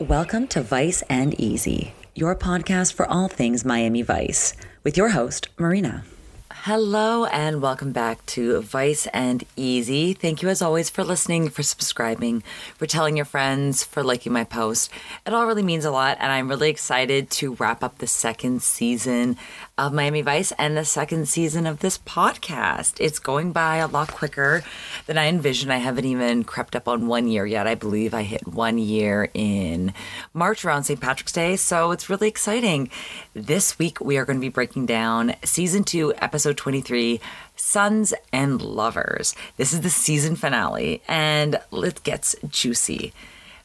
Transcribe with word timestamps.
Welcome 0.00 0.46
to 0.48 0.60
Vice 0.60 1.00
and 1.08 1.32
Easy, 1.40 1.94
your 2.14 2.36
podcast 2.36 2.92
for 2.92 3.10
all 3.10 3.28
things 3.28 3.64
Miami 3.64 4.02
Vice, 4.02 4.52
with 4.84 4.98
your 4.98 5.08
host, 5.08 5.48
Marina. 5.58 6.04
Hello, 6.52 7.24
and 7.24 7.60
welcome 7.60 7.90
back 7.90 8.24
to 8.26 8.60
Vice 8.60 9.08
and 9.08 9.44
Easy. 9.56 10.12
Thank 10.12 10.42
you, 10.42 10.48
as 10.48 10.62
always, 10.62 10.88
for 10.88 11.02
listening, 11.02 11.48
for 11.48 11.64
subscribing, 11.64 12.44
for 12.76 12.86
telling 12.86 13.16
your 13.16 13.24
friends, 13.24 13.82
for 13.82 14.04
liking 14.04 14.32
my 14.32 14.44
post. 14.44 14.90
It 15.26 15.34
all 15.34 15.46
really 15.46 15.64
means 15.64 15.84
a 15.84 15.90
lot, 15.90 16.18
and 16.20 16.30
I'm 16.30 16.48
really 16.48 16.70
excited 16.70 17.30
to 17.30 17.54
wrap 17.54 17.82
up 17.82 17.98
the 17.98 18.06
second 18.06 18.62
season 18.62 19.36
of 19.76 19.92
Miami 19.92 20.22
Vice 20.22 20.52
and 20.52 20.76
the 20.76 20.84
second 20.84 21.28
season 21.28 21.66
of 21.66 21.80
this 21.80 21.98
podcast. 21.98 22.94
It's 23.00 23.18
going 23.18 23.50
by 23.52 23.76
a 23.76 23.88
lot 23.88 24.12
quicker 24.12 24.62
than 25.06 25.18
I 25.18 25.26
envisioned. 25.26 25.72
I 25.72 25.78
haven't 25.78 26.04
even 26.06 26.44
crept 26.44 26.76
up 26.76 26.86
on 26.86 27.08
one 27.08 27.26
year 27.26 27.44
yet. 27.44 27.66
I 27.66 27.74
believe 27.74 28.14
I 28.14 28.22
hit 28.22 28.46
one 28.46 28.78
year 28.78 29.28
in 29.34 29.92
March 30.32 30.64
around 30.64 30.84
St. 30.84 31.00
Patrick's 31.00 31.32
Day, 31.32 31.56
so 31.56 31.90
it's 31.90 32.08
really 32.08 32.28
exciting. 32.28 32.88
This 33.34 33.78
week, 33.80 34.00
we 34.00 34.16
are 34.16 34.24
going 34.24 34.38
to 34.38 34.40
be 34.40 34.48
breaking 34.48 34.86
down 34.86 35.34
season 35.44 35.82
two, 35.84 36.14
episode 36.18 36.35
23 36.44 37.20
Sons 37.56 38.14
and 38.32 38.60
Lovers. 38.60 39.34
This 39.56 39.72
is 39.72 39.80
the 39.80 39.90
season 39.90 40.36
finale, 40.36 41.02
and 41.08 41.60
it 41.72 42.02
gets 42.02 42.36
juicy. 42.48 43.12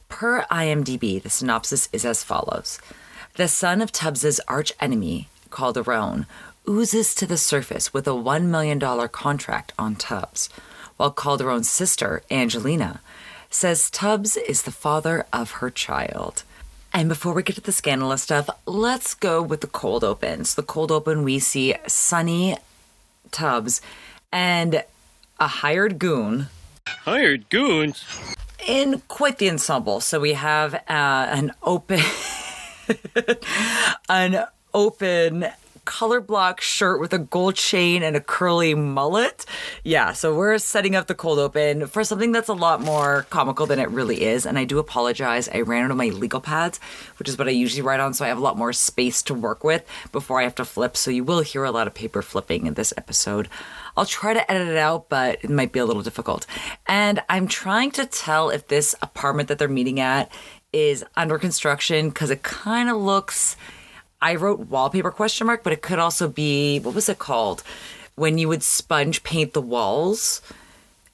Per 0.10 0.44
IMDb, 0.52 1.22
the 1.22 1.30
synopsis 1.30 1.90
is 1.94 2.06
as 2.06 2.24
follows 2.24 2.80
The 3.36 3.48
son 3.48 3.82
of 3.82 3.92
Tubbs's 3.92 4.40
arch 4.48 4.74
enemy, 4.80 5.28
called 5.50 5.76
Calderone, 5.76 6.26
oozes 6.68 7.16
to 7.16 7.26
the 7.26 7.38
surface 7.38 7.94
with 7.94 8.08
a 8.08 8.12
$1 8.12 8.44
million 8.44 8.80
contract 9.10 9.74
on 9.78 9.96
Tubbs, 9.96 10.50
while 10.98 11.14
Calderone's 11.14 11.70
sister, 11.70 12.24
Angelina, 12.30 13.02
says 13.50 13.90
Tubbs 13.90 14.38
is 14.38 14.64
the 14.64 14.72
father 14.72 15.26
of 15.34 15.52
her 15.52 15.70
child. 15.70 16.44
And 16.94 17.08
before 17.08 17.34
we 17.34 17.44
get 17.44 17.56
to 17.56 17.62
the 17.62 17.72
scandalous 17.72 18.24
stuff, 18.24 18.50
let's 18.66 19.14
go 19.14 19.42
with 19.42 19.62
the 19.62 19.68
cold 19.68 20.04
opens. 20.04 20.56
The 20.56 20.64
cold 20.64 20.92
open, 20.92 21.24
we 21.24 21.40
see 21.40 21.76
Sonny 21.88 22.58
Tubbs 23.32 23.82
and 24.32 24.84
a 25.40 25.48
hired 25.48 26.00
goon. 26.00 26.48
Hired 26.88 27.50
goons? 27.50 28.04
In 28.68 29.02
quite 29.08 29.38
the 29.38 29.50
ensemble. 29.50 30.02
So 30.02 30.20
we 30.20 30.34
have 30.34 30.74
uh, 30.74 30.82
an 30.88 31.54
open. 31.64 32.02
an 34.10 34.46
open 34.74 35.48
color 35.86 36.22
block 36.22 36.62
shirt 36.62 37.00
with 37.00 37.14
a 37.14 37.20
gold 37.20 37.56
chain 37.56 38.04
and 38.04 38.16
a 38.16 38.22
curly 38.22 38.74
mullet. 38.74 39.46
Yeah, 39.84 40.14
so 40.14 40.36
we're 40.36 40.58
setting 40.58 40.96
up 40.96 41.08
the 41.08 41.16
cold 41.16 41.40
open 41.40 41.88
for 41.88 42.04
something 42.04 42.32
that's 42.32 42.50
a 42.50 42.54
lot 42.54 42.82
more 42.82 43.26
comical 43.30 43.66
than 43.66 43.80
it 43.80 43.90
really 43.90 44.24
is. 44.24 44.46
And 44.46 44.58
I 44.58 44.64
do 44.64 44.80
apologize. 44.80 45.50
I 45.50 45.62
ran 45.62 45.86
out 45.86 45.92
of 45.92 45.98
my 45.98 46.10
legal 46.10 46.42
pads, 46.42 46.80
which 47.18 47.28
is 47.28 47.38
what 47.38 47.48
I 47.48 47.52
usually 47.52 47.82
write 47.82 48.00
on, 48.00 48.14
so 48.14 48.26
I 48.26 48.28
have 48.28 48.38
a 48.38 48.42
lot 48.42 48.58
more 48.58 48.74
space 48.74 49.22
to 49.24 49.34
work 49.34 49.64
with 49.64 49.86
before 50.12 50.40
I 50.40 50.44
have 50.44 50.56
to 50.56 50.66
flip. 50.66 50.96
So 50.96 51.12
you 51.12 51.24
will 51.24 51.42
hear 51.42 51.64
a 51.64 51.72
lot 51.72 51.88
of 51.88 51.94
paper 51.94 52.22
flipping 52.22 52.68
in 52.68 52.76
this 52.76 52.94
episode. 52.98 53.50
I'll 53.98 54.06
try 54.06 54.34
to 54.34 54.52
edit 54.52 54.68
it 54.68 54.78
out, 54.78 55.10
but 55.10 55.44
it 55.44 55.50
might 55.50 55.72
be 55.72 55.80
a 55.80 55.86
little 55.86 56.04
difficult. 56.04 56.46
And 56.88 57.22
I'm 57.30 57.48
trying 57.48 57.92
to 57.92 58.06
tell 58.06 58.50
if 58.50 58.68
this 58.68 58.96
apartment 59.02 59.50
that 59.50 59.60
they're 59.60 59.68
meeting 59.68 60.00
at 60.00 60.32
is 60.74 61.04
under 61.16 61.38
construction 61.38 62.10
because 62.10 62.30
it 62.30 62.44
kind 62.44 62.90
of 62.90 62.98
looks 62.98 63.58
I 64.22 64.36
wrote 64.36 64.60
wallpaper 64.60 65.12
question 65.12 65.48
mark, 65.48 65.64
but 65.64 65.74
it 65.74 65.82
could 65.82 66.00
also 66.00 66.28
be 66.28 66.80
what 66.80 66.96
was 66.96 67.10
it 67.10 67.20
called 67.20 67.64
when 68.16 68.38
you 68.38 68.48
would 68.48 68.64
sponge 68.64 69.24
paint 69.24 69.54
the 69.54 69.62
walls 69.62 70.42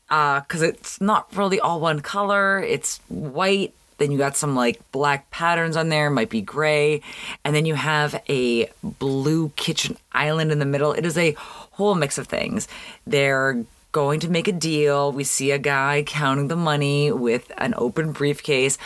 because 0.07 0.63
uh, 0.63 0.67
it's 0.67 1.01
not 1.01 1.33
really 1.35 1.59
all 1.59 1.79
one 1.79 2.01
color. 2.01 2.59
It's 2.59 2.99
white. 3.09 3.73
Then 3.97 4.11
you 4.11 4.17
got 4.17 4.37
some 4.37 4.55
like 4.55 4.79
black 4.91 5.29
patterns 5.31 5.75
on 5.75 5.89
there, 5.89 6.09
might 6.09 6.29
be 6.29 6.41
gray. 6.41 7.01
And 7.43 7.55
then 7.55 7.65
you 7.65 7.75
have 7.75 8.21
a 8.29 8.69
blue 8.83 9.49
kitchen 9.55 9.97
island 10.11 10.51
in 10.51 10.59
the 10.59 10.65
middle. 10.65 10.93
It 10.93 11.05
is 11.05 11.17
a 11.17 11.35
whole 11.37 11.95
mix 11.95 12.17
of 12.17 12.27
things. 12.27 12.67
They're 13.05 13.65
going 13.91 14.19
to 14.19 14.29
make 14.29 14.47
a 14.47 14.51
deal. 14.51 15.11
We 15.11 15.23
see 15.23 15.51
a 15.51 15.57
guy 15.57 16.03
counting 16.05 16.47
the 16.47 16.55
money 16.55 17.11
with 17.11 17.51
an 17.57 17.73
open 17.77 18.11
briefcase. 18.11 18.77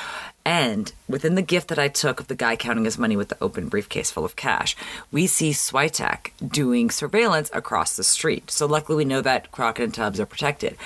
And 0.44 0.92
within 1.08 1.36
the 1.36 1.42
gift 1.42 1.68
that 1.68 1.78
I 1.78 1.88
took 1.88 2.20
of 2.20 2.28
the 2.28 2.36
guy 2.36 2.56
counting 2.56 2.86
his 2.86 2.98
money 2.98 3.16
with 3.16 3.30
the 3.30 3.38
open 3.42 3.68
briefcase 3.68 4.10
full 4.10 4.26
of 4.26 4.36
cash, 4.36 4.76
we 5.12 5.28
see 5.28 5.52
Switek 5.52 6.32
doing 6.46 6.90
surveillance 6.90 7.52
across 7.54 7.96
the 7.96 8.04
street. 8.04 8.50
So 8.50 8.66
luckily 8.66 8.98
we 8.98 9.06
know 9.06 9.22
that 9.22 9.52
Crockett 9.52 9.86
and 9.86 9.94
Tubbs 9.94 10.20
are 10.20 10.26
protected. 10.26 10.78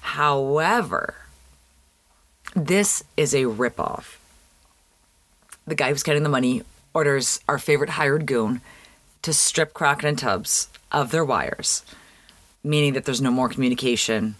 However, 0.00 1.14
this 2.54 3.04
is 3.16 3.34
a 3.34 3.44
ripoff. 3.44 4.16
The 5.66 5.74
guy 5.74 5.90
who's 5.90 6.02
counting 6.02 6.22
the 6.22 6.28
money 6.28 6.62
orders 6.94 7.40
our 7.48 7.58
favorite 7.58 7.90
hired 7.90 8.26
goon 8.26 8.62
to 9.22 9.32
strip 9.32 9.74
Crockett 9.74 10.04
and 10.06 10.18
Tubbs 10.18 10.68
of 10.90 11.10
their 11.10 11.24
wires, 11.24 11.82
meaning 12.64 12.94
that 12.94 13.04
there's 13.04 13.20
no 13.20 13.30
more 13.30 13.48
communication 13.48 14.36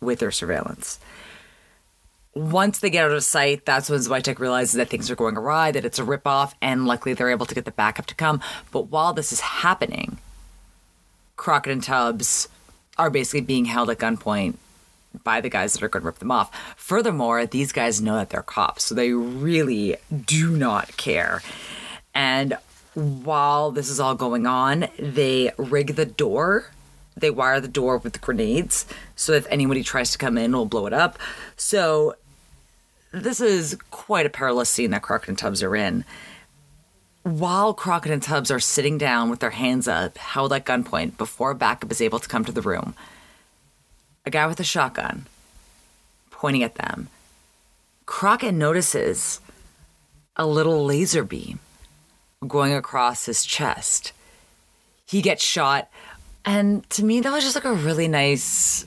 with 0.00 0.18
their 0.18 0.30
surveillance 0.30 0.98
once 2.34 2.80
they 2.80 2.90
get 2.90 3.04
out 3.04 3.12
of 3.12 3.22
sight, 3.22 3.64
that's 3.64 3.88
when 3.88 4.00
Switek 4.00 4.38
realizes 4.38 4.74
that 4.74 4.88
things 4.88 5.10
are 5.10 5.16
going 5.16 5.36
awry, 5.36 5.70
that 5.70 5.84
it's 5.84 5.98
a 5.98 6.04
ripoff, 6.04 6.52
and 6.60 6.86
luckily 6.86 7.14
they're 7.14 7.30
able 7.30 7.46
to 7.46 7.54
get 7.54 7.64
the 7.64 7.70
backup 7.70 8.06
to 8.06 8.14
come. 8.14 8.40
But 8.72 8.88
while 8.88 9.12
this 9.12 9.32
is 9.32 9.40
happening, 9.40 10.18
Crockett 11.36 11.72
and 11.72 11.82
Tubbs 11.82 12.48
are 12.98 13.10
basically 13.10 13.40
being 13.40 13.66
held 13.66 13.90
at 13.90 13.98
gunpoint 13.98 14.54
by 15.22 15.40
the 15.40 15.48
guys 15.48 15.72
that 15.72 15.82
are 15.82 15.88
going 15.88 16.02
to 16.02 16.06
rip 16.06 16.18
them 16.18 16.32
off. 16.32 16.50
Furthermore, 16.76 17.46
these 17.46 17.72
guys 17.72 18.00
know 18.00 18.16
that 18.16 18.30
they're 18.30 18.42
cops, 18.42 18.84
so 18.84 18.94
they 18.94 19.12
really 19.12 19.96
do 20.26 20.56
not 20.56 20.96
care. 20.96 21.40
And 22.14 22.58
while 22.94 23.70
this 23.70 23.88
is 23.88 24.00
all 24.00 24.14
going 24.14 24.46
on, 24.46 24.86
they 24.98 25.52
rig 25.56 25.94
the 25.96 26.06
door. 26.06 26.70
They 27.16 27.30
wire 27.30 27.60
the 27.60 27.68
door 27.68 27.98
with 27.98 28.20
grenades 28.20 28.86
so 29.16 29.32
if 29.32 29.46
anybody 29.50 29.82
tries 29.82 30.10
to 30.12 30.18
come 30.18 30.36
in, 30.36 30.52
we'll 30.52 30.66
blow 30.66 30.86
it 30.86 30.92
up. 30.92 31.18
So 31.56 32.16
this 33.14 33.40
is 33.40 33.78
quite 33.90 34.26
a 34.26 34.30
perilous 34.30 34.68
scene 34.68 34.90
that 34.90 35.02
Crockett 35.02 35.28
and 35.30 35.38
Tubbs 35.38 35.62
are 35.62 35.76
in. 35.76 36.04
While 37.22 37.72
Crockett 37.72 38.12
and 38.12 38.22
Tubbs 38.22 38.50
are 38.50 38.60
sitting 38.60 38.98
down 38.98 39.30
with 39.30 39.40
their 39.40 39.50
hands 39.50 39.88
up, 39.88 40.18
held 40.18 40.52
at 40.52 40.66
gunpoint, 40.66 41.16
before 41.16 41.54
backup 41.54 41.90
is 41.90 42.02
able 42.02 42.18
to 42.18 42.28
come 42.28 42.44
to 42.44 42.52
the 42.52 42.60
room, 42.60 42.94
a 44.26 44.30
guy 44.30 44.46
with 44.46 44.60
a 44.60 44.64
shotgun 44.64 45.26
pointing 46.30 46.62
at 46.62 46.74
them. 46.74 47.08
Crockett 48.04 48.52
notices 48.52 49.40
a 50.36 50.46
little 50.46 50.84
laser 50.84 51.24
beam 51.24 51.60
going 52.46 52.74
across 52.74 53.24
his 53.24 53.44
chest. 53.44 54.12
He 55.06 55.22
gets 55.22 55.42
shot, 55.42 55.88
and 56.44 56.88
to 56.90 57.04
me, 57.04 57.20
that 57.20 57.32
was 57.32 57.44
just 57.44 57.54
like 57.54 57.64
a 57.64 57.72
really 57.72 58.08
nice 58.08 58.84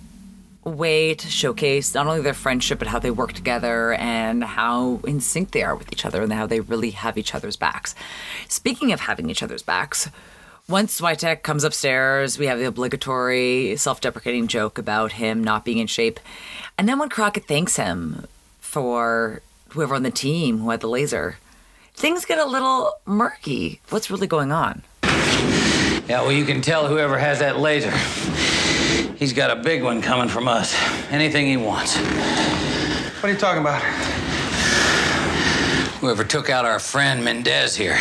way 0.68 1.14
to 1.16 1.28
showcase 1.28 1.94
not 1.94 2.08
only 2.08 2.22
their 2.22 2.34
friendship 2.34 2.80
but 2.80 2.88
how 2.88 3.00
they 3.00 3.12
work 3.12 3.34
together 3.34 3.94
and 3.94 4.44
how 4.44 5.00
in 5.06 5.22
sync 5.22 5.52
they 5.52 5.64
are 5.64 5.76
with 5.76 5.92
each 5.92 6.06
other 6.06 6.22
and 6.22 6.34
how 6.34 6.46
they 6.46 6.60
really 6.60 6.92
have 6.92 7.18
each 7.18 7.34
other's 7.34 7.56
backs. 7.56 7.96
Speaking 8.48 8.92
of 8.92 9.00
having 9.02 9.30
each 9.30 9.44
other's 9.44 9.64
backs, 9.64 10.10
once 10.70 11.00
Switek 11.00 11.44
comes 11.44 11.64
upstairs, 11.64 12.38
we 12.38 12.48
have 12.48 12.60
the 12.60 12.66
obligatory 12.66 13.78
self-deprecating 13.78 14.48
joke 14.48 14.78
about 14.78 15.14
him 15.14 15.42
not 15.42 15.64
being 15.64 15.78
in 15.78 15.88
shape. 15.88 16.20
And 16.78 16.90
then 16.90 17.00
when 17.00 17.08
Crockett 17.08 17.48
thanks 17.48 17.78
him 17.78 18.28
for 18.60 19.42
whoever 19.70 19.96
on 19.96 20.04
the 20.04 20.12
team 20.12 20.60
who 20.60 20.70
had 20.72 20.82
the 20.82 20.90
laser, 20.90 21.38
things 21.94 22.26
get 22.26 22.38
a 22.38 22.46
little 22.46 22.94
murky. 23.06 23.80
What's 23.90 24.12
really 24.12 24.28
going 24.28 24.52
on? 24.52 24.84
Yeah, 25.04 26.22
well, 26.22 26.32
you 26.32 26.46
can 26.46 26.62
tell 26.62 26.88
whoever 26.88 27.18
has 27.18 27.40
that 27.40 27.60
laser. 27.60 27.94
He's 29.18 29.34
got 29.34 29.50
a 29.50 29.56
big 29.56 29.82
one 29.82 30.00
coming 30.00 30.30
from 30.30 30.48
us. 30.48 30.76
Anything 31.10 31.48
he 31.48 31.58
wants. 31.58 31.98
What 31.98 33.24
are 33.24 33.32
you 33.32 33.38
talking 33.38 33.62
about? 33.62 33.82
Whoever 36.02 36.24
took 36.24 36.52
out 36.52 36.66
our 36.66 36.78
friend 36.78 37.24
Mendez 37.24 37.76
here 37.76 37.98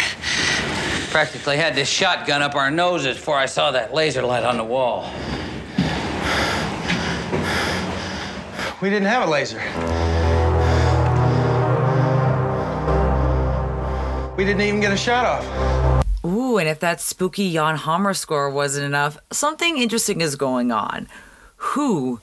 practically 1.11 1.56
had 1.56 1.75
this 1.75 1.88
shotgun 1.88 2.43
up 2.43 2.55
our 2.55 2.70
noses 2.70 3.17
before 3.17 3.38
I 3.38 3.46
saw 3.46 3.70
that 3.70 3.94
laser 3.94 4.20
light 4.20 4.44
on 4.44 4.58
the 4.58 4.64
wall. 4.64 5.11
We 8.82 8.90
didn't 8.90 9.08
have 9.08 9.26
a 9.26 9.31
laser. 9.31 9.62
We 14.37 14.44
didn't 14.44 14.61
even 14.61 14.81
get 14.81 14.93
a 14.93 14.99
shot 14.99 15.25
off. 15.25 15.75
And 16.58 16.69
if 16.69 16.81
that 16.81 17.00
spooky 17.00 17.53
Jan 17.53 17.76
Hammer 17.76 18.14
score 18.14 18.50
wasn't 18.50 18.87
enough, 18.87 19.19
something 19.31 19.79
interesting 19.79 20.20
is 20.20 20.37
going 20.37 20.73
on. 20.73 21.08
Who 21.56 22.20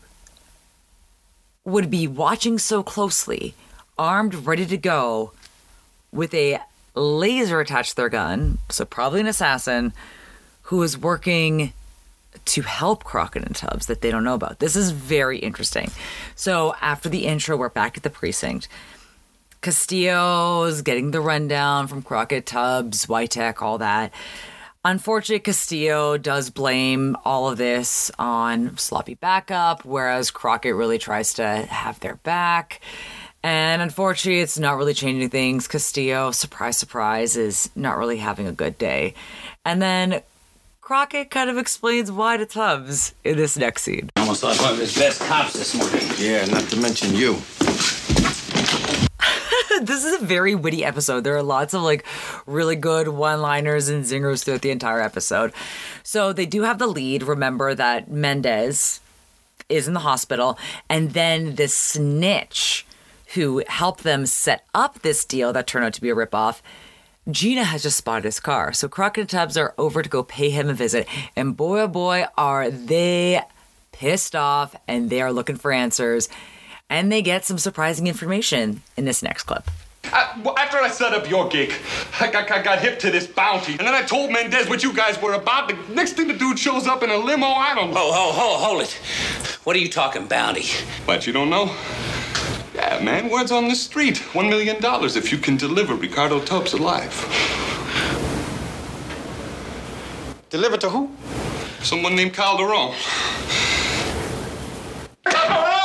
would 1.65 1.89
be 1.89 2.07
watching 2.07 2.57
so 2.57 2.83
closely, 2.83 3.53
armed, 3.97 4.35
ready 4.35 4.65
to 4.65 4.77
go, 4.77 5.31
with 6.11 6.33
a 6.33 6.59
laser 6.95 7.59
attached 7.59 7.91
to 7.91 7.95
their 7.95 8.09
gun, 8.09 8.59
so 8.69 8.85
probably 8.85 9.21
an 9.21 9.27
assassin, 9.27 9.93
who 10.63 10.83
is 10.83 10.97
working 10.97 11.73
to 12.45 12.61
help 12.61 13.03
Crockett 13.03 13.45
and 13.45 13.55
Tubbs 13.55 13.85
that 13.85 14.01
they 14.01 14.11
don't 14.11 14.23
know 14.23 14.33
about. 14.33 14.59
This 14.59 14.75
is 14.75 14.91
very 14.91 15.37
interesting. 15.39 15.91
So 16.35 16.75
after 16.81 17.09
the 17.09 17.25
intro, 17.25 17.55
we're 17.55 17.69
back 17.69 17.95
at 17.97 18.03
the 18.03 18.09
precinct. 18.09 18.67
Castillo's 19.63 20.81
getting 20.81 21.11
the 21.11 21.21
rundown 21.21 21.87
from 21.87 22.01
Crockett, 22.01 22.45
Tubbs, 22.45 23.05
Switek, 23.05 23.61
all 23.61 23.77
that. 23.77 24.13
Unfortunately, 24.83 25.39
Castillo 25.39 26.17
does 26.17 26.49
blame 26.49 27.15
all 27.23 27.49
of 27.49 27.57
this 27.57 28.11
on 28.19 28.77
sloppy 28.77 29.13
backup, 29.15 29.85
whereas 29.85 30.31
Crockett 30.31 30.75
really 30.75 30.97
tries 30.97 31.33
to 31.35 31.47
have 31.47 31.97
their 32.01 32.17
back. 32.17 32.81
And 33.41 33.81
unfortunately, 33.81 34.41
it's 34.41 34.59
not 34.59 34.75
really 34.75 34.93
changing 34.93 35.29
things. 35.29 35.69
Castillo, 35.69 36.31
surprise, 36.31 36.77
surprise, 36.77 37.37
is 37.37 37.69
not 37.73 37.97
really 37.97 38.17
having 38.17 38.47
a 38.47 38.51
good 38.51 38.77
day. 38.77 39.13
And 39.63 39.81
then 39.81 40.21
Crockett 40.81 41.31
kind 41.31 41.49
of 41.49 41.57
explains 41.57 42.11
why 42.11 42.35
to 42.35 42.45
Tubbs 42.45 43.15
in 43.23 43.37
this 43.37 43.55
next 43.55 43.83
scene. 43.83 44.09
Almost 44.17 44.43
like 44.43 44.59
one 44.59 44.73
of 44.73 44.79
his 44.79 44.97
best 44.97 45.21
cops 45.21 45.53
this 45.53 45.73
morning. 45.73 46.05
Yeah, 46.17 46.43
not 46.47 46.69
to 46.69 46.75
mention 46.81 47.15
you. 47.15 47.39
this 49.81 50.03
is 50.03 50.21
a 50.21 50.25
very 50.25 50.55
witty 50.55 50.83
episode. 50.83 51.23
There 51.23 51.35
are 51.35 51.43
lots 51.43 51.73
of 51.73 51.81
like 51.81 52.05
really 52.45 52.75
good 52.75 53.07
one 53.07 53.41
liners 53.41 53.89
and 53.89 54.03
zingers 54.03 54.43
throughout 54.43 54.61
the 54.61 54.71
entire 54.71 55.01
episode. 55.01 55.53
So 56.03 56.33
they 56.33 56.45
do 56.45 56.63
have 56.63 56.79
the 56.79 56.87
lead. 56.87 57.23
Remember 57.23 57.73
that 57.75 58.09
Mendez 58.09 59.01
is 59.69 59.87
in 59.87 59.93
the 59.93 60.01
hospital, 60.01 60.57
and 60.89 61.11
then 61.11 61.55
the 61.55 61.67
snitch 61.67 62.85
who 63.33 63.63
helped 63.67 64.03
them 64.03 64.25
set 64.25 64.65
up 64.73 64.99
this 64.99 65.25
deal 65.25 65.53
that 65.53 65.65
turned 65.65 65.85
out 65.85 65.93
to 65.93 66.01
be 66.01 66.09
a 66.09 66.15
ripoff. 66.15 66.61
Gina 67.31 67.63
has 67.63 67.81
just 67.81 67.97
spotted 67.97 68.25
his 68.25 68.39
car. 68.39 68.73
So 68.73 68.87
Crockett 68.87 69.21
and 69.21 69.29
Tubbs 69.29 69.57
are 69.57 69.73
over 69.77 70.03
to 70.03 70.09
go 70.09 70.23
pay 70.23 70.49
him 70.49 70.69
a 70.69 70.73
visit. 70.73 71.07
And 71.35 71.55
boy, 71.55 71.81
oh 71.81 71.87
boy, 71.87 72.25
are 72.37 72.69
they 72.69 73.41
pissed 73.93 74.35
off 74.35 74.75
and 74.87 75.09
they 75.09 75.21
are 75.21 75.31
looking 75.31 75.55
for 75.55 75.71
answers. 75.71 76.27
And 76.93 77.11
they 77.11 77.23
get 77.23 77.43
some 77.43 77.57
surprising 77.57 78.05
information 78.05 78.83
in 78.95 79.05
this 79.05 79.23
next 79.23 79.45
clip. 79.45 79.67
I, 80.03 80.39
well, 80.43 80.55
after 80.59 80.77
I 80.77 80.89
set 80.89 81.11
up 81.11 81.27
your 81.27 81.49
gig, 81.49 81.73
I 82.21 82.29
got, 82.29 82.51
I 82.51 82.61
got 82.61 82.81
hip 82.81 82.99
to 82.99 83.09
this 83.09 83.25
bounty. 83.25 83.71
And 83.71 83.87
then 83.87 83.95
I 83.95 84.03
told 84.03 84.31
Mendez 84.31 84.69
what 84.69 84.83
you 84.83 84.93
guys 84.93 85.19
were 85.19 85.33
about. 85.33 85.69
The 85.69 85.93
next 85.95 86.13
thing 86.13 86.27
the 86.27 86.35
dude 86.35 86.59
shows 86.59 86.85
up 86.85 87.01
in 87.01 87.09
a 87.09 87.17
limo, 87.17 87.47
I 87.47 87.73
don't 87.73 87.89
know. 87.89 87.95
Oh, 87.97 88.11
oh, 88.13 88.31
hold, 88.31 88.59
hold 88.59 88.81
it. 88.83 88.91
What 89.63 89.75
are 89.75 89.79
you 89.79 89.89
talking 89.89 90.27
bounty? 90.27 90.67
But 91.07 91.25
you 91.25 91.33
don't 91.33 91.49
know? 91.49 91.75
Yeah, 92.75 93.01
man, 93.01 93.27
word's 93.27 93.51
on 93.51 93.69
the 93.69 93.75
street. 93.75 94.19
One 94.35 94.47
million 94.47 94.79
dollars 94.79 95.15
if 95.15 95.31
you 95.31 95.39
can 95.39 95.57
deliver 95.57 95.95
Ricardo 95.95 96.41
Tubbs 96.41 96.73
alive. 96.73 97.11
Delivered 100.51 100.81
to 100.81 100.91
who? 100.91 101.09
Someone 101.81 102.15
named 102.15 102.35
Calderone. 102.35 102.93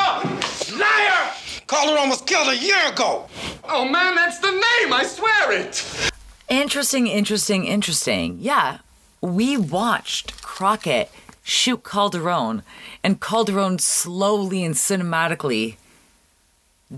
Calderone! 1.68 1.96
Liar! 1.96 2.08
Was 2.08 2.22
killed 2.22 2.48
a 2.48 2.56
year 2.56 2.88
ago. 2.88 3.26
Oh 3.64 3.84
man, 3.84 4.16
that's 4.16 4.38
the 4.38 4.50
name, 4.50 4.92
I 4.92 5.04
swear 5.04 5.52
it! 5.52 6.10
Interesting, 6.48 7.06
interesting, 7.06 7.66
interesting. 7.66 8.38
Yeah, 8.40 8.78
we 9.20 9.56
watched 9.56 10.42
Crockett 10.42 11.10
shoot 11.42 11.82
Calderone, 11.82 12.62
and 13.02 13.20
Calderone 13.20 13.80
slowly 13.80 14.64
and 14.64 14.74
cinematically 14.74 15.76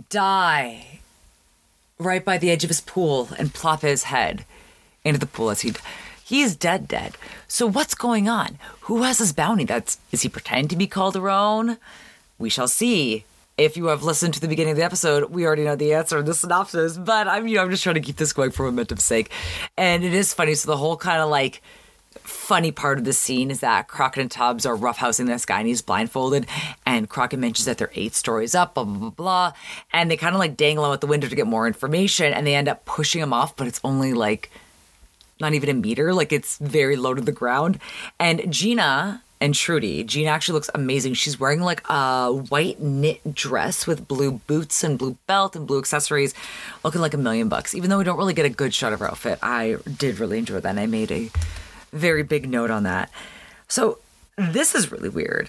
die 0.08 1.00
right 1.98 2.24
by 2.24 2.38
the 2.38 2.50
edge 2.50 2.64
of 2.64 2.70
his 2.70 2.80
pool 2.80 3.28
and 3.38 3.52
plop 3.52 3.82
his 3.82 4.04
head 4.04 4.44
into 5.04 5.18
the 5.18 5.26
pool 5.26 5.50
as 5.50 5.60
he 5.60 5.72
he's 6.24 6.54
dead 6.54 6.86
dead 6.86 7.16
so 7.48 7.66
what's 7.66 7.94
going 7.94 8.28
on 8.28 8.56
who 8.82 9.02
has 9.02 9.18
his 9.18 9.32
bounty 9.32 9.64
that's 9.64 9.98
is 10.12 10.22
he 10.22 10.28
pretending 10.28 10.68
to 10.68 10.76
be 10.76 10.86
calderone 10.86 11.76
we 12.38 12.48
shall 12.48 12.68
see 12.68 13.24
if 13.60 13.76
you 13.76 13.86
have 13.86 14.02
listened 14.02 14.32
to 14.32 14.40
the 14.40 14.48
beginning 14.48 14.70
of 14.70 14.76
the 14.78 14.82
episode 14.82 15.30
we 15.30 15.46
already 15.46 15.64
know 15.64 15.76
the 15.76 15.92
answer 15.92 16.18
in 16.18 16.24
the 16.24 16.34
synopsis 16.34 16.96
but 16.96 17.28
i'm 17.28 17.46
you 17.46 17.56
know 17.56 17.62
i'm 17.62 17.70
just 17.70 17.82
trying 17.82 17.94
to 17.94 18.00
keep 18.00 18.16
this 18.16 18.32
going 18.32 18.50
for 18.50 18.64
momentum's 18.64 19.04
sake 19.04 19.30
and 19.76 20.02
it 20.02 20.14
is 20.14 20.32
funny 20.32 20.54
so 20.54 20.66
the 20.70 20.78
whole 20.78 20.96
kind 20.96 21.20
of 21.20 21.28
like 21.28 21.60
funny 22.22 22.72
part 22.72 22.98
of 22.98 23.04
the 23.04 23.12
scene 23.12 23.50
is 23.50 23.60
that 23.60 23.86
Crockett 23.86 24.20
and 24.20 24.30
Tubbs 24.30 24.66
are 24.66 24.76
roughhousing 24.76 25.26
this 25.26 25.46
guy 25.46 25.58
and 25.60 25.68
he's 25.68 25.80
blindfolded. 25.80 26.46
And 26.84 27.08
Crockett 27.08 27.38
mentions 27.38 27.66
that 27.66 27.78
they're 27.78 27.92
eight 27.94 28.14
stories 28.14 28.54
up, 28.54 28.74
blah, 28.74 28.82
blah, 28.82 28.98
blah, 28.98 29.10
blah. 29.10 29.52
And 29.92 30.10
they 30.10 30.16
kind 30.16 30.34
of 30.34 30.40
like 30.40 30.56
dangle 30.56 30.84
him 30.84 30.90
out 30.90 31.00
the 31.00 31.06
window 31.06 31.28
to 31.28 31.36
get 31.36 31.46
more 31.46 31.68
information 31.68 32.32
and 32.32 32.44
they 32.44 32.56
end 32.56 32.68
up 32.68 32.84
pushing 32.84 33.22
him 33.22 33.32
off, 33.32 33.56
but 33.56 33.68
it's 33.68 33.80
only 33.84 34.12
like 34.12 34.50
not 35.40 35.54
even 35.54 35.68
a 35.68 35.74
meter. 35.74 36.12
Like 36.12 36.32
it's 36.32 36.58
very 36.58 36.96
low 36.96 37.14
to 37.14 37.22
the 37.22 37.32
ground. 37.32 37.78
And 38.18 38.52
Gina 38.52 39.22
and 39.40 39.54
Trudy, 39.54 40.04
Gina 40.04 40.30
actually 40.30 40.54
looks 40.54 40.70
amazing. 40.74 41.14
She's 41.14 41.40
wearing 41.40 41.60
like 41.60 41.82
a 41.88 42.30
white 42.30 42.80
knit 42.80 43.34
dress 43.34 43.86
with 43.86 44.06
blue 44.06 44.32
boots 44.46 44.84
and 44.84 44.98
blue 44.98 45.16
belt 45.26 45.56
and 45.56 45.66
blue 45.66 45.78
accessories, 45.78 46.34
looking 46.84 47.00
like 47.00 47.14
a 47.14 47.18
million 47.18 47.48
bucks. 47.48 47.74
Even 47.74 47.88
though 47.88 47.98
we 47.98 48.04
don't 48.04 48.18
really 48.18 48.34
get 48.34 48.44
a 48.44 48.50
good 48.50 48.74
shot 48.74 48.92
of 48.92 49.00
her 49.00 49.08
outfit, 49.08 49.38
I 49.42 49.76
did 49.96 50.18
really 50.18 50.38
enjoy 50.38 50.60
that. 50.60 50.68
And 50.68 50.80
I 50.80 50.86
made 50.86 51.10
a 51.10 51.30
very 51.92 52.22
big 52.22 52.48
note 52.48 52.70
on 52.70 52.82
that. 52.82 53.10
So 53.66 53.98
this 54.36 54.74
is 54.74 54.92
really 54.92 55.08
weird. 55.08 55.48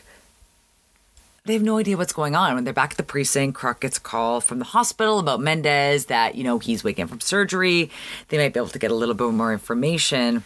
They 1.44 1.54
have 1.54 1.64
no 1.64 1.78
idea 1.78 1.98
what's 1.98 2.14
going 2.14 2.36
on. 2.36 2.54
When 2.54 2.64
they're 2.64 2.74
back 2.74 2.92
at 2.92 2.98
the 2.98 3.04
precinct, 3.04 3.58
Croc 3.58 3.82
gets 3.82 3.98
a 3.98 4.02
call 4.02 4.42
from 4.42 4.60
the 4.60 4.66
hospital 4.66 5.18
about 5.18 5.42
Mendez 5.42 6.06
that, 6.06 6.36
you 6.36 6.44
know, 6.44 6.60
he's 6.60 6.84
waking 6.84 7.04
up 7.04 7.10
from 7.10 7.20
surgery. 7.20 7.90
They 8.30 8.38
might 8.38 8.54
be 8.54 8.60
able 8.60 8.70
to 8.70 8.80
get 8.80 8.92
a 8.92 8.96
little 8.96 9.16
bit 9.16 9.32
more 9.32 9.52
information. 9.52 10.44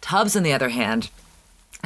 Tubbs, 0.00 0.34
on 0.34 0.42
the 0.42 0.52
other 0.52 0.68
hand, 0.68 1.10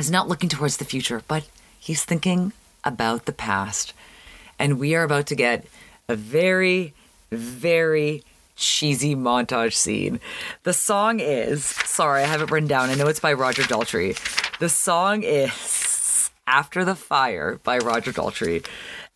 is 0.01 0.11
not 0.11 0.29
looking 0.29 0.49
towards 0.49 0.79
the 0.79 0.85
future, 0.85 1.23
but 1.29 1.49
he's 1.79 2.05
thinking 2.05 2.53
about 2.83 3.27
the 3.27 3.33
past. 3.33 3.93
And 4.59 4.79
we 4.79 4.95
are 4.95 5.05
about 5.05 5.27
to 5.27 5.35
get 5.35 5.67
a 6.09 6.17
very, 6.17 6.95
very 7.31 8.25
cheesy 8.57 9.15
montage 9.15 9.75
scene. 9.75 10.19
The 10.63 10.73
song 10.73 11.21
is, 11.21 11.65
sorry, 11.65 12.23
I 12.23 12.27
have 12.27 12.43
it 12.43 12.51
written 12.51 12.69
down. 12.69 12.91
I 12.91 12.95
know 12.95 13.09
it's 13.09 13.21
by 13.21 13.33
Roger 13.33 13.63
Daltrey. 13.63 14.17
The 14.59 14.69
song 14.69 15.23
is 15.23 16.31
After 16.47 16.85
the 16.85 16.95
Fire 16.95 17.61
by 17.63 17.79
Roger 17.79 18.13
Daltrey. 18.13 18.67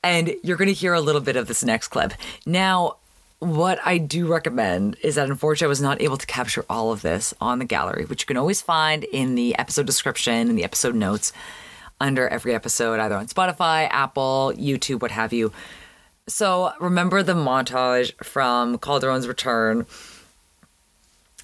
And 0.03 0.35
you're 0.43 0.59
going 0.59 0.69
to 0.69 0.75
hear 0.75 0.93
a 0.93 1.01
little 1.01 1.21
bit 1.23 1.37
of 1.37 1.47
this 1.47 1.65
next 1.65 1.89
clip. 1.89 2.13
Now, 2.45 2.97
what 3.44 3.79
I 3.85 3.99
do 3.99 4.26
recommend 4.26 4.96
is 5.02 5.17
that 5.17 5.29
unfortunately 5.29 5.67
I 5.67 5.69
was 5.69 5.81
not 5.81 6.00
able 6.00 6.17
to 6.17 6.26
capture 6.26 6.64
all 6.69 6.93
of 6.93 7.02
this 7.02 7.35
on 7.41 7.58
the 7.58 7.64
gallery, 7.64 8.05
which 8.06 8.23
you 8.23 8.26
can 8.26 8.37
always 8.37 8.62
find 8.62 9.05
in 9.05 9.35
the 9.35 9.56
episode 9.56 9.87
description 9.87 10.49
and 10.49 10.58
the 10.58 10.64
episode 10.64 10.94
notes 10.94 11.32
under 12.00 12.26
every 12.29 12.55
episode, 12.55 13.00
either 13.00 13.14
on 13.14 13.26
Spotify, 13.26 13.87
Apple, 13.91 14.52
YouTube, 14.56 15.02
what 15.02 15.11
have 15.11 15.32
you. 15.32 15.52
So 16.26 16.73
remember 16.81 17.23
the 17.23 17.35
montage 17.35 18.12
from 18.25 18.79
Calderone's 18.79 19.29
Return, 19.29 19.86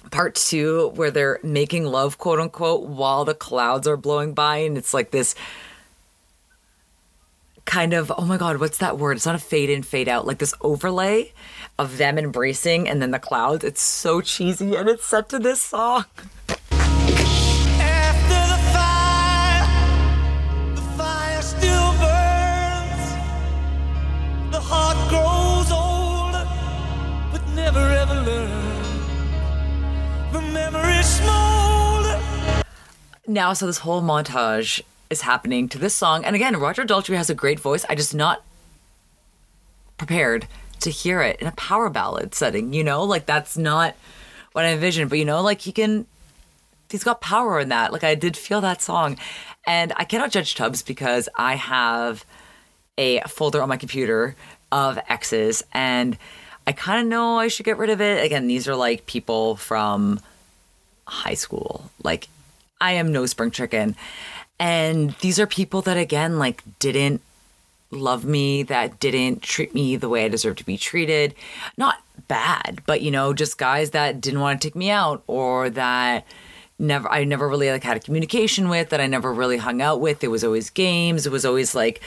part 0.09 0.35
two, 0.35 0.89
where 0.95 1.11
they're 1.11 1.39
making 1.43 1.85
love, 1.85 2.17
quote 2.17 2.39
unquote, 2.39 2.83
while 2.83 3.25
the 3.25 3.35
clouds 3.35 3.87
are 3.87 3.97
blowing 3.97 4.33
by, 4.33 4.57
and 4.57 4.77
it's 4.77 4.93
like 4.93 5.11
this 5.11 5.35
kind 7.65 7.93
of 7.93 8.11
oh 8.17 8.25
my 8.25 8.37
god, 8.37 8.59
what's 8.59 8.79
that 8.79 8.97
word? 8.97 9.17
It's 9.17 9.25
not 9.25 9.35
a 9.35 9.39
fade 9.39 9.69
in, 9.69 9.83
fade 9.83 10.09
out, 10.09 10.25
like 10.25 10.39
this 10.39 10.53
overlay 10.61 11.31
of 11.79 11.97
them 11.97 12.17
embracing 12.17 12.87
and 12.87 13.01
then 13.01 13.11
the 13.11 13.19
clouds. 13.19 13.63
It's 13.63 13.81
so 13.81 14.21
cheesy 14.21 14.75
and 14.75 14.87
it's 14.89 15.05
set 15.05 15.29
to 15.29 15.39
this 15.39 15.61
song. 15.61 16.05
After 16.49 18.41
the 18.53 18.59
fire, 18.71 19.65
the 20.75 20.81
fire 20.97 21.41
still 21.41 21.91
burns. 22.03 23.13
The 24.51 24.59
heart 24.61 24.97
grows 25.09 25.71
old, 25.71 26.33
but 27.31 27.47
never 27.55 27.79
ever 27.79 28.15
learns. 28.21 28.87
The 30.33 30.41
memory 30.41 31.01
smolder. 31.03 32.19
now 33.27 33.53
so 33.53 33.65
this 33.65 33.79
whole 33.79 34.01
montage 34.01 34.81
is 35.09 35.21
happening 35.21 35.67
to 35.69 35.77
this 35.77 35.93
song 35.93 36.23
and 36.23 36.35
again 36.35 36.55
roger 36.57 36.83
daltrey 36.85 37.15
has 37.17 37.29
a 37.29 37.35
great 37.35 37.59
voice 37.59 37.85
i 37.89 37.95
just 37.95 38.15
not 38.15 38.43
prepared 39.97 40.47
to 40.81 40.89
hear 40.89 41.21
it 41.21 41.39
in 41.39 41.47
a 41.47 41.51
power 41.53 41.89
ballad 41.89 42.33
setting 42.35 42.73
you 42.73 42.83
know 42.83 43.03
like 43.03 43.25
that's 43.25 43.57
not 43.57 43.95
what 44.53 44.65
i 44.65 44.69
envisioned 44.69 45.09
but 45.09 45.19
you 45.19 45.25
know 45.25 45.41
like 45.41 45.61
he 45.61 45.71
can 45.71 46.05
he's 46.89 47.03
got 47.03 47.21
power 47.21 47.59
in 47.59 47.69
that 47.69 47.91
like 47.93 48.03
i 48.03 48.15
did 48.15 48.35
feel 48.35 48.61
that 48.61 48.81
song 48.81 49.17
and 49.65 49.93
i 49.95 50.03
cannot 50.03 50.31
judge 50.31 50.55
tubbs 50.55 50.81
because 50.81 51.29
i 51.35 51.55
have 51.55 52.25
a 52.97 53.21
folder 53.21 53.61
on 53.61 53.69
my 53.69 53.77
computer 53.77 54.35
of 54.71 54.99
x's 55.07 55.63
and 55.73 56.17
i 56.67 56.71
kind 56.71 57.01
of 57.01 57.07
know 57.07 57.37
i 57.37 57.47
should 57.47 57.65
get 57.65 57.77
rid 57.77 57.89
of 57.89 58.01
it 58.01 58.23
again 58.23 58.47
these 58.47 58.67
are 58.67 58.75
like 58.75 59.05
people 59.05 59.55
from 59.55 60.19
high 61.11 61.33
school. 61.33 61.91
Like, 62.03 62.29
I 62.79 62.93
am 62.93 63.11
no 63.11 63.25
spring 63.25 63.51
chicken. 63.51 63.95
And 64.59 65.11
these 65.21 65.39
are 65.39 65.47
people 65.47 65.81
that, 65.83 65.97
again, 65.97 66.39
like, 66.39 66.63
didn't 66.79 67.21
love 67.91 68.25
me, 68.25 68.63
that 68.63 68.99
didn't 68.99 69.41
treat 69.41 69.73
me 69.73 69.95
the 69.95 70.09
way 70.09 70.25
I 70.25 70.29
deserve 70.29 70.55
to 70.57 70.65
be 70.65 70.77
treated. 70.77 71.35
Not 71.77 72.01
bad, 72.27 72.81
but, 72.85 73.01
you 73.01 73.11
know, 73.11 73.33
just 73.33 73.57
guys 73.57 73.91
that 73.91 74.21
didn't 74.21 74.39
want 74.39 74.61
to 74.61 74.67
take 74.67 74.75
me 74.75 74.89
out 74.89 75.23
or 75.27 75.69
that 75.71 76.25
never 76.79 77.07
I 77.09 77.23
never 77.23 77.47
really 77.47 77.69
like 77.69 77.83
had 77.83 77.97
a 77.97 77.99
communication 77.99 78.67
with 78.67 78.89
that 78.89 78.99
I 78.99 79.07
never 79.07 79.31
really 79.33 79.57
hung 79.57 79.81
out 79.81 80.01
with. 80.01 80.23
It 80.23 80.29
was 80.29 80.43
always 80.43 80.69
games. 80.69 81.25
It 81.25 81.31
was 81.31 81.45
always 81.45 81.75
like 81.75 82.01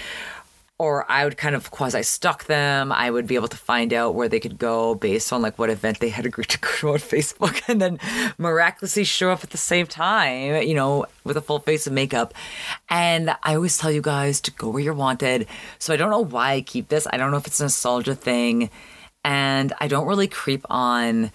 or 0.78 1.10
I 1.10 1.24
would 1.24 1.36
kind 1.36 1.54
of 1.54 1.70
quasi 1.70 2.02
stalk 2.02 2.44
them. 2.44 2.90
I 2.90 3.10
would 3.10 3.28
be 3.28 3.36
able 3.36 3.48
to 3.48 3.56
find 3.56 3.92
out 3.92 4.14
where 4.14 4.28
they 4.28 4.40
could 4.40 4.58
go 4.58 4.96
based 4.96 5.32
on 5.32 5.40
like 5.40 5.56
what 5.56 5.70
event 5.70 6.00
they 6.00 6.08
had 6.08 6.26
agreed 6.26 6.48
to 6.48 6.58
go 6.58 6.68
to 6.68 6.88
on 6.88 6.98
Facebook 6.98 7.62
and 7.68 7.80
then 7.80 8.00
miraculously 8.38 9.04
show 9.04 9.30
up 9.30 9.44
at 9.44 9.50
the 9.50 9.58
same 9.58 9.86
time, 9.86 10.62
you 10.62 10.74
know, 10.74 11.06
with 11.22 11.36
a 11.36 11.40
full 11.40 11.60
face 11.60 11.86
of 11.86 11.92
makeup. 11.92 12.34
And 12.88 13.30
I 13.44 13.54
always 13.54 13.78
tell 13.78 13.92
you 13.92 14.02
guys 14.02 14.40
to 14.42 14.50
go 14.50 14.68
where 14.68 14.82
you're 14.82 14.94
wanted. 14.94 15.46
So 15.78 15.94
I 15.94 15.96
don't 15.96 16.10
know 16.10 16.24
why 16.24 16.52
I 16.54 16.60
keep 16.62 16.88
this. 16.88 17.06
I 17.08 17.18
don't 17.18 17.30
know 17.30 17.36
if 17.36 17.46
it's 17.46 17.60
a 17.60 17.64
nostalgia 17.64 18.16
thing. 18.16 18.70
And 19.22 19.72
I 19.80 19.86
don't 19.86 20.06
really 20.06 20.28
creep 20.28 20.66
on 20.68 21.30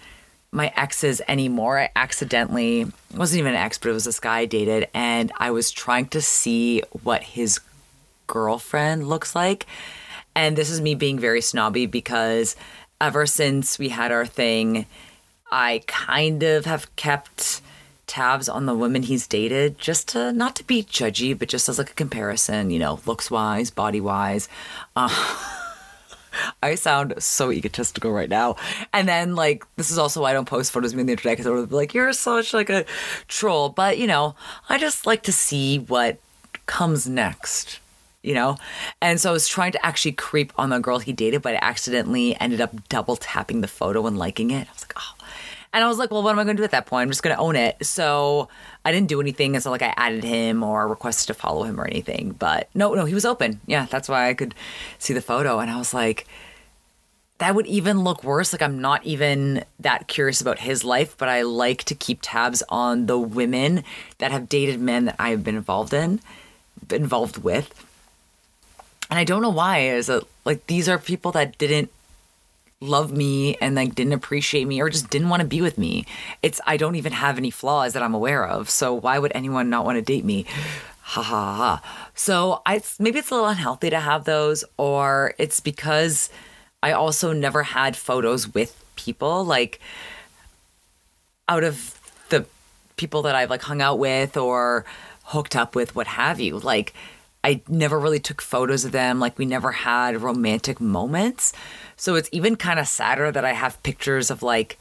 my 0.52 0.72
exes 0.76 1.22
anymore. 1.28 1.78
I 1.78 1.90
accidentally 1.96 2.86
wasn't 3.14 3.40
even 3.40 3.54
an 3.54 3.60
ex, 3.60 3.78
but 3.78 3.88
it 3.88 3.92
was 3.92 4.04
this 4.04 4.20
guy 4.20 4.40
I 4.40 4.46
dated, 4.46 4.88
and 4.94 5.32
I 5.36 5.52
was 5.52 5.70
trying 5.70 6.06
to 6.08 6.20
see 6.20 6.82
what 7.04 7.22
his 7.22 7.60
girlfriend 8.30 9.08
looks 9.08 9.34
like. 9.34 9.66
And 10.36 10.56
this 10.56 10.70
is 10.70 10.80
me 10.80 10.94
being 10.94 11.18
very 11.18 11.40
snobby 11.40 11.86
because 11.86 12.54
ever 13.00 13.26
since 13.26 13.78
we 13.78 13.88
had 13.88 14.12
our 14.12 14.24
thing, 14.24 14.86
I 15.50 15.82
kind 15.86 16.42
of 16.44 16.64
have 16.64 16.94
kept 16.94 17.60
tabs 18.06 18.48
on 18.48 18.66
the 18.66 18.74
women 18.74 19.02
he's 19.02 19.26
dated 19.26 19.78
just 19.78 20.08
to 20.08 20.32
not 20.32 20.54
to 20.56 20.64
be 20.64 20.82
judgy, 20.82 21.36
but 21.36 21.48
just 21.48 21.68
as 21.68 21.78
like 21.78 21.90
a 21.90 21.94
comparison, 21.94 22.70
you 22.70 22.78
know, 22.78 23.00
looks 23.04 23.30
wise, 23.30 23.70
body 23.70 24.00
wise. 24.00 24.48
Uh, 24.94 25.08
I 26.62 26.76
sound 26.76 27.14
so 27.18 27.50
egotistical 27.50 28.12
right 28.12 28.28
now. 28.28 28.54
And 28.92 29.08
then, 29.08 29.34
like, 29.34 29.64
this 29.76 29.90
is 29.90 29.98
also 29.98 30.22
why 30.22 30.30
I 30.30 30.32
don't 30.32 30.44
post 30.44 30.70
photos 30.70 30.92
of 30.92 30.96
me 30.96 31.02
on 31.02 31.06
the 31.06 31.12
internet 31.12 31.36
because 31.36 31.46
I 31.46 31.50
would 31.50 31.68
be 31.68 31.74
like, 31.74 31.92
you're 31.92 32.12
such 32.12 32.54
like 32.54 32.70
a 32.70 32.84
troll. 33.26 33.68
But, 33.68 33.98
you 33.98 34.06
know, 34.06 34.36
I 34.68 34.78
just 34.78 35.06
like 35.06 35.24
to 35.24 35.32
see 35.32 35.78
what 35.78 36.20
comes 36.66 37.08
next, 37.08 37.79
you 38.22 38.34
know? 38.34 38.56
And 39.00 39.20
so 39.20 39.30
I 39.30 39.32
was 39.32 39.48
trying 39.48 39.72
to 39.72 39.86
actually 39.86 40.12
creep 40.12 40.52
on 40.56 40.70
the 40.70 40.78
girl 40.78 40.98
he 40.98 41.12
dated, 41.12 41.42
but 41.42 41.54
I 41.54 41.58
accidentally 41.62 42.38
ended 42.40 42.60
up 42.60 42.88
double 42.88 43.16
tapping 43.16 43.60
the 43.60 43.68
photo 43.68 44.06
and 44.06 44.18
liking 44.18 44.50
it. 44.50 44.68
I 44.68 44.72
was 44.72 44.82
like, 44.82 44.94
oh. 44.96 45.14
And 45.72 45.84
I 45.84 45.88
was 45.88 45.98
like, 45.98 46.10
well, 46.10 46.22
what 46.22 46.32
am 46.32 46.38
I 46.40 46.44
going 46.44 46.56
to 46.56 46.60
do 46.60 46.64
at 46.64 46.72
that 46.72 46.86
point? 46.86 47.02
I'm 47.02 47.10
just 47.10 47.22
going 47.22 47.34
to 47.34 47.40
own 47.40 47.54
it. 47.54 47.86
So 47.86 48.48
I 48.84 48.90
didn't 48.90 49.08
do 49.08 49.20
anything. 49.20 49.54
It's 49.54 49.64
not 49.64 49.70
like 49.70 49.82
I 49.82 49.94
added 49.96 50.24
him 50.24 50.64
or 50.64 50.88
requested 50.88 51.28
to 51.28 51.34
follow 51.34 51.62
him 51.62 51.80
or 51.80 51.86
anything. 51.86 52.32
But 52.32 52.68
no, 52.74 52.92
no, 52.94 53.04
he 53.04 53.14
was 53.14 53.24
open. 53.24 53.60
Yeah, 53.66 53.86
that's 53.88 54.08
why 54.08 54.28
I 54.28 54.34
could 54.34 54.54
see 54.98 55.14
the 55.14 55.22
photo. 55.22 55.60
And 55.60 55.70
I 55.70 55.78
was 55.78 55.94
like, 55.94 56.26
that 57.38 57.54
would 57.54 57.68
even 57.68 58.00
look 58.00 58.24
worse. 58.24 58.52
Like, 58.52 58.62
I'm 58.62 58.80
not 58.80 59.06
even 59.06 59.64
that 59.78 60.08
curious 60.08 60.40
about 60.40 60.58
his 60.58 60.84
life, 60.84 61.16
but 61.16 61.28
I 61.28 61.42
like 61.42 61.84
to 61.84 61.94
keep 61.94 62.18
tabs 62.20 62.64
on 62.68 63.06
the 63.06 63.18
women 63.18 63.84
that 64.18 64.32
have 64.32 64.48
dated 64.48 64.80
men 64.80 65.04
that 65.04 65.16
I 65.20 65.30
have 65.30 65.44
been 65.44 65.56
involved 65.56 65.94
in, 65.94 66.20
involved 66.90 67.38
with. 67.38 67.72
And 69.10 69.18
I 69.18 69.24
don't 69.24 69.42
know 69.42 69.50
why. 69.50 69.80
Is 69.80 70.08
it 70.08 70.24
like 70.44 70.66
these 70.66 70.88
are 70.88 70.98
people 70.98 71.32
that 71.32 71.58
didn't 71.58 71.90
love 72.80 73.12
me 73.12 73.56
and 73.56 73.74
like 73.74 73.94
didn't 73.94 74.14
appreciate 74.14 74.66
me 74.66 74.80
or 74.80 74.88
just 74.88 75.10
didn't 75.10 75.28
want 75.28 75.42
to 75.42 75.46
be 75.46 75.60
with 75.60 75.76
me. 75.76 76.06
It's 76.42 76.60
I 76.66 76.76
don't 76.76 76.96
even 76.96 77.12
have 77.12 77.36
any 77.36 77.50
flaws 77.50 77.92
that 77.92 78.02
I'm 78.02 78.14
aware 78.14 78.46
of. 78.46 78.70
So 78.70 78.94
why 78.94 79.18
would 79.18 79.32
anyone 79.34 79.68
not 79.68 79.84
want 79.84 79.96
to 79.96 80.02
date 80.02 80.24
me? 80.24 80.46
Ha 81.02 81.22
ha 81.22 81.54
ha. 81.54 82.10
So 82.14 82.62
I 82.64 82.80
maybe 82.98 83.18
it's 83.18 83.30
a 83.30 83.34
little 83.34 83.48
unhealthy 83.48 83.90
to 83.90 84.00
have 84.00 84.24
those, 84.24 84.64
or 84.76 85.34
it's 85.38 85.60
because 85.60 86.30
I 86.82 86.92
also 86.92 87.32
never 87.32 87.64
had 87.64 87.96
photos 87.96 88.54
with 88.54 88.82
people 88.96 89.44
like 89.44 89.80
out 91.48 91.64
of 91.64 91.98
the 92.30 92.46
people 92.96 93.22
that 93.22 93.34
I've 93.34 93.50
like 93.50 93.62
hung 93.62 93.82
out 93.82 93.98
with 93.98 94.36
or 94.36 94.86
hooked 95.24 95.56
up 95.56 95.74
with, 95.74 95.94
what 95.94 96.06
have 96.06 96.40
you. 96.40 96.58
Like 96.58 96.94
I 97.42 97.62
never 97.68 97.98
really 97.98 98.20
took 98.20 98.42
photos 98.42 98.84
of 98.84 98.92
them. 98.92 99.18
Like 99.20 99.38
we 99.38 99.46
never 99.46 99.72
had 99.72 100.20
romantic 100.20 100.80
moments. 100.80 101.52
So 101.96 102.14
it's 102.14 102.28
even 102.32 102.56
kind 102.56 102.78
of 102.78 102.88
sadder 102.88 103.32
that 103.32 103.44
I 103.44 103.52
have 103.52 103.82
pictures 103.82 104.30
of 104.30 104.42
like 104.42 104.78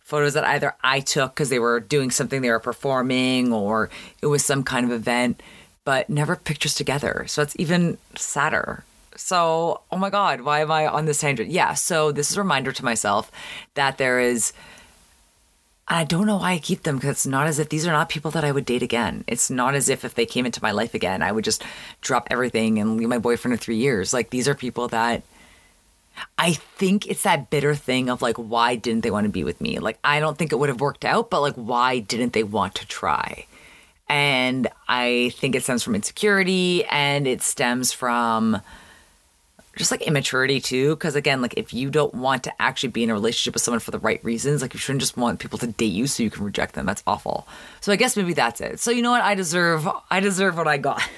photos 0.00 0.34
that 0.34 0.44
either 0.44 0.74
I 0.82 1.00
took 1.00 1.34
because 1.34 1.48
they 1.48 1.58
were 1.58 1.80
doing 1.80 2.10
something 2.10 2.42
they 2.42 2.50
were 2.50 2.60
performing 2.60 3.52
or 3.52 3.88
it 4.20 4.26
was 4.26 4.44
some 4.44 4.62
kind 4.62 4.84
of 4.84 4.92
event, 4.92 5.42
but 5.84 6.10
never 6.10 6.36
pictures 6.36 6.74
together. 6.74 7.24
So 7.26 7.42
it's 7.42 7.56
even 7.58 7.96
sadder. 8.14 8.84
So, 9.16 9.80
oh 9.90 9.96
my 9.96 10.10
God, 10.10 10.42
why 10.42 10.60
am 10.60 10.70
I 10.70 10.86
on 10.86 11.06
this 11.06 11.20
tangent? 11.20 11.50
Yeah, 11.50 11.74
so 11.74 12.12
this 12.12 12.30
is 12.30 12.36
a 12.36 12.42
reminder 12.42 12.72
to 12.72 12.84
myself 12.84 13.30
that 13.74 13.98
there 13.98 14.20
is. 14.20 14.52
I 15.86 16.04
don't 16.04 16.26
know 16.26 16.38
why 16.38 16.52
I 16.52 16.58
keep 16.58 16.82
them 16.82 16.96
because 16.96 17.10
it's 17.10 17.26
not 17.26 17.46
as 17.46 17.58
if 17.58 17.68
these 17.68 17.86
are 17.86 17.92
not 17.92 18.08
people 18.08 18.30
that 18.30 18.44
I 18.44 18.52
would 18.52 18.64
date 18.64 18.82
again. 18.82 19.22
It's 19.26 19.50
not 19.50 19.74
as 19.74 19.88
if 19.88 20.04
if 20.04 20.14
they 20.14 20.24
came 20.24 20.46
into 20.46 20.62
my 20.62 20.70
life 20.70 20.94
again, 20.94 21.22
I 21.22 21.30
would 21.30 21.44
just 21.44 21.62
drop 22.00 22.28
everything 22.30 22.78
and 22.78 22.96
leave 22.96 23.08
my 23.08 23.18
boyfriend 23.18 23.52
in 23.52 23.58
three 23.58 23.76
years. 23.76 24.14
Like 24.14 24.30
these 24.30 24.48
are 24.48 24.54
people 24.54 24.88
that 24.88 25.22
I 26.38 26.52
think 26.52 27.06
it's 27.06 27.24
that 27.24 27.50
bitter 27.50 27.74
thing 27.74 28.08
of 28.08 28.22
like, 28.22 28.36
why 28.36 28.76
didn't 28.76 29.02
they 29.02 29.10
want 29.10 29.24
to 29.24 29.32
be 29.32 29.44
with 29.44 29.60
me? 29.60 29.78
Like, 29.78 29.98
I 30.04 30.20
don't 30.20 30.38
think 30.38 30.52
it 30.52 30.56
would 30.56 30.68
have 30.68 30.80
worked 30.80 31.04
out, 31.04 31.28
but 31.28 31.40
like, 31.40 31.54
why 31.54 31.98
didn't 31.98 32.32
they 32.32 32.44
want 32.44 32.76
to 32.76 32.86
try? 32.86 33.46
And 34.08 34.68
I 34.88 35.32
think 35.36 35.54
it 35.54 35.64
stems 35.64 35.82
from 35.82 35.94
insecurity 35.94 36.84
and 36.84 37.26
it 37.26 37.42
stems 37.42 37.92
from 37.92 38.60
just 39.76 39.90
like 39.90 40.02
immaturity 40.02 40.60
too. 40.60 40.96
Cause 40.96 41.14
again, 41.14 41.42
like, 41.42 41.54
if 41.56 41.74
you 41.74 41.90
don't 41.90 42.14
want 42.14 42.44
to 42.44 42.62
actually 42.62 42.90
be 42.90 43.02
in 43.02 43.10
a 43.10 43.14
relationship 43.14 43.54
with 43.54 43.62
someone 43.62 43.80
for 43.80 43.90
the 43.90 43.98
right 43.98 44.22
reasons, 44.24 44.62
like, 44.62 44.74
you 44.74 44.80
shouldn't 44.80 45.00
just 45.00 45.16
want 45.16 45.40
people 45.40 45.58
to 45.58 45.66
date 45.66 45.92
you 45.92 46.06
so 46.06 46.22
you 46.22 46.30
can 46.30 46.44
reject 46.44 46.74
them. 46.74 46.86
That's 46.86 47.02
awful. 47.06 47.46
So 47.80 47.92
I 47.92 47.96
guess 47.96 48.16
maybe 48.16 48.34
that's 48.34 48.60
it. 48.60 48.80
So, 48.80 48.90
you 48.90 49.02
know 49.02 49.10
what? 49.10 49.22
I 49.22 49.34
deserve, 49.34 49.88
I 50.10 50.20
deserve 50.20 50.56
what 50.56 50.68
I 50.68 50.78
got. 50.78 51.02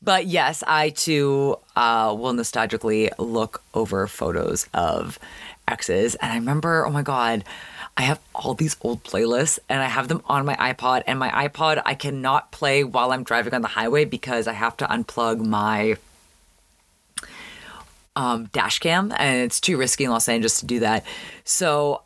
But 0.00 0.26
yes, 0.26 0.62
I 0.66 0.90
too 0.90 1.58
uh, 1.76 2.14
will 2.16 2.32
nostalgically 2.32 3.10
look 3.18 3.62
over 3.74 4.06
photos 4.06 4.66
of 4.72 5.18
exes. 5.66 6.14
And 6.14 6.32
I 6.32 6.36
remember, 6.36 6.86
oh 6.86 6.90
my 6.90 7.02
God, 7.02 7.44
I 7.96 8.02
have 8.02 8.20
all 8.34 8.54
these 8.54 8.76
old 8.80 9.02
playlists 9.02 9.58
and 9.68 9.82
I 9.82 9.86
have 9.86 10.08
them 10.08 10.22
on 10.26 10.46
my 10.46 10.54
iPod. 10.54 11.02
And 11.06 11.18
my 11.18 11.48
iPod, 11.48 11.82
I 11.84 11.94
cannot 11.94 12.52
play 12.52 12.84
while 12.84 13.12
I'm 13.12 13.24
driving 13.24 13.54
on 13.54 13.62
the 13.62 13.68
highway 13.68 14.04
because 14.04 14.46
I 14.46 14.52
have 14.52 14.76
to 14.78 14.86
unplug 14.86 15.44
my 15.44 15.96
um, 18.18 18.46
dash 18.46 18.80
cam 18.80 19.12
and 19.16 19.42
it's 19.42 19.60
too 19.60 19.78
risky 19.78 20.04
in 20.04 20.10
Los 20.10 20.28
Angeles 20.28 20.58
to 20.58 20.66
do 20.66 20.80
that. 20.80 21.06
So 21.44 22.02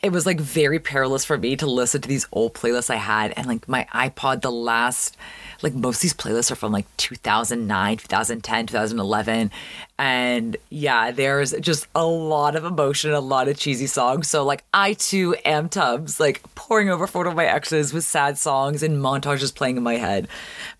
it 0.00 0.12
was 0.12 0.24
like 0.24 0.38
very 0.38 0.78
perilous 0.78 1.24
for 1.24 1.36
me 1.36 1.56
to 1.56 1.66
listen 1.66 2.00
to 2.00 2.08
these 2.08 2.28
old 2.30 2.54
playlists 2.54 2.90
I 2.90 2.96
had. 2.96 3.34
And 3.36 3.48
like 3.48 3.68
my 3.68 3.84
iPod, 3.92 4.42
the 4.42 4.52
last 4.52 5.16
like 5.60 5.74
most 5.74 5.96
of 5.96 6.02
these 6.02 6.14
playlists 6.14 6.52
are 6.52 6.54
from 6.54 6.70
like 6.70 6.86
2009, 6.98 7.96
2010, 7.96 8.66
2011. 8.68 9.50
And 9.98 10.56
yeah, 10.70 11.10
there's 11.10 11.50
just 11.54 11.88
a 11.96 12.06
lot 12.06 12.54
of 12.54 12.64
emotion, 12.64 13.10
a 13.10 13.18
lot 13.18 13.48
of 13.48 13.58
cheesy 13.58 13.88
songs. 13.88 14.28
So 14.28 14.44
like 14.44 14.62
I 14.72 14.92
too 14.92 15.34
am 15.44 15.68
Tubbs, 15.68 16.20
like 16.20 16.42
pouring 16.54 16.88
over 16.88 17.08
photo 17.08 17.30
of 17.30 17.36
my 17.36 17.46
exes 17.46 17.92
with 17.92 18.04
sad 18.04 18.38
songs 18.38 18.84
and 18.84 19.02
montages 19.02 19.52
playing 19.52 19.76
in 19.76 19.82
my 19.82 19.96
head. 19.96 20.28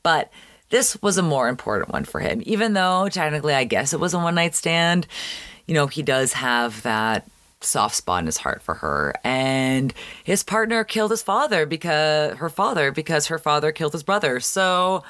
But 0.04 0.30
this 0.70 1.00
was 1.02 1.18
a 1.18 1.22
more 1.22 1.48
important 1.48 1.92
one 1.92 2.04
for 2.04 2.20
him, 2.20 2.42
even 2.44 2.74
though 2.74 3.08
technically 3.08 3.54
I 3.54 3.64
guess 3.64 3.92
it 3.92 4.00
was 4.00 4.14
a 4.14 4.18
one 4.18 4.34
night 4.34 4.54
stand. 4.54 5.06
You 5.66 5.74
know, 5.74 5.86
he 5.86 6.02
does 6.02 6.32
have 6.34 6.82
that 6.82 7.26
soft 7.60 7.96
spot 7.96 8.20
in 8.20 8.26
his 8.26 8.38
heart 8.38 8.62
for 8.62 8.74
her. 8.74 9.14
And 9.24 9.92
his 10.24 10.42
partner 10.42 10.84
killed 10.84 11.10
his 11.10 11.22
father 11.22 11.66
because 11.66 12.36
her 12.36 12.48
father 12.48 12.92
because 12.92 13.26
her 13.26 13.38
father 13.38 13.72
killed 13.72 13.92
his 13.92 14.02
brother. 14.02 14.40
So 14.40 15.02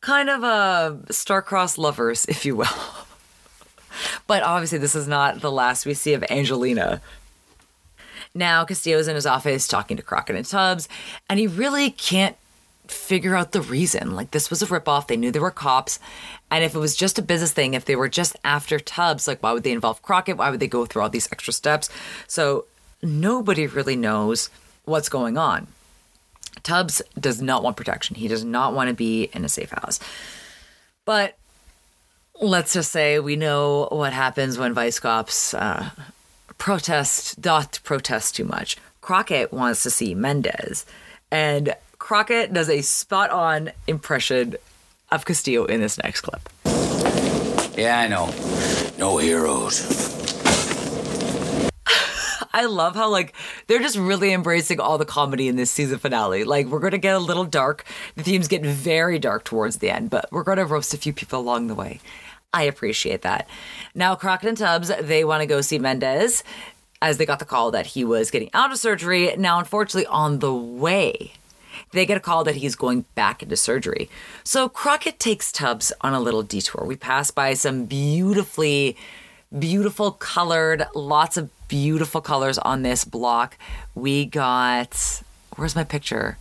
kind 0.00 0.30
of 0.30 0.42
a 0.44 1.12
star-crossed 1.12 1.78
lovers, 1.78 2.24
if 2.26 2.44
you 2.44 2.56
will. 2.56 2.66
but 4.26 4.42
obviously 4.42 4.78
this 4.78 4.94
is 4.94 5.08
not 5.08 5.40
the 5.40 5.50
last 5.50 5.86
we 5.86 5.94
see 5.94 6.14
of 6.14 6.24
Angelina. 6.30 7.00
Now 8.34 8.64
Castillo's 8.64 9.08
in 9.08 9.14
his 9.14 9.26
office 9.26 9.66
talking 9.66 9.96
to 9.96 10.02
Crockett 10.02 10.36
and 10.36 10.46
Tubbs, 10.46 10.88
and 11.28 11.40
he 11.40 11.46
really 11.46 11.90
can't 11.90 12.36
figure 12.90 13.34
out 13.34 13.52
the 13.52 13.60
reason. 13.60 14.14
Like 14.14 14.30
this 14.30 14.50
was 14.50 14.62
a 14.62 14.66
ripoff. 14.66 15.06
They 15.06 15.16
knew 15.16 15.30
there 15.30 15.42
were 15.42 15.50
cops. 15.50 15.98
And 16.50 16.64
if 16.64 16.74
it 16.74 16.78
was 16.78 16.96
just 16.96 17.18
a 17.18 17.22
business 17.22 17.52
thing, 17.52 17.74
if 17.74 17.84
they 17.84 17.96
were 17.96 18.08
just 18.08 18.36
after 18.44 18.78
Tubbs, 18.78 19.26
like 19.26 19.42
why 19.42 19.52
would 19.52 19.62
they 19.62 19.72
involve 19.72 20.02
Crockett? 20.02 20.36
Why 20.36 20.50
would 20.50 20.60
they 20.60 20.68
go 20.68 20.86
through 20.86 21.02
all 21.02 21.10
these 21.10 21.30
extra 21.32 21.52
steps? 21.52 21.88
So 22.26 22.66
nobody 23.02 23.66
really 23.66 23.96
knows 23.96 24.50
what's 24.84 25.08
going 25.08 25.36
on. 25.36 25.66
Tubbs 26.62 27.02
does 27.18 27.40
not 27.42 27.62
want 27.62 27.76
protection. 27.76 28.16
He 28.16 28.28
does 28.28 28.44
not 28.44 28.74
want 28.74 28.88
to 28.88 28.94
be 28.94 29.30
in 29.32 29.44
a 29.44 29.48
safe 29.48 29.70
house. 29.70 30.00
But 31.04 31.36
let's 32.40 32.72
just 32.72 32.92
say 32.92 33.18
we 33.18 33.36
know 33.36 33.88
what 33.90 34.12
happens 34.12 34.58
when 34.58 34.74
vice 34.74 34.98
cops 34.98 35.54
uh, 35.54 35.90
protest, 36.58 37.40
dot 37.40 37.80
protest 37.84 38.36
too 38.36 38.44
much. 38.44 38.76
Crockett 39.00 39.52
wants 39.52 39.82
to 39.84 39.90
see 39.90 40.14
Mendez. 40.14 40.84
And 41.30 41.74
Crockett 42.06 42.52
does 42.52 42.70
a 42.70 42.82
spot 42.82 43.30
on 43.30 43.72
impression 43.88 44.54
of 45.10 45.24
Castillo 45.24 45.64
in 45.64 45.80
this 45.80 45.98
next 45.98 46.20
clip. 46.20 46.48
Yeah, 47.76 47.98
I 47.98 48.06
know. 48.06 48.26
No 48.96 49.18
heroes. 49.18 50.14
I 52.54 52.66
love 52.66 52.94
how 52.94 53.10
like 53.10 53.34
they're 53.66 53.80
just 53.80 53.96
really 53.96 54.32
embracing 54.32 54.78
all 54.78 54.98
the 54.98 55.04
comedy 55.04 55.48
in 55.48 55.56
this 55.56 55.72
season 55.72 55.98
finale. 55.98 56.44
Like 56.44 56.66
we're 56.66 56.78
gonna 56.78 56.98
get 56.98 57.16
a 57.16 57.18
little 57.18 57.44
dark. 57.44 57.84
The 58.14 58.22
themes 58.22 58.46
get 58.46 58.64
very 58.64 59.18
dark 59.18 59.42
towards 59.42 59.78
the 59.78 59.90
end, 59.90 60.08
but 60.08 60.28
we're 60.30 60.44
gonna 60.44 60.64
roast 60.64 60.94
a 60.94 60.98
few 60.98 61.12
people 61.12 61.40
along 61.40 61.66
the 61.66 61.74
way. 61.74 61.98
I 62.52 62.62
appreciate 62.62 63.22
that. 63.22 63.48
Now 63.96 64.14
Crockett 64.14 64.50
and 64.50 64.58
Tubbs, 64.58 64.92
they 65.02 65.24
want 65.24 65.40
to 65.40 65.46
go 65.46 65.60
see 65.60 65.80
Mendez 65.80 66.44
as 67.02 67.18
they 67.18 67.26
got 67.26 67.40
the 67.40 67.44
call 67.44 67.72
that 67.72 67.86
he 67.86 68.04
was 68.04 68.30
getting 68.30 68.50
out 68.54 68.70
of 68.70 68.78
surgery. 68.78 69.34
Now, 69.36 69.58
unfortunately, 69.58 70.06
on 70.06 70.38
the 70.38 70.54
way, 70.54 71.32
they 71.92 72.06
get 72.06 72.16
a 72.16 72.20
call 72.20 72.44
that 72.44 72.56
he's 72.56 72.74
going 72.74 73.04
back 73.14 73.42
into 73.42 73.56
surgery. 73.56 74.08
So 74.44 74.68
Crockett 74.68 75.18
takes 75.18 75.52
Tubbs 75.52 75.92
on 76.00 76.14
a 76.14 76.20
little 76.20 76.42
detour. 76.42 76.84
We 76.86 76.96
pass 76.96 77.30
by 77.30 77.54
some 77.54 77.84
beautifully, 77.84 78.96
beautiful 79.56 80.12
colored, 80.12 80.86
lots 80.94 81.36
of 81.36 81.50
beautiful 81.68 82.20
colors 82.20 82.58
on 82.58 82.82
this 82.82 83.04
block. 83.04 83.58
We 83.94 84.24
got, 84.24 85.22
where's 85.56 85.76
my 85.76 85.84
picture? 85.84 86.38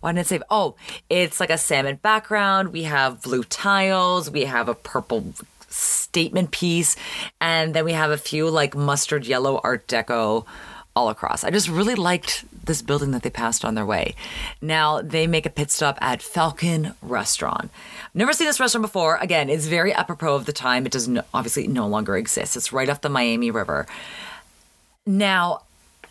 Why 0.00 0.12
didn't 0.12 0.20
it 0.20 0.28
say? 0.28 0.40
Oh, 0.48 0.76
it's 1.10 1.40
like 1.40 1.50
a 1.50 1.58
salmon 1.58 1.96
background. 1.96 2.72
We 2.72 2.84
have 2.84 3.22
blue 3.22 3.42
tiles. 3.42 4.30
We 4.30 4.44
have 4.44 4.68
a 4.68 4.74
purple 4.74 5.34
statement 5.68 6.50
piece. 6.50 6.96
And 7.40 7.74
then 7.74 7.84
we 7.84 7.92
have 7.92 8.10
a 8.10 8.16
few 8.16 8.48
like 8.48 8.76
mustard 8.76 9.26
yellow 9.26 9.60
Art 9.64 9.86
Deco 9.88 10.46
all 10.98 11.08
across. 11.08 11.44
I 11.44 11.50
just 11.50 11.68
really 11.68 11.94
liked 11.94 12.44
this 12.66 12.82
building 12.82 13.12
that 13.12 13.22
they 13.22 13.30
passed 13.30 13.64
on 13.64 13.76
their 13.76 13.86
way. 13.86 14.16
Now 14.60 15.00
they 15.00 15.28
make 15.28 15.46
a 15.46 15.50
pit 15.50 15.70
stop 15.70 15.96
at 16.00 16.20
Falcon 16.20 16.94
Restaurant. 17.00 17.70
Never 18.14 18.32
seen 18.32 18.48
this 18.48 18.58
restaurant 18.58 18.82
before. 18.82 19.16
Again, 19.18 19.48
it's 19.48 19.66
very 19.66 19.92
apropos 19.92 20.34
of 20.34 20.44
the 20.44 20.52
time. 20.52 20.86
It 20.86 20.92
doesn't 20.92 21.20
obviously 21.32 21.68
no 21.68 21.86
longer 21.86 22.16
exist. 22.16 22.56
It's 22.56 22.72
right 22.72 22.88
off 22.88 23.00
the 23.00 23.08
Miami 23.08 23.52
River. 23.52 23.86
Now, 25.06 25.62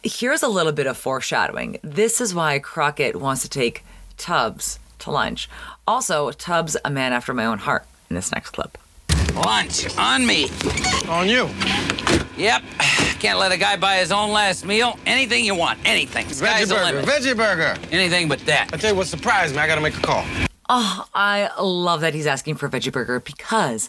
here's 0.03 0.41
a 0.41 0.47
little 0.47 0.71
bit 0.71 0.87
of 0.87 0.95
foreshadowing. 0.95 1.79
This 1.83 2.21
is 2.21 2.33
why 2.33 2.59
Crockett 2.59 3.17
wants 3.17 3.41
to 3.41 3.49
take 3.49 3.83
Tubbs 4.15 4.79
to 4.99 5.11
lunch. 5.11 5.49
Also, 5.85 6.31
Tubbs, 6.31 6.77
a 6.85 6.89
man 6.89 7.11
after 7.11 7.33
my 7.33 7.45
own 7.45 7.57
heart, 7.57 7.85
in 8.09 8.15
this 8.15 8.31
next 8.31 8.51
clip. 8.51 8.77
Lunch 9.35 9.97
on 9.97 10.25
me. 10.25 10.49
On 11.09 11.27
you. 11.27 11.49
Yep. 12.37 12.63
Can't 13.19 13.39
let 13.39 13.51
a 13.51 13.57
guy 13.57 13.77
buy 13.77 13.97
his 13.97 14.11
own 14.11 14.31
last 14.31 14.65
meal. 14.65 14.99
Anything 15.05 15.45
you 15.45 15.55
want. 15.55 15.79
Anything. 15.85 16.27
Sky's 16.29 16.69
Veggie 16.69 16.69
burger. 16.69 16.97
limit. 16.97 17.05
Veggie 17.05 17.35
burger. 17.37 17.75
Anything 17.91 18.27
but 18.27 18.39
that. 18.41 18.69
I 18.73 18.77
tell 18.77 18.91
you 18.91 18.95
what 18.97 19.07
surprised 19.07 19.55
me. 19.55 19.61
I 19.61 19.67
gotta 19.67 19.81
make 19.81 19.97
a 19.97 20.01
call. 20.01 20.23
Oh, 20.69 21.07
I 21.13 21.49
love 21.61 22.01
that 22.01 22.13
he's 22.13 22.27
asking 22.27 22.55
for 22.55 22.65
a 22.65 22.69
veggie 22.69 22.91
burger 22.91 23.19
because 23.19 23.87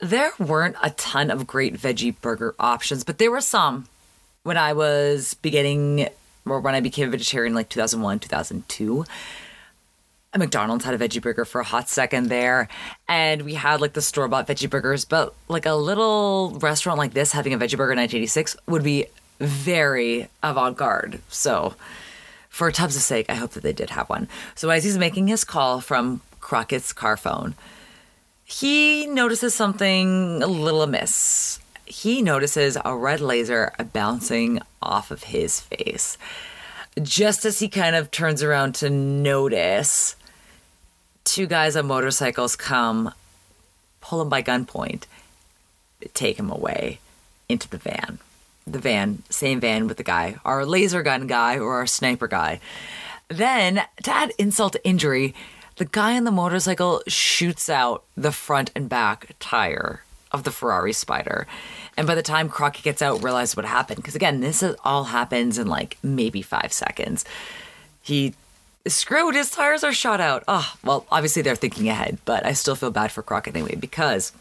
there 0.00 0.32
weren't 0.38 0.76
a 0.82 0.90
ton 0.90 1.30
of 1.30 1.46
great 1.46 1.74
veggie 1.74 2.14
burger 2.20 2.54
options, 2.58 3.04
but 3.04 3.18
there 3.18 3.30
were 3.30 3.40
some 3.40 3.86
when 4.44 4.56
I 4.56 4.72
was 4.72 5.34
beginning 5.34 6.08
or 6.46 6.60
when 6.60 6.74
I 6.74 6.80
became 6.80 7.08
a 7.08 7.10
vegetarian 7.10 7.54
like 7.54 7.68
2001, 7.68 8.18
2002. 8.20 9.04
And 10.34 10.40
McDonald's 10.40 10.84
had 10.84 10.94
a 10.94 10.98
veggie 10.98 11.22
burger 11.22 11.44
for 11.44 11.60
a 11.60 11.64
hot 11.64 11.88
second 11.88 12.28
there. 12.28 12.68
And 13.08 13.42
we 13.42 13.54
had 13.54 13.80
like 13.80 13.92
the 13.92 14.02
store 14.02 14.28
bought 14.28 14.48
veggie 14.48 14.68
burgers, 14.68 15.04
but 15.04 15.32
like 15.48 15.64
a 15.64 15.74
little 15.74 16.58
restaurant 16.60 16.98
like 16.98 17.14
this 17.14 17.32
having 17.32 17.54
a 17.54 17.56
veggie 17.56 17.76
burger 17.76 17.92
in 17.92 17.98
1986 17.98 18.56
would 18.66 18.82
be 18.82 19.06
very 19.38 20.28
avant 20.42 20.76
garde. 20.76 21.20
So, 21.28 21.74
for 22.48 22.70
Tubbs' 22.70 23.04
sake, 23.04 23.26
I 23.28 23.34
hope 23.34 23.52
that 23.52 23.62
they 23.62 23.72
did 23.72 23.90
have 23.90 24.08
one. 24.08 24.28
So 24.54 24.70
as 24.70 24.84
he's 24.84 24.98
making 24.98 25.26
his 25.28 25.44
call 25.44 25.80
from 25.80 26.20
Crockett's 26.40 26.92
car 26.92 27.16
phone, 27.16 27.54
he 28.44 29.06
notices 29.06 29.54
something 29.54 30.42
a 30.42 30.46
little 30.46 30.82
amiss. 30.82 31.58
He 31.84 32.22
notices 32.22 32.76
a 32.84 32.96
red 32.96 33.20
laser 33.20 33.72
bouncing 33.92 34.60
off 34.82 35.10
of 35.10 35.24
his 35.24 35.60
face. 35.60 36.18
Just 37.02 37.44
as 37.44 37.58
he 37.58 37.68
kind 37.68 37.96
of 37.96 38.10
turns 38.10 38.42
around 38.42 38.76
to 38.76 38.90
notice, 38.90 40.14
two 41.24 41.46
guys 41.46 41.76
on 41.76 41.86
motorcycles 41.86 42.56
come, 42.56 43.12
pull 44.00 44.22
him 44.22 44.28
by 44.28 44.42
gunpoint, 44.42 45.04
take 46.12 46.38
him 46.38 46.50
away 46.50 46.98
into 47.48 47.68
the 47.68 47.78
van 47.78 48.18
the 48.66 48.78
van, 48.78 49.22
same 49.28 49.60
van 49.60 49.86
with 49.86 49.96
the 49.96 50.02
guy, 50.02 50.36
our 50.44 50.64
laser 50.64 51.02
gun 51.02 51.26
guy 51.26 51.58
or 51.58 51.74
our 51.74 51.86
sniper 51.86 52.26
guy. 52.26 52.60
Then, 53.28 53.82
to 54.02 54.10
add 54.10 54.32
insult 54.38 54.74
to 54.74 54.86
injury, 54.86 55.34
the 55.76 55.84
guy 55.84 56.16
on 56.16 56.24
the 56.24 56.30
motorcycle 56.30 57.02
shoots 57.06 57.68
out 57.68 58.04
the 58.16 58.32
front 58.32 58.70
and 58.74 58.88
back 58.88 59.34
tire 59.38 60.02
of 60.30 60.44
the 60.44 60.50
Ferrari 60.50 60.92
Spyder. 60.92 61.46
And 61.96 62.06
by 62.06 62.14
the 62.14 62.22
time 62.22 62.48
Crockett 62.48 62.84
gets 62.84 63.02
out, 63.02 63.22
realizes 63.22 63.56
what 63.56 63.66
happened. 63.66 63.96
Because 63.96 64.16
again, 64.16 64.40
this 64.40 64.64
all 64.84 65.04
happens 65.04 65.58
in 65.58 65.66
like 65.66 65.98
maybe 66.02 66.42
five 66.42 66.72
seconds. 66.72 67.24
He 68.02 68.34
screwed. 68.86 69.34
His 69.34 69.50
tires 69.50 69.84
are 69.84 69.92
shot 69.92 70.20
out. 70.20 70.44
Oh, 70.48 70.74
well, 70.84 71.06
obviously 71.10 71.42
they're 71.42 71.56
thinking 71.56 71.88
ahead, 71.88 72.18
but 72.24 72.44
I 72.44 72.52
still 72.52 72.76
feel 72.76 72.90
bad 72.90 73.12
for 73.12 73.22
Crockett 73.22 73.56
anyway 73.56 73.76
because 73.76 74.32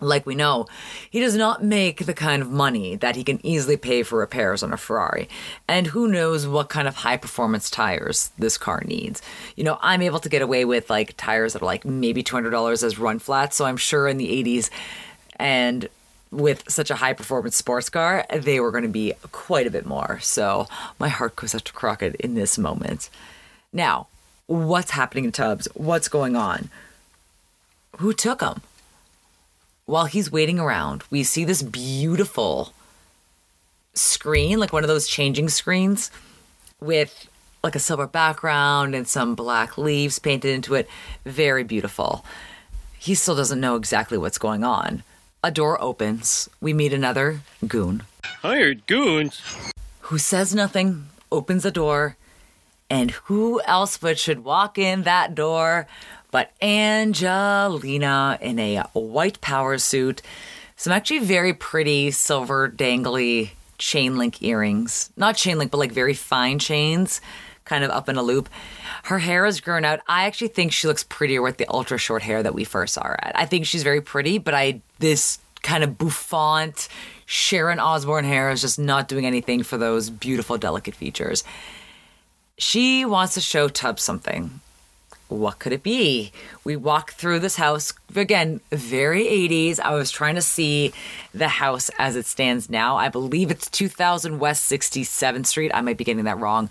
like 0.00 0.26
we 0.26 0.34
know, 0.34 0.66
he 1.10 1.20
does 1.20 1.34
not 1.34 1.64
make 1.64 2.06
the 2.06 2.14
kind 2.14 2.42
of 2.42 2.50
money 2.50 2.96
that 2.96 3.16
he 3.16 3.24
can 3.24 3.44
easily 3.44 3.76
pay 3.76 4.02
for 4.02 4.18
repairs 4.18 4.62
on 4.62 4.72
a 4.72 4.76
Ferrari. 4.76 5.28
And 5.66 5.88
who 5.88 6.08
knows 6.08 6.46
what 6.46 6.68
kind 6.68 6.86
of 6.86 6.96
high 6.96 7.16
performance 7.16 7.68
tires 7.68 8.30
this 8.38 8.56
car 8.56 8.82
needs. 8.86 9.22
You 9.56 9.64
know, 9.64 9.78
I'm 9.82 10.02
able 10.02 10.20
to 10.20 10.28
get 10.28 10.42
away 10.42 10.64
with 10.64 10.88
like 10.88 11.14
tires 11.16 11.54
that 11.54 11.62
are 11.62 11.66
like 11.66 11.84
maybe 11.84 12.22
$200 12.22 12.82
as 12.82 12.98
run 12.98 13.18
flats. 13.18 13.56
So 13.56 13.64
I'm 13.64 13.76
sure 13.76 14.06
in 14.06 14.18
the 14.18 14.44
80s 14.44 14.70
and 15.36 15.88
with 16.30 16.64
such 16.68 16.90
a 16.90 16.96
high 16.96 17.12
performance 17.12 17.56
sports 17.56 17.88
car, 17.88 18.26
they 18.32 18.60
were 18.60 18.70
going 18.70 18.82
to 18.82 18.88
be 18.88 19.14
quite 19.32 19.66
a 19.66 19.70
bit 19.70 19.86
more. 19.86 20.18
So 20.20 20.66
my 20.98 21.08
heart 21.08 21.36
goes 21.36 21.54
out 21.54 21.64
to 21.64 21.72
Crockett 21.72 22.16
in 22.16 22.34
this 22.34 22.58
moment. 22.58 23.10
Now, 23.72 24.08
what's 24.46 24.92
happening 24.92 25.24
in 25.24 25.32
Tubbs? 25.32 25.68
What's 25.74 26.08
going 26.08 26.36
on? 26.36 26.70
Who 27.98 28.12
took 28.12 28.40
him? 28.40 28.62
while 29.88 30.04
he's 30.04 30.30
waiting 30.30 30.58
around, 30.58 31.02
we 31.10 31.24
see 31.24 31.46
this 31.46 31.62
beautiful 31.62 32.74
screen, 33.94 34.58
like 34.58 34.70
one 34.70 34.84
of 34.84 34.88
those 34.88 35.08
changing 35.08 35.48
screens 35.48 36.10
with 36.78 37.26
like 37.64 37.74
a 37.74 37.78
silver 37.78 38.06
background 38.06 38.94
and 38.94 39.08
some 39.08 39.34
black 39.34 39.78
leaves 39.78 40.18
painted 40.18 40.54
into 40.54 40.74
it. 40.74 40.86
Very 41.24 41.64
beautiful. 41.64 42.22
He 42.98 43.14
still 43.14 43.34
doesn't 43.34 43.60
know 43.60 43.76
exactly 43.76 44.18
what's 44.18 44.36
going 44.36 44.62
on. 44.62 45.04
A 45.44 45.50
door 45.50 45.80
opens. 45.80 46.48
We 46.60 46.72
meet 46.72 46.92
another 46.92 47.40
goon 47.66 48.02
Hired 48.42 48.86
goons? 48.86 49.40
who 50.02 50.18
says 50.18 50.54
nothing, 50.54 51.08
opens 51.30 51.62
the 51.64 51.70
door, 51.70 52.16
and 52.88 53.10
who 53.10 53.60
else 53.62 53.98
but 53.98 54.18
should 54.18 54.42
walk 54.42 54.78
in 54.78 55.02
that 55.02 55.34
door 55.34 55.86
but 56.30 56.52
Angelina 56.60 58.38
in 58.40 58.58
a 58.58 58.82
white 58.92 59.40
power 59.40 59.78
suit, 59.78 60.22
some 60.76 60.92
actually 60.92 61.20
very 61.20 61.54
pretty 61.54 62.10
silver 62.10 62.68
dangly 62.68 63.50
chain 63.78 64.16
link 64.18 64.42
earrings. 64.42 65.10
Not 65.16 65.36
chain 65.36 65.58
link, 65.58 65.70
but 65.70 65.78
like 65.78 65.92
very 65.92 66.14
fine 66.14 66.58
chains, 66.58 67.20
kind 67.68 67.84
of 67.84 67.90
up 67.90 68.08
in 68.08 68.16
a 68.16 68.22
loop. 68.22 68.48
Her 69.04 69.18
hair 69.20 69.46
is 69.46 69.60
grown 69.60 69.84
out. 69.84 70.00
I 70.08 70.24
actually 70.24 70.48
think 70.48 70.72
she 70.72 70.88
looks 70.88 71.04
prettier 71.04 71.42
with 71.42 71.58
the 71.58 71.66
ultra 71.68 71.98
short 71.98 72.22
hair 72.22 72.42
that 72.42 72.54
we 72.54 72.64
first 72.64 72.94
saw 72.94 73.04
her 73.04 73.24
at. 73.24 73.38
I 73.38 73.46
think 73.46 73.66
she's 73.66 73.82
very 73.82 74.00
pretty, 74.00 74.38
but 74.38 74.54
I 74.54 74.80
this 74.98 75.38
kind 75.62 75.84
of 75.84 75.98
bouffant 75.98 76.88
Sharon 77.26 77.78
Osbourne 77.78 78.24
hair 78.24 78.50
is 78.50 78.62
just 78.62 78.78
not 78.78 79.06
doing 79.06 79.26
anything 79.26 79.62
for 79.62 79.76
those 79.76 80.08
beautiful, 80.08 80.56
delicate 80.56 80.94
features. 80.94 81.44
She 82.56 83.04
wants 83.04 83.34
to 83.34 83.40
show 83.40 83.68
Tubbs 83.68 84.02
something. 84.02 84.60
What 85.28 85.58
could 85.58 85.74
it 85.74 85.82
be? 85.82 86.32
We 86.64 86.74
walk 86.76 87.12
through 87.12 87.40
this 87.40 87.56
house 87.56 87.92
again, 88.16 88.62
very 88.72 89.24
80s. 89.24 89.78
I 89.78 89.94
was 89.94 90.10
trying 90.10 90.36
to 90.36 90.42
see 90.42 90.94
the 91.34 91.48
house 91.48 91.90
as 91.98 92.16
it 92.16 92.24
stands 92.24 92.70
now. 92.70 92.96
I 92.96 93.10
believe 93.10 93.50
it's 93.50 93.68
2000 93.68 94.38
West 94.38 94.72
67th 94.72 95.44
Street. 95.44 95.70
I 95.74 95.82
might 95.82 95.98
be 95.98 96.04
getting 96.04 96.24
that 96.24 96.38
wrong. 96.38 96.70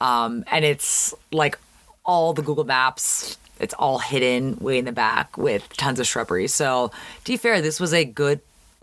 Um, 0.00 0.44
and 0.50 0.64
it's 0.64 1.14
like 1.32 1.58
all 2.04 2.32
the 2.32 2.42
Google 2.42 2.64
Maps, 2.64 3.36
it's 3.60 3.74
all 3.74 3.98
hidden 3.98 4.56
way 4.58 4.78
in 4.78 4.84
the 4.84 4.92
back 4.92 5.36
with 5.36 5.68
tons 5.76 5.98
of 6.00 6.06
shrubbery. 6.06 6.48
So, 6.48 6.90
to 7.24 7.32
be 7.32 7.36
fair, 7.36 7.60
this 7.60 7.80
was 7.80 7.92
a 7.92 8.04
good 8.04 8.40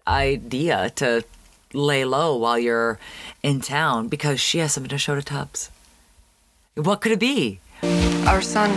idea 0.08 0.92
to 0.92 1.24
lay 1.74 2.06
low 2.06 2.36
while 2.36 2.60
you're 2.60 3.00
in 3.44 3.62
town 3.62 4.08
because 4.08 4.40
she 4.40 4.60
has 4.60 4.74
something 4.74 4.90
to 4.90 4.98
show 4.98 5.16
to 5.16 5.22
Tubbs. 5.22 5.72
What 6.76 7.02
could 7.02 7.12
it 7.12 7.20
be? 7.20 7.60
Our 8.28 8.42
son. 8.42 8.72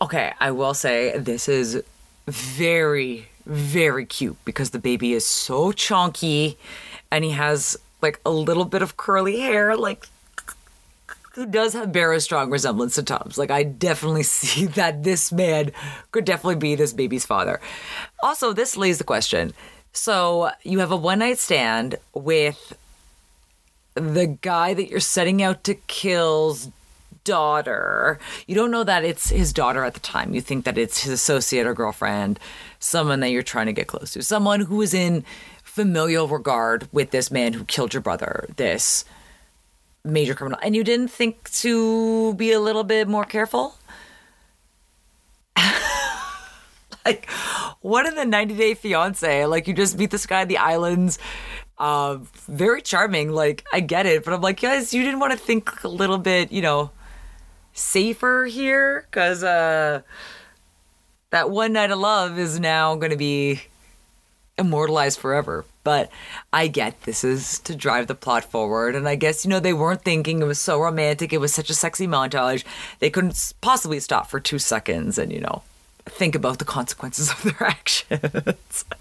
Okay, 0.00 0.32
I 0.40 0.50
will 0.50 0.74
say 0.74 1.16
this 1.16 1.48
is 1.48 1.82
very, 2.26 3.28
very 3.46 4.04
cute 4.04 4.36
because 4.44 4.70
the 4.70 4.78
baby 4.78 5.12
is 5.12 5.24
so 5.24 5.72
chunky 5.72 6.58
and 7.10 7.24
he 7.24 7.30
has 7.30 7.76
like 8.02 8.20
a 8.26 8.30
little 8.30 8.64
bit 8.64 8.82
of 8.82 8.96
curly 8.96 9.40
hair. 9.40 9.76
Like, 9.76 10.06
he 11.36 11.46
does 11.46 11.74
have 11.74 11.92
bear 11.92 12.12
a 12.12 12.20
strong 12.20 12.50
resemblance 12.50 12.94
to 12.94 13.02
Tom's. 13.02 13.38
Like, 13.38 13.50
I 13.50 13.62
definitely 13.62 14.22
see 14.24 14.66
that 14.66 15.04
this 15.04 15.30
man 15.30 15.72
could 16.10 16.24
definitely 16.24 16.56
be 16.56 16.74
this 16.74 16.92
baby's 16.92 17.26
father. 17.26 17.60
Also, 18.22 18.52
this 18.52 18.76
lays 18.76 18.98
the 18.98 19.04
question 19.04 19.52
So 19.92 20.50
you 20.64 20.80
have 20.80 20.90
a 20.90 20.96
one 20.96 21.20
night 21.20 21.38
stand 21.38 21.96
with 22.14 22.76
the 23.94 24.26
guy 24.26 24.74
that 24.74 24.88
you're 24.88 25.00
setting 25.00 25.42
out 25.42 25.64
to 25.64 25.74
kill's 25.74 26.70
daughter. 27.24 28.18
You 28.46 28.54
don't 28.54 28.70
know 28.70 28.84
that 28.84 29.04
it's 29.04 29.30
his 29.30 29.52
daughter 29.52 29.84
at 29.84 29.94
the 29.94 30.00
time. 30.00 30.32
You 30.32 30.40
think 30.40 30.64
that 30.64 30.78
it's 30.78 31.02
his 31.02 31.12
associate 31.12 31.66
or 31.66 31.74
girlfriend, 31.74 32.38
someone 32.78 33.20
that 33.20 33.30
you're 33.30 33.42
trying 33.42 33.66
to 33.66 33.72
get 33.72 33.88
close 33.88 34.12
to, 34.12 34.22
someone 34.22 34.60
who 34.60 34.80
is 34.80 34.94
in 34.94 35.24
familial 35.62 36.28
regard 36.28 36.88
with 36.92 37.10
this 37.10 37.30
man 37.30 37.52
who 37.52 37.64
killed 37.64 37.92
your 37.92 38.00
brother, 38.00 38.46
this 38.56 39.04
major 40.06 40.34
criminal. 40.34 40.58
And 40.62 40.74
you 40.74 40.84
didn't 40.84 41.08
think 41.08 41.50
to 41.52 42.34
be 42.34 42.52
a 42.52 42.60
little 42.60 42.84
bit 42.84 43.08
more 43.08 43.24
careful? 43.24 43.76
like, 47.04 47.28
what 47.80 48.06
in 48.06 48.14
the 48.14 48.24
90 48.24 48.54
Day 48.54 48.74
Fiance? 48.74 49.46
Like, 49.46 49.68
you 49.68 49.74
just 49.74 49.98
meet 49.98 50.10
this 50.10 50.26
guy 50.26 50.42
in 50.42 50.48
the 50.48 50.58
islands. 50.58 51.18
Uh, 51.78 52.18
very 52.46 52.80
charming. 52.82 53.30
Like, 53.30 53.64
I 53.72 53.80
get 53.80 54.06
it. 54.06 54.24
But 54.24 54.34
I'm 54.34 54.40
like, 54.40 54.60
guys, 54.60 54.94
you 54.94 55.02
didn't 55.02 55.20
want 55.20 55.32
to 55.32 55.38
think 55.38 55.84
a 55.84 55.88
little 55.88 56.18
bit, 56.18 56.52
you 56.52 56.62
know, 56.62 56.90
safer 57.72 58.46
here? 58.46 59.06
Because 59.10 59.42
uh, 59.42 60.02
that 61.30 61.50
one 61.50 61.72
night 61.72 61.90
of 61.90 61.98
love 61.98 62.38
is 62.38 62.58
now 62.58 62.94
going 62.96 63.10
to 63.10 63.16
be 63.16 63.62
immortalized 64.58 65.18
forever. 65.18 65.64
But 65.86 66.10
I 66.52 66.66
get 66.66 67.02
this 67.02 67.22
is 67.22 67.60
to 67.60 67.76
drive 67.76 68.08
the 68.08 68.16
plot 68.16 68.42
forward. 68.42 68.96
And 68.96 69.08
I 69.08 69.14
guess, 69.14 69.44
you 69.44 69.50
know, 69.50 69.60
they 69.60 69.72
weren't 69.72 70.02
thinking 70.02 70.42
it 70.42 70.44
was 70.44 70.60
so 70.60 70.80
romantic. 70.80 71.32
It 71.32 71.38
was 71.38 71.54
such 71.54 71.70
a 71.70 71.74
sexy 71.74 72.08
montage. 72.08 72.64
They 72.98 73.08
couldn't 73.08 73.52
possibly 73.60 74.00
stop 74.00 74.28
for 74.28 74.40
two 74.40 74.58
seconds 74.58 75.16
and, 75.16 75.32
you 75.32 75.38
know, 75.38 75.62
think 76.06 76.34
about 76.34 76.58
the 76.58 76.64
consequences 76.64 77.30
of 77.34 77.40
their 77.44 77.68
actions. 77.68 78.84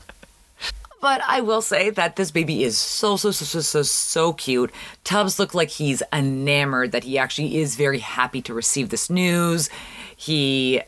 But 1.02 1.21
I 1.28 1.41
will 1.41 1.62
say 1.62 1.91
that 1.91 2.15
this 2.15 2.32
baby 2.32 2.63
is 2.63 2.80
so, 2.80 3.15
so, 3.15 3.30
so, 3.30 3.45
so, 3.45 3.62
so, 3.62 3.84
so 3.84 4.34
cute. 4.34 4.71
Tubbs 5.04 5.38
looked 5.38 5.54
like 5.54 5.69
he's 5.69 6.02
enamored 6.12 6.93
that 6.93 7.04
he 7.04 7.19
actually 7.19 7.58
is 7.58 7.76
very 7.76 8.00
happy 8.00 8.41
to 8.41 8.56
receive 8.56 8.89
this 8.89 9.08
news. 9.08 9.69
He 10.15 10.82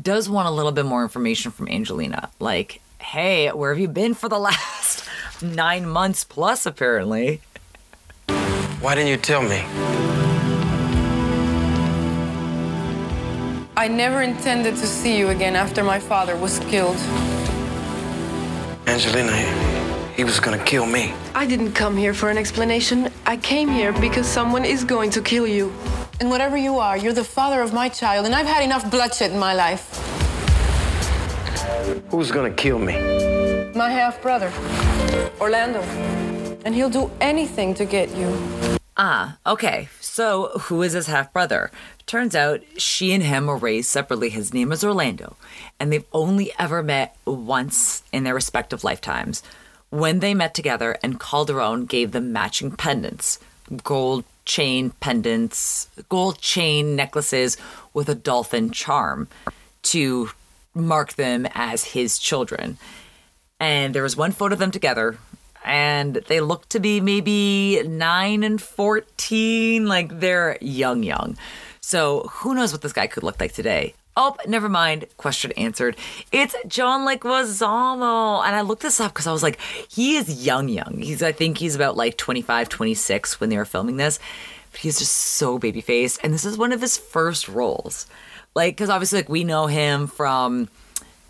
does 0.00 0.30
want 0.30 0.48
a 0.48 0.50
little 0.50 0.72
bit 0.72 0.86
more 0.86 1.02
information 1.02 1.50
from 1.50 1.68
Angelina. 1.68 2.30
Like, 2.40 2.81
hey, 3.02 3.48
where 3.48 3.70
have 3.70 3.80
you 3.80 3.88
been 3.88 4.14
for 4.14 4.28
the 4.28 4.38
last 4.50 5.04
nine 5.42 5.86
months 5.86 6.24
plus, 6.24 6.66
apparently? 6.66 7.40
Why 8.80 8.94
didn't 8.94 9.10
you 9.10 9.16
tell 9.16 9.42
me? 9.42 9.64
I 13.76 13.88
never 13.88 14.22
intended 14.22 14.76
to 14.76 14.86
see 14.86 15.18
you 15.18 15.28
again 15.30 15.56
after 15.56 15.82
my 15.82 15.98
father 15.98 16.36
was 16.36 16.58
killed. 16.70 16.96
Angelina, 18.86 19.32
he 20.14 20.24
was 20.24 20.38
gonna 20.40 20.62
kill 20.64 20.86
me. 20.86 21.14
I 21.34 21.46
didn't 21.46 21.72
come 21.72 21.96
here 21.96 22.14
for 22.14 22.30
an 22.30 22.38
explanation. 22.38 23.10
I 23.26 23.36
came 23.36 23.68
here 23.68 23.92
because 23.92 24.26
someone 24.26 24.64
is 24.64 24.84
going 24.84 25.10
to 25.10 25.20
kill 25.22 25.46
you. 25.46 25.72
And 26.20 26.30
whatever 26.30 26.56
you 26.56 26.78
are, 26.78 26.96
you're 26.96 27.12
the 27.12 27.24
father 27.24 27.62
of 27.62 27.72
my 27.72 27.88
child, 27.88 28.26
and 28.26 28.34
I've 28.34 28.46
had 28.46 28.62
enough 28.62 28.88
bloodshed 28.90 29.32
in 29.32 29.38
my 29.38 29.54
life. 29.54 30.21
Who's 32.10 32.30
gonna 32.30 32.50
kill 32.50 32.78
me? 32.78 32.94
My 33.74 33.90
half 33.90 34.20
brother, 34.22 34.52
Orlando. 35.40 35.80
And 36.64 36.74
he'll 36.74 36.90
do 36.90 37.10
anything 37.20 37.74
to 37.74 37.84
get 37.84 38.14
you. 38.16 38.36
Ah, 38.96 39.38
okay. 39.46 39.88
So, 40.00 40.50
who 40.60 40.82
is 40.82 40.92
his 40.92 41.06
half 41.06 41.32
brother? 41.32 41.70
Turns 42.06 42.36
out 42.36 42.60
she 42.76 43.12
and 43.12 43.22
him 43.22 43.46
were 43.46 43.56
raised 43.56 43.88
separately. 43.88 44.28
His 44.28 44.52
name 44.52 44.70
is 44.70 44.84
Orlando, 44.84 45.36
and 45.80 45.92
they've 45.92 46.04
only 46.12 46.52
ever 46.58 46.82
met 46.82 47.16
once 47.24 48.02
in 48.12 48.24
their 48.24 48.34
respective 48.34 48.84
lifetimes 48.84 49.42
when 49.90 50.20
they 50.20 50.34
met 50.34 50.54
together 50.54 50.96
and 51.02 51.20
Calderone 51.20 51.86
gave 51.86 52.12
them 52.12 52.32
matching 52.32 52.70
pendants 52.70 53.38
gold 53.84 54.24
chain 54.44 54.90
pendants, 55.00 55.88
gold 56.08 56.38
chain 56.38 56.96
necklaces 56.96 57.56
with 57.94 58.08
a 58.08 58.14
dolphin 58.14 58.70
charm 58.70 59.28
to 59.82 60.30
mark 60.74 61.14
them 61.14 61.46
as 61.54 61.84
his 61.84 62.18
children. 62.18 62.78
And 63.60 63.94
there 63.94 64.02
was 64.02 64.16
one 64.16 64.32
photo 64.32 64.54
of 64.54 64.58
them 64.58 64.70
together, 64.70 65.18
and 65.64 66.16
they 66.16 66.40
look 66.40 66.68
to 66.70 66.80
be 66.80 67.00
maybe 67.00 67.82
9 67.86 68.42
and 68.42 68.60
14. 68.60 69.86
Like 69.86 70.20
they're 70.20 70.58
young, 70.60 71.02
young. 71.02 71.36
So 71.80 72.28
who 72.30 72.54
knows 72.54 72.72
what 72.72 72.82
this 72.82 72.92
guy 72.92 73.06
could 73.06 73.22
look 73.22 73.40
like 73.40 73.52
today? 73.52 73.94
Oh, 74.14 74.36
never 74.46 74.68
mind. 74.68 75.06
Question 75.16 75.52
answered. 75.52 75.96
It's 76.32 76.54
John 76.66 77.06
Leguizamo. 77.06 78.44
And 78.44 78.54
I 78.54 78.60
looked 78.60 78.82
this 78.82 79.00
up 79.00 79.12
because 79.12 79.26
I 79.26 79.32
was 79.32 79.42
like, 79.42 79.58
he 79.88 80.16
is 80.16 80.44
young, 80.44 80.68
young. 80.68 80.98
He's, 80.98 81.22
I 81.22 81.32
think 81.32 81.56
he's 81.56 81.74
about 81.74 81.96
like 81.96 82.18
25, 82.18 82.68
26 82.68 83.40
when 83.40 83.48
they 83.48 83.56
were 83.56 83.64
filming 83.64 83.96
this. 83.96 84.18
But 84.70 84.80
he's 84.80 84.98
just 84.98 85.14
so 85.14 85.58
baby 85.58 85.80
faced. 85.80 86.20
And 86.22 86.34
this 86.34 86.44
is 86.44 86.58
one 86.58 86.72
of 86.72 86.82
his 86.82 86.98
first 86.98 87.48
roles. 87.48 88.06
Like, 88.54 88.74
because 88.74 88.90
obviously, 88.90 89.20
like, 89.20 89.28
we 89.28 89.44
know 89.44 89.66
him 89.66 90.06
from 90.06 90.68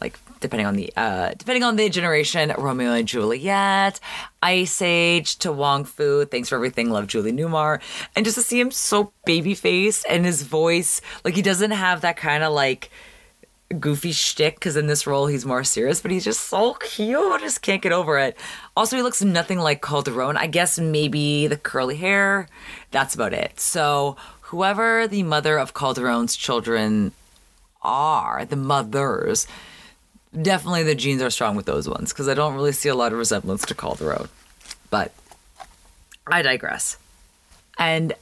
like 0.01 0.19
depending 0.41 0.67
on 0.67 0.75
the 0.75 0.93
uh 0.97 1.33
depending 1.39 1.63
on 1.63 1.77
the 1.77 1.89
generation 1.89 2.53
romeo 2.59 2.91
and 2.91 3.07
juliet 3.07 4.01
ice 4.43 4.83
age 4.83 5.37
to 5.39 5.53
wong 5.53 5.85
foo 5.85 6.25
thanks 6.25 6.49
for 6.49 6.57
everything 6.57 6.91
love 6.91 7.07
julie 7.07 7.33
newmar 7.33 7.81
and 8.17 8.25
just 8.25 8.35
to 8.35 8.43
see 8.43 8.59
him 8.59 8.73
so 8.73 9.13
baby 9.25 9.55
faced 9.55 10.05
and 10.09 10.27
his 10.27 10.43
voice 10.43 11.01
like 11.25 11.37
he 11.37 11.43
doesn't 11.43 11.71
have 11.71 12.01
that 12.01 12.17
kind 12.17 12.43
of 12.43 12.53
like 12.53 12.91
goofy 13.73 14.13
shtick 14.13 14.57
because 14.57 14.77
in 14.77 14.87
this 14.87 15.07
role 15.07 15.27
he's 15.27 15.47
more 15.47 15.65
serious, 15.65 16.01
but 16.01 16.11
he's 16.11 16.25
just 16.25 16.49
so 16.49 16.75
cute. 16.75 17.33
I 17.33 17.39
just 17.39 17.63
can't 17.63 17.83
get 17.83 17.93
over 17.93 18.19
it. 18.19 18.37
Also, 18.77 18.97
he 18.97 19.03
looks 19.03 19.23
nothing 19.23 19.59
like 19.59 19.83
Calderone. 19.83 20.37
I 20.37 20.47
guess 20.47 20.79
maybe 20.79 21.47
the 21.47 21.57
curly 21.57 21.97
hair. 21.97 22.49
That's 22.91 23.15
about 23.15 23.33
it. 23.33 23.59
So, 23.59 24.17
whoever 24.53 25.09
the 25.09 25.23
mother 25.23 25.59
of 25.59 25.73
Calderone's 25.73 26.37
children 26.37 27.13
are, 27.81 28.45
the 28.45 28.55
mothers, 28.55 29.47
definitely 30.41 30.83
the 30.83 30.95
genes 30.95 31.23
are 31.23 31.31
strong 31.31 31.57
with 31.57 31.65
those 31.65 31.89
ones 31.89 32.13
because 32.13 32.29
I 32.29 32.35
don't 32.35 32.55
really 32.55 32.73
see 32.73 32.91
a 32.91 32.95
lot 32.95 33.13
of 33.13 33.19
resemblance 33.19 33.65
to 33.65 33.75
Calderone. 33.75 34.29
But 34.91 35.11
I 36.27 36.43
digress. 36.43 36.99
And 37.79 38.13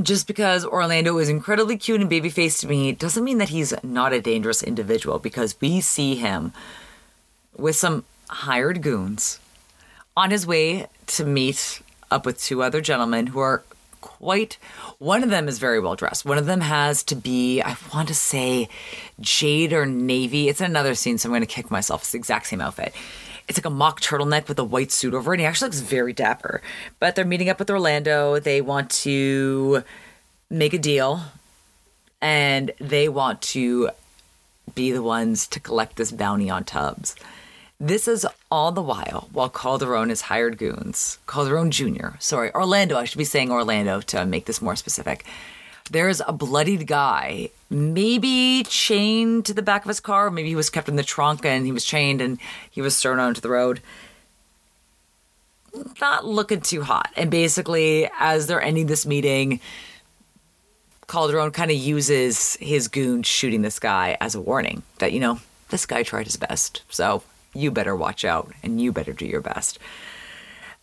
just 0.00 0.28
because 0.28 0.64
Orlando 0.64 1.18
is 1.18 1.28
incredibly 1.28 1.76
cute 1.76 2.00
and 2.00 2.08
baby 2.08 2.30
faced 2.30 2.60
to 2.60 2.68
me 2.68 2.92
doesn't 2.92 3.24
mean 3.24 3.38
that 3.38 3.48
he's 3.48 3.74
not 3.82 4.12
a 4.12 4.20
dangerous 4.20 4.62
individual 4.62 5.18
because 5.18 5.60
we 5.60 5.80
see 5.80 6.14
him 6.14 6.52
with 7.56 7.74
some 7.74 8.04
hired 8.28 8.80
goons 8.80 9.40
on 10.16 10.30
his 10.30 10.46
way 10.46 10.86
to 11.08 11.24
meet 11.24 11.82
up 12.12 12.24
with 12.24 12.40
two 12.40 12.62
other 12.62 12.80
gentlemen 12.80 13.26
who 13.26 13.40
are 13.40 13.64
quite 14.00 14.58
one 14.98 15.22
of 15.22 15.30
them 15.30 15.48
is 15.48 15.58
very 15.58 15.80
well 15.80 15.96
dressed. 15.96 16.24
One 16.24 16.38
of 16.38 16.46
them 16.46 16.60
has 16.60 17.02
to 17.04 17.14
be 17.14 17.60
i 17.62 17.76
want 17.94 18.08
to 18.08 18.14
say 18.14 18.68
jade 19.20 19.72
or 19.72 19.86
navy. 19.86 20.48
It's 20.48 20.60
another 20.60 20.94
scene 20.94 21.18
so 21.18 21.28
i'm 21.28 21.32
going 21.32 21.42
to 21.42 21.46
kick 21.46 21.70
myself. 21.70 22.02
It's 22.02 22.12
the 22.12 22.18
exact 22.18 22.46
same 22.46 22.60
outfit. 22.60 22.94
It's 23.48 23.58
like 23.58 23.64
a 23.64 23.70
mock 23.70 24.00
turtleneck 24.00 24.48
with 24.48 24.58
a 24.58 24.64
white 24.64 24.92
suit 24.92 25.14
over 25.14 25.32
it 25.32 25.36
and 25.36 25.40
he 25.40 25.46
actually 25.46 25.68
looks 25.68 25.80
very 25.80 26.12
dapper. 26.12 26.62
But 26.98 27.14
they're 27.14 27.24
meeting 27.24 27.48
up 27.48 27.58
with 27.58 27.70
orlando. 27.70 28.38
They 28.38 28.60
want 28.60 28.90
to 29.02 29.82
make 30.48 30.72
a 30.72 30.78
deal 30.78 31.20
and 32.20 32.70
they 32.78 33.08
want 33.08 33.42
to 33.42 33.90
be 34.74 34.92
the 34.92 35.02
ones 35.02 35.46
to 35.48 35.60
collect 35.60 35.96
this 35.96 36.12
bounty 36.12 36.50
on 36.50 36.64
Tubbs. 36.64 37.16
This 37.82 38.06
is 38.06 38.26
all 38.50 38.72
the 38.72 38.82
while 38.82 39.30
while 39.32 39.48
Calderone 39.48 40.10
is 40.10 40.20
hired 40.20 40.58
goons. 40.58 41.16
Calderone 41.26 41.70
Jr., 41.70 42.18
sorry, 42.18 42.52
Orlando, 42.54 42.98
I 42.98 43.06
should 43.06 43.16
be 43.16 43.24
saying 43.24 43.50
Orlando 43.50 44.02
to 44.02 44.26
make 44.26 44.44
this 44.44 44.60
more 44.60 44.76
specific. 44.76 45.24
There's 45.90 46.20
a 46.20 46.32
bloodied 46.32 46.86
guy, 46.86 47.48
maybe 47.70 48.64
chained 48.68 49.46
to 49.46 49.54
the 49.54 49.62
back 49.62 49.82
of 49.82 49.88
his 49.88 49.98
car, 49.98 50.30
maybe 50.30 50.50
he 50.50 50.54
was 50.54 50.68
kept 50.68 50.90
in 50.90 50.96
the 50.96 51.02
trunk 51.02 51.46
and 51.46 51.64
he 51.64 51.72
was 51.72 51.86
chained 51.86 52.20
and 52.20 52.38
he 52.70 52.82
was 52.82 53.00
thrown 53.00 53.18
onto 53.18 53.40
the 53.40 53.48
road. 53.48 53.80
Not 56.02 56.26
looking 56.26 56.60
too 56.60 56.82
hot. 56.82 57.10
And 57.16 57.30
basically, 57.30 58.10
as 58.18 58.46
they're 58.46 58.60
ending 58.60 58.88
this 58.88 59.06
meeting, 59.06 59.58
Calderone 61.08 61.54
kind 61.54 61.70
of 61.70 61.78
uses 61.78 62.56
his 62.56 62.88
goon 62.88 63.22
shooting 63.22 63.62
this 63.62 63.78
guy 63.78 64.18
as 64.20 64.34
a 64.34 64.40
warning 64.40 64.82
that, 64.98 65.12
you 65.12 65.20
know, 65.20 65.40
this 65.70 65.86
guy 65.86 66.02
tried 66.02 66.26
his 66.26 66.36
best. 66.36 66.82
So 66.90 67.22
you 67.54 67.70
better 67.70 67.96
watch 67.96 68.24
out 68.24 68.52
and 68.62 68.80
you 68.80 68.92
better 68.92 69.12
do 69.12 69.26
your 69.26 69.40
best. 69.40 69.78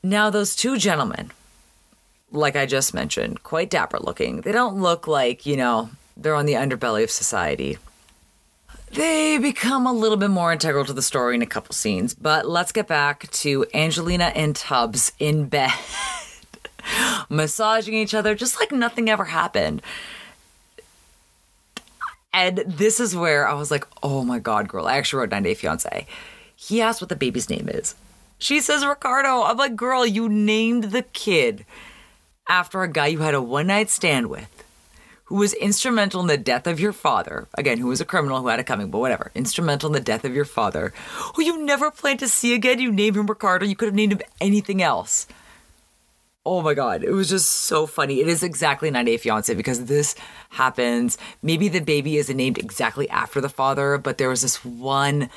Now, 0.04 0.30
those 0.30 0.56
two 0.56 0.78
gentlemen, 0.78 1.32
like 2.32 2.56
I 2.56 2.66
just 2.66 2.94
mentioned, 2.94 3.44
quite 3.44 3.70
dapper 3.70 4.00
looking. 4.00 4.42
They 4.42 4.52
don't 4.52 4.82
look 4.82 5.08
like, 5.08 5.46
you 5.46 5.58
know, 5.58 5.90
they're 6.16 6.36
on 6.36 6.46
the 6.46 6.54
underbelly 6.54 7.04
of 7.04 7.12
society. 7.12 7.78
They 8.92 9.38
become 9.38 9.86
a 9.86 9.92
little 9.92 10.18
bit 10.18 10.30
more 10.30 10.54
integral 10.54 10.86
to 10.86 10.94
the 10.94 11.02
story 11.02 11.36
in 11.36 11.42
a 11.42 11.48
couple 11.48 11.74
scenes, 11.74 12.14
but 12.14 12.48
let's 12.48 12.72
get 12.72 12.88
back 12.88 13.30
to 13.32 13.66
Angelina 13.74 14.26
and 14.26 14.56
Tubbs 14.56 15.12
in 15.20 15.50
bed, 15.50 15.74
massaging 17.30 17.94
each 17.94 18.14
other 18.14 18.34
just 18.34 18.60
like 18.60 18.72
nothing 18.72 19.10
ever 19.10 19.26
happened. 19.26 19.82
And 22.34 22.60
this 22.60 23.00
is 23.00 23.16
where 23.16 23.48
I 23.48 23.56
was 23.56 23.72
like, 23.72 23.86
oh 24.04 24.24
my 24.24 24.40
God, 24.40 24.68
girl. 24.68 24.86
I 24.86 24.98
actually 24.98 25.22
wrote 25.22 25.32
90 25.32 25.50
Day 25.50 25.54
Fiance. 25.56 26.08
He 26.60 26.82
asked 26.82 27.02
what 27.02 27.10
the 27.10 27.16
baby's 27.16 27.50
name 27.50 27.70
is. 27.72 27.96
She 28.40 28.60
says 28.60 28.86
Ricardo. 28.86 29.44
I'm 29.44 29.58
like, 29.58 29.76
girl, 29.76 30.06
you 30.06 30.28
named 30.28 30.86
the 30.86 31.04
kid 31.04 31.66
after 32.50 32.82
a 32.82 32.92
guy 32.92 33.08
you 33.08 33.20
had 33.20 33.36
a 33.36 33.42
one 33.42 33.68
night 33.68 33.90
stand 33.90 34.28
with 34.28 34.58
who 35.26 35.36
was 35.36 35.54
instrumental 35.54 36.22
in 36.22 36.28
the 36.28 36.38
death 36.38 36.68
of 36.68 36.80
your 36.80 36.94
father. 36.94 37.48
Again, 37.56 37.78
who 37.78 37.88
was 37.88 38.02
a 38.02 38.06
criminal 38.06 38.42
who 38.42 38.48
had 38.48 38.60
it 38.60 38.66
coming, 38.66 38.90
but 38.90 39.00
whatever. 39.00 39.30
Instrumental 39.36 39.88
in 39.88 39.94
the 39.94 40.00
death 40.00 40.24
of 40.26 40.34
your 40.34 40.46
father, 40.46 40.94
who 41.36 41.44
you 41.44 41.64
never 41.64 41.92
planned 41.92 42.20
to 42.20 42.30
see 42.30 42.54
again. 42.54 42.80
You 42.80 42.92
named 42.92 43.18
him 43.18 43.28
Ricardo. 43.28 43.66
You 43.66 43.76
could 43.76 43.90
have 43.90 43.96
named 43.96 44.14
him 44.14 44.22
anything 44.42 44.82
else. 44.82 45.28
Oh 46.46 46.62
my 46.62 46.74
god, 46.74 47.04
it 47.04 47.12
was 47.12 47.28
just 47.28 47.52
so 47.52 47.86
funny. 47.86 48.22
It 48.22 48.30
is 48.30 48.42
exactly 48.42 48.90
90 48.90 49.12
Day 49.12 49.18
Fiance 49.18 49.54
because 49.54 49.84
this 49.84 50.16
happens. 50.52 51.18
Maybe 51.42 51.68
the 51.68 51.82
baby 51.82 52.16
isn't 52.16 52.38
named 52.38 52.58
exactly 52.58 53.10
after 53.10 53.42
the 53.42 53.50
father, 53.50 53.98
but 53.98 54.18
there 54.18 54.30
was 54.30 54.44
this 54.44 54.64
one 54.64 55.30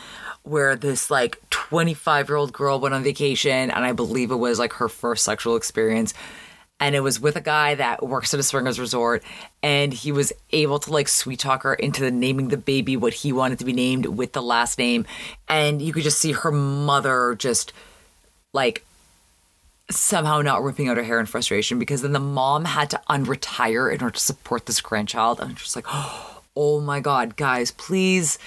where 0.43 0.77
this 0.77 1.11
like 1.11 1.39
25 1.51 2.29
year 2.29 2.37
old 2.37 2.53
girl 2.53 2.81
went 2.81 2.95
on 2.95 3.03
vacation, 3.03 3.71
and 3.71 3.85
I 3.85 3.93
believe 3.93 4.31
it 4.31 4.37
was 4.37 4.59
like 4.59 4.75
her 4.75 4.89
first 4.89 5.25
sexual 5.25 5.57
experience. 5.57 6.15
And 6.83 6.95
it 6.95 7.01
was 7.01 7.21
with 7.21 7.37
a 7.37 7.43
guy 7.43 7.75
that 7.75 8.03
works 8.03 8.33
at 8.33 8.41
a 8.41 8.43
swingers 8.43 8.81
resort, 8.81 9.23
and 9.63 9.93
he 9.93 10.13
was 10.13 10.33
able 10.51 10.79
to 10.79 10.91
like 10.91 11.09
sweet 11.09 11.39
talk 11.39 11.65
her 11.65 11.75
into 11.75 12.11
naming 12.11 12.49
the 12.49 12.57
baby 12.57 12.97
what 12.97 13.13
he 13.13 13.33
wanted 13.33 13.59
to 13.59 13.67
be 13.67 13.75
named 13.75 14.07
with 14.07 14.33
the 14.33 14.41
last 14.41 14.79
name. 14.79 15.05
And 15.47 15.83
you 15.83 15.93
could 15.93 16.05
just 16.05 16.19
see 16.19 16.33
her 16.33 16.51
mother 16.51 17.35
just 17.35 17.75
like 18.55 18.83
somehow 19.91 20.41
not 20.41 20.63
ripping 20.63 20.89
out 20.89 20.97
her 20.97 21.03
hair 21.03 21.21
in 21.21 21.27
frustration 21.27 21.79
because 21.79 22.03
then 22.03 22.13
the 22.13 22.21
mom 22.21 22.65
had 22.65 22.91
to 22.91 23.01
unretire 23.11 23.93
in 23.93 24.03
order 24.03 24.15
to 24.15 24.21
support 24.21 24.67
this 24.67 24.81
grandchild. 24.81 25.41
And 25.41 25.51
I'm 25.51 25.57
just 25.57 25.77
like, 25.77 25.87
oh 26.57 26.81
my 26.81 27.01
God, 27.01 27.37
guys, 27.37 27.71
please. 27.73 28.39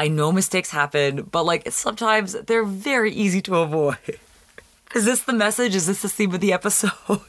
I 0.00 0.08
know 0.08 0.32
mistakes 0.32 0.70
happen, 0.70 1.28
but 1.30 1.44
like 1.44 1.70
sometimes 1.70 2.32
they're 2.32 2.64
very 2.64 3.12
easy 3.12 3.42
to 3.42 3.56
avoid. 3.56 3.98
Is 4.94 5.04
this 5.04 5.24
the 5.24 5.34
message? 5.34 5.74
Is 5.74 5.88
this 5.88 6.00
the 6.00 6.08
theme 6.08 6.34
of 6.34 6.40
the 6.40 6.54
episode? 6.54 7.20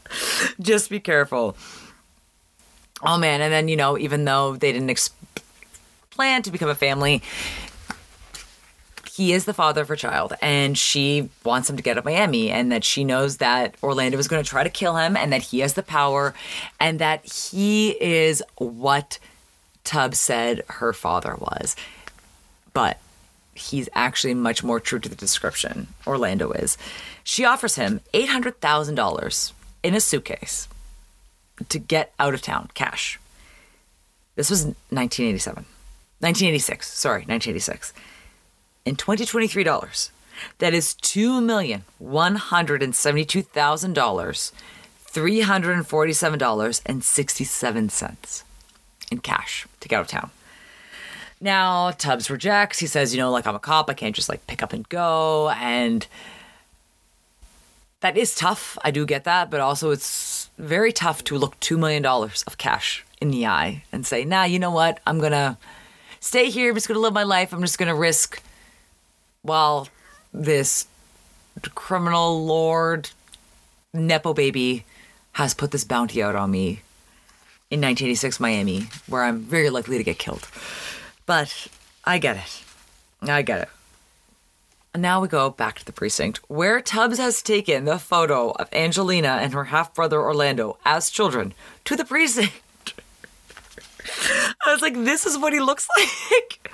just 0.60 0.90
be 0.90 0.98
careful. 0.98 1.56
Oh 3.00 3.16
man, 3.16 3.42
and 3.42 3.52
then, 3.52 3.68
you 3.68 3.76
know, 3.76 3.96
even 3.96 4.24
though 4.24 4.56
they 4.56 4.72
didn't 4.72 4.90
ex- 4.90 5.10
plan 6.10 6.42
to 6.42 6.50
become 6.50 6.68
a 6.68 6.74
family, 6.74 7.22
he 9.08 9.32
is 9.32 9.44
the 9.44 9.54
father 9.54 9.82
of 9.82 9.88
her 9.88 9.94
child 9.94 10.32
and 10.42 10.76
she 10.76 11.30
wants 11.44 11.70
him 11.70 11.76
to 11.76 11.82
get 11.82 11.94
to 11.94 12.02
Miami 12.02 12.50
and 12.50 12.72
that 12.72 12.82
she 12.82 13.04
knows 13.04 13.36
that 13.36 13.76
Orlando 13.84 14.18
is 14.18 14.26
going 14.26 14.42
to 14.42 14.50
try 14.50 14.64
to 14.64 14.68
kill 14.68 14.96
him 14.96 15.16
and 15.16 15.32
that 15.32 15.42
he 15.42 15.60
has 15.60 15.74
the 15.74 15.82
power 15.84 16.34
and 16.80 16.98
that 16.98 17.24
he 17.24 17.90
is 17.90 18.42
what 18.56 19.20
Tubbs 19.84 20.18
said 20.18 20.64
her 20.66 20.92
father 20.92 21.36
was. 21.38 21.76
But 22.76 22.98
he's 23.54 23.88
actually 23.94 24.34
much 24.34 24.62
more 24.62 24.80
true 24.80 24.98
to 24.98 25.08
the 25.08 25.16
description, 25.16 25.86
Orlando 26.06 26.52
is. 26.52 26.76
She 27.24 27.42
offers 27.42 27.76
him 27.76 28.00
$800,000 28.12 29.52
in 29.82 29.94
a 29.94 30.00
suitcase 30.00 30.68
to 31.70 31.78
get 31.78 32.12
out 32.18 32.34
of 32.34 32.42
town, 32.42 32.68
cash. 32.74 33.18
This 34.34 34.50
was 34.50 34.66
1987. 34.66 35.64
1986, 36.20 36.92
sorry, 36.92 37.20
1986 37.22 37.94
in 38.84 38.96
2023 38.96 39.64
dollars. 39.64 40.10
That 40.58 40.74
is 40.74 40.92
two 40.92 41.40
million 41.40 41.84
one 41.98 42.36
hundred 42.36 42.82
and 42.82 42.94
seventy-two 42.94 43.40
thousand 43.40 43.94
dollars, 43.94 44.52
three 44.98 45.40
hundred 45.40 45.76
and 45.78 45.86
forty-seven 45.86 46.38
dollars 46.38 46.82
and 46.84 47.02
sixty-seven 47.02 47.88
cents 47.88 48.44
in 49.10 49.18
cash 49.20 49.66
to 49.80 49.88
get 49.88 49.96
out 49.96 50.02
of 50.02 50.08
town. 50.08 50.30
Now 51.40 51.90
Tubbs 51.90 52.30
rejects. 52.30 52.78
He 52.78 52.86
says, 52.86 53.14
"You 53.14 53.20
know, 53.20 53.30
like 53.30 53.46
I'm 53.46 53.54
a 53.54 53.60
cop, 53.60 53.90
I 53.90 53.94
can't 53.94 54.14
just 54.14 54.28
like 54.28 54.46
pick 54.46 54.62
up 54.62 54.72
and 54.72 54.88
go." 54.88 55.50
And 55.50 56.06
that 58.00 58.16
is 58.16 58.34
tough. 58.34 58.78
I 58.82 58.90
do 58.90 59.06
get 59.06 59.24
that, 59.24 59.50
but 59.50 59.60
also 59.60 59.90
it's 59.90 60.50
very 60.58 60.92
tough 60.92 61.24
to 61.24 61.36
look 61.38 61.58
two 61.60 61.78
million 61.78 62.02
dollars 62.02 62.42
of 62.46 62.58
cash 62.58 63.04
in 63.20 63.30
the 63.30 63.46
eye 63.46 63.84
and 63.92 64.06
say, 64.06 64.24
"Nah, 64.24 64.44
you 64.44 64.58
know 64.58 64.70
what? 64.70 65.00
I'm 65.06 65.20
gonna 65.20 65.58
stay 66.20 66.50
here. 66.50 66.70
I'm 66.70 66.76
just 66.76 66.88
gonna 66.88 67.00
live 67.00 67.12
my 67.12 67.22
life. 67.22 67.52
I'm 67.52 67.60
just 67.60 67.78
gonna 67.78 67.94
risk." 67.94 68.42
while 69.46 69.88
this 70.34 70.86
criminal 71.74 72.44
lord 72.44 73.10
nepo 73.94 74.34
baby 74.34 74.84
has 75.32 75.54
put 75.54 75.70
this 75.70 75.84
bounty 75.84 76.22
out 76.22 76.34
on 76.34 76.50
me 76.50 76.82
in 77.70 77.80
1986 77.80 78.38
Miami, 78.38 78.88
where 79.06 79.24
I'm 79.24 79.40
very 79.40 79.70
likely 79.70 79.98
to 79.98 80.04
get 80.04 80.18
killed. 80.18 80.46
But 81.26 81.68
I 82.04 82.18
get 82.18 82.36
it. 82.36 82.62
I 83.28 83.42
get 83.42 83.60
it. 83.62 83.68
And 84.94 85.02
now 85.02 85.20
we 85.20 85.28
go 85.28 85.50
back 85.50 85.78
to 85.78 85.84
the 85.84 85.92
precinct, 85.92 86.40
where 86.48 86.80
Tubbs 86.80 87.18
has 87.18 87.42
taken 87.42 87.84
the 87.84 87.98
photo 87.98 88.52
of 88.52 88.72
Angelina 88.72 89.40
and 89.42 89.52
her 89.52 89.64
half 89.64 89.92
brother 89.92 90.22
Orlando 90.22 90.78
as 90.86 91.10
children 91.10 91.52
to 91.84 91.96
the 91.96 92.04
precinct. 92.04 92.94
I 94.64 94.72
was 94.72 94.80
like, 94.80 94.94
this 94.94 95.26
is 95.26 95.36
what 95.36 95.52
he 95.52 95.60
looks 95.60 95.86
like. 96.30 96.72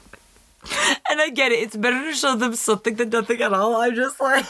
And 1.10 1.20
I 1.20 1.30
get 1.30 1.50
it. 1.50 1.56
It's 1.56 1.76
better 1.76 2.04
to 2.04 2.14
show 2.14 2.36
them 2.36 2.54
something 2.54 2.94
than 2.94 3.08
nothing 3.10 3.42
at 3.42 3.52
all. 3.52 3.74
I'm 3.74 3.94
just 3.94 4.20
like. 4.20 4.44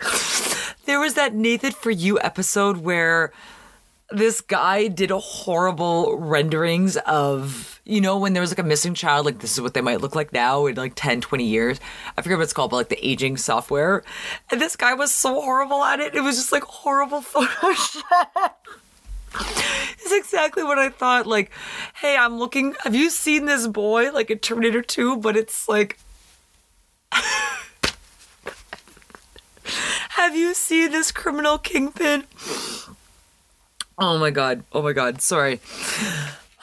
there 0.84 1.00
was 1.00 1.14
that 1.14 1.34
Nathan 1.34 1.72
for 1.72 1.90
You 1.90 2.20
episode 2.20 2.76
where 2.76 3.32
this 4.10 4.40
guy 4.40 4.88
did 4.88 5.10
a 5.10 5.18
horrible 5.18 6.16
renderings 6.18 6.96
of, 6.96 7.80
you 7.84 8.00
know, 8.00 8.18
when 8.18 8.32
there 8.32 8.40
was 8.40 8.50
like 8.50 8.58
a 8.58 8.62
missing 8.62 8.94
child, 8.94 9.26
like 9.26 9.40
this 9.40 9.52
is 9.54 9.60
what 9.60 9.74
they 9.74 9.80
might 9.80 10.00
look 10.00 10.14
like 10.14 10.32
now 10.32 10.66
in 10.66 10.76
like 10.76 10.92
10, 10.94 11.20
20 11.20 11.44
years. 11.44 11.80
I 12.16 12.22
forget 12.22 12.38
what 12.38 12.44
it's 12.44 12.52
called, 12.52 12.70
but 12.70 12.76
like 12.76 12.88
the 12.88 13.06
aging 13.06 13.36
software. 13.36 14.04
And 14.50 14.60
this 14.60 14.76
guy 14.76 14.94
was 14.94 15.12
so 15.12 15.40
horrible 15.40 15.82
at 15.82 15.98
it. 16.00 16.14
It 16.14 16.20
was 16.20 16.36
just 16.36 16.52
like 16.52 16.62
horrible 16.62 17.20
Photoshop. 17.22 18.52
It's 19.38 20.12
exactly 20.12 20.62
what 20.62 20.78
I 20.78 20.88
thought. 20.88 21.26
Like, 21.26 21.50
hey, 21.94 22.16
I'm 22.16 22.38
looking. 22.38 22.74
Have 22.84 22.94
you 22.94 23.10
seen 23.10 23.44
this 23.46 23.66
boy? 23.66 24.12
Like 24.12 24.30
in 24.30 24.38
Terminator 24.38 24.82
2, 24.82 25.16
but 25.18 25.36
it's 25.36 25.68
like. 25.68 25.98
Have 30.10 30.34
you 30.36 30.54
seen 30.54 30.92
this 30.92 31.12
criminal 31.12 31.58
kingpin? 31.58 32.24
Oh 33.98 34.18
my 34.18 34.30
god. 34.30 34.62
Oh 34.72 34.82
my 34.82 34.92
god. 34.92 35.20
Sorry. 35.22 35.60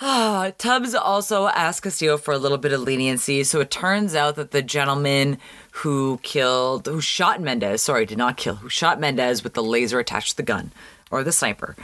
Ah, 0.05 0.51
Tubbs 0.57 0.93
also 0.93 1.47
asked 1.47 1.83
Castillo 1.83 2.17
for 2.17 2.33
a 2.33 2.37
little 2.37 2.57
bit 2.57 2.73
of 2.73 2.81
leniency, 2.81 3.43
so 3.45 3.61
it 3.61 3.71
turns 3.71 4.15
out 4.15 4.35
that 4.35 4.51
the 4.51 4.61
gentleman 4.61 5.37
who 5.71 6.19
killed, 6.23 6.85
who 6.87 6.99
shot 6.99 7.39
Mendez, 7.39 7.81
sorry, 7.81 8.05
did 8.05 8.17
not 8.17 8.35
kill, 8.35 8.55
who 8.55 8.67
shot 8.67 8.99
Mendez 8.99 9.43
with 9.43 9.53
the 9.53 9.63
laser 9.63 9.99
attached 9.99 10.31
to 10.31 10.37
the 10.37 10.43
gun, 10.43 10.73
or 11.09 11.23
the 11.23 11.31
sniper, 11.31 11.77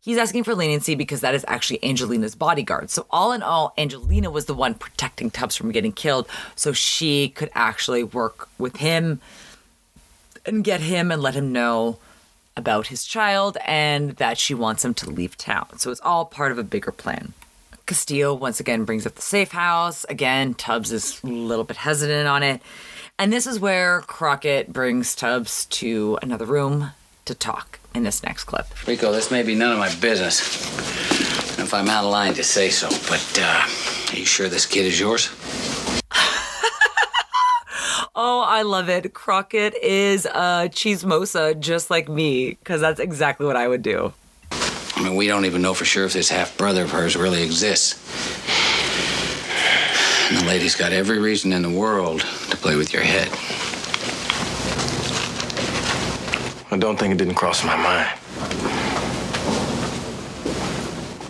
he's 0.00 0.18
asking 0.18 0.42
for 0.42 0.54
leniency 0.54 0.96
because 0.96 1.20
that 1.20 1.34
is 1.34 1.44
actually 1.46 1.84
Angelina's 1.84 2.34
bodyguard. 2.34 2.90
So, 2.90 3.06
all 3.10 3.30
in 3.30 3.42
all, 3.42 3.72
Angelina 3.78 4.30
was 4.32 4.46
the 4.46 4.54
one 4.54 4.74
protecting 4.74 5.30
Tubbs 5.30 5.54
from 5.54 5.70
getting 5.70 5.92
killed, 5.92 6.26
so 6.56 6.72
she 6.72 7.28
could 7.28 7.50
actually 7.54 8.02
work 8.02 8.48
with 8.58 8.78
him 8.78 9.20
and 10.44 10.64
get 10.64 10.80
him 10.80 11.12
and 11.12 11.22
let 11.22 11.34
him 11.34 11.52
know 11.52 11.98
about 12.56 12.88
his 12.88 13.04
child 13.04 13.56
and 13.66 14.12
that 14.12 14.38
she 14.38 14.54
wants 14.54 14.84
him 14.84 14.94
to 14.94 15.10
leave 15.10 15.36
town. 15.36 15.78
So, 15.78 15.90
it's 15.90 16.00
all 16.02 16.24
part 16.24 16.52
of 16.52 16.58
a 16.58 16.64
bigger 16.64 16.92
plan. 16.92 17.32
Castillo 17.86 18.32
once 18.32 18.60
again 18.60 18.84
brings 18.84 19.04
up 19.04 19.16
the 19.16 19.22
safe 19.22 19.50
house. 19.50 20.04
Again, 20.08 20.54
Tubbs 20.54 20.92
is 20.92 21.20
a 21.24 21.26
little 21.26 21.64
bit 21.64 21.76
hesitant 21.76 22.28
on 22.28 22.44
it. 22.44 22.60
And 23.18 23.32
this 23.32 23.46
is 23.46 23.58
where 23.58 24.02
Crockett 24.02 24.72
brings 24.72 25.14
Tubbs 25.14 25.66
to 25.66 26.16
another 26.22 26.46
room 26.46 26.92
to 27.24 27.34
talk 27.34 27.80
in 27.94 28.04
this 28.04 28.22
next 28.22 28.44
clip. 28.44 28.66
Rico, 28.86 29.12
this 29.12 29.30
may 29.30 29.42
be 29.42 29.54
none 29.54 29.72
of 29.72 29.78
my 29.78 29.92
business. 29.96 30.40
And 31.58 31.66
if 31.66 31.74
I'm 31.74 31.88
out 31.88 32.04
of 32.04 32.10
line, 32.10 32.34
just 32.34 32.52
say 32.52 32.70
so. 32.70 32.88
But 33.08 33.38
uh, 33.42 33.66
are 34.12 34.16
you 34.16 34.24
sure 34.24 34.48
this 34.48 34.66
kid 34.66 34.86
is 34.86 34.98
yours? 34.98 35.28
Oh, 38.14 38.40
I 38.40 38.62
love 38.62 38.88
it. 38.88 39.12
Crockett 39.14 39.74
is 39.82 40.26
a 40.26 40.68
chismosa 40.70 41.58
just 41.58 41.90
like 41.90 42.08
me, 42.08 42.50
because 42.50 42.80
that's 42.80 43.00
exactly 43.00 43.46
what 43.46 43.56
I 43.56 43.68
would 43.68 43.82
do. 43.82 44.12
I 44.52 45.02
mean, 45.02 45.16
we 45.16 45.26
don't 45.26 45.44
even 45.46 45.62
know 45.62 45.74
for 45.74 45.84
sure 45.84 46.04
if 46.04 46.12
this 46.12 46.28
half 46.28 46.56
brother 46.58 46.82
of 46.82 46.90
hers 46.90 47.16
really 47.16 47.42
exists. 47.42 47.94
And 50.30 50.38
the 50.38 50.44
lady's 50.46 50.76
got 50.76 50.92
every 50.92 51.18
reason 51.18 51.52
in 51.52 51.62
the 51.62 51.70
world 51.70 52.20
to 52.20 52.56
play 52.56 52.76
with 52.76 52.92
your 52.92 53.02
head. 53.02 53.28
I 56.72 56.76
don't 56.76 56.96
think 56.96 57.14
it 57.14 57.18
didn't 57.18 57.34
cross 57.34 57.64
my 57.64 57.76
mind. 57.76 58.08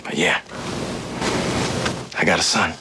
But 0.04 0.18
yeah, 0.18 0.42
I 2.18 2.24
got 2.24 2.38
a 2.38 2.42
son. 2.42 2.74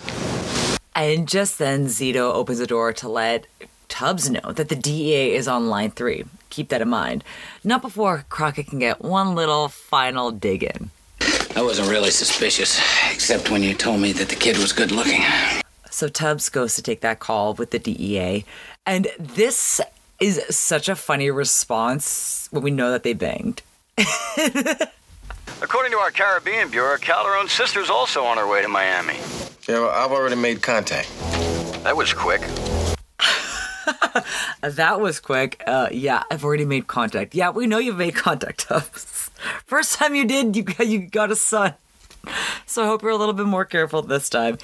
And 0.96 1.30
just 1.30 1.58
then, 1.60 1.86
Zito 1.86 2.34
opens 2.34 2.60
the 2.60 2.68
door 2.68 2.92
to 2.92 3.08
let 3.08 3.48
Tubbs 3.90 4.30
know 4.30 4.54
that 4.54 4.70
the 4.70 4.76
DEA 4.76 5.36
is 5.36 5.48
on 5.48 5.68
line 5.68 5.92
three. 5.92 6.24
Keep 6.50 6.70
that 6.70 6.82
in 6.82 6.90
mind. 6.90 7.24
Not 7.64 7.82
before 7.82 8.26
Crockett 8.30 8.68
can 8.68 8.80
get 8.80 9.02
one 9.02 9.36
little 9.36 9.68
final 9.68 10.32
dig 10.32 10.64
in. 10.64 10.92
I 11.56 11.62
wasn't 11.62 11.90
really 11.90 12.12
suspicious, 12.12 12.80
except 13.12 13.52
when 13.52 13.64
you 13.64 13.74
told 13.74 14.00
me 14.00 14.14
that 14.14 14.30
the 14.30 14.36
kid 14.36 14.58
was 14.58 14.72
good 14.72 14.92
looking. 14.92 15.24
So 15.90 16.08
Tubbs 16.08 16.48
goes 16.48 16.76
to 16.76 16.82
take 16.82 17.02
that 17.02 17.20
call 17.20 17.56
with 17.56 17.72
the 17.72 17.80
DEA. 17.80 18.46
And 18.86 19.08
this 19.20 19.82
is 20.22 20.42
such 20.50 20.88
a 20.88 20.96
funny 20.96 21.30
response 21.32 22.48
when 22.52 22.64
we 22.64 22.72
know 22.72 22.92
that 22.92 23.04
they 23.04 23.14
banged. 23.14 23.62
According 25.62 25.92
to 25.92 25.98
our 25.98 26.12
Caribbean 26.12 26.70
Bureau, 26.70 26.98
Calderone's 26.98 27.52
sister's 27.52 27.90
also 27.90 28.24
on 28.24 28.38
her 28.38 28.48
way 28.48 28.62
to 28.62 28.70
Miami. 28.70 29.18
Yeah, 29.68 29.82
well, 29.82 29.90
I've 29.90 30.12
already 30.12 30.36
made 30.36 30.62
contact. 30.62 31.10
That 31.84 31.98
was 31.98 32.14
quick. 32.14 32.42
That 34.62 35.00
was 35.00 35.20
quick. 35.20 35.64
Uh, 35.66 35.88
yeah, 35.92 36.24
I've 36.30 36.44
already 36.44 36.66
made 36.66 36.88
contact. 36.88 37.34
Yeah, 37.34 37.50
we 37.52 37.66
know 37.68 37.78
you've 37.78 37.98
made 37.98 38.16
contact. 38.16 38.64
First 39.66 39.96
time 39.96 40.16
you 40.16 40.26
did, 40.26 40.56
you 40.56 40.64
got, 40.64 40.88
you 40.88 41.00
got 41.00 41.32
a 41.32 41.36
son. 41.36 41.76
So 42.66 42.84
I 42.84 42.88
hope 42.88 43.02
you're 43.02 43.12
a 43.12 43.18
little 43.18 43.34
bit 43.34 43.46
more 43.46 43.66
careful 43.66 44.02
this 44.02 44.30
time. 44.30 44.58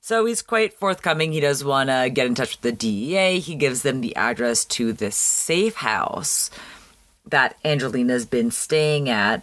So 0.00 0.26
he's 0.26 0.42
quite 0.42 0.74
forthcoming. 0.74 1.32
He 1.32 1.40
does 1.40 1.64
want 1.64 1.88
to 1.88 2.10
get 2.12 2.26
in 2.26 2.34
touch 2.34 2.52
with 2.56 2.60
the 2.60 2.72
DEA. 2.72 3.40
He 3.40 3.54
gives 3.54 3.82
them 3.82 4.00
the 4.00 4.14
address 4.16 4.64
to 4.66 4.92
this 4.92 5.16
safe 5.16 5.76
house 5.76 6.50
that 7.26 7.56
Angelina's 7.64 8.26
been 8.26 8.50
staying 8.50 9.08
at. 9.08 9.42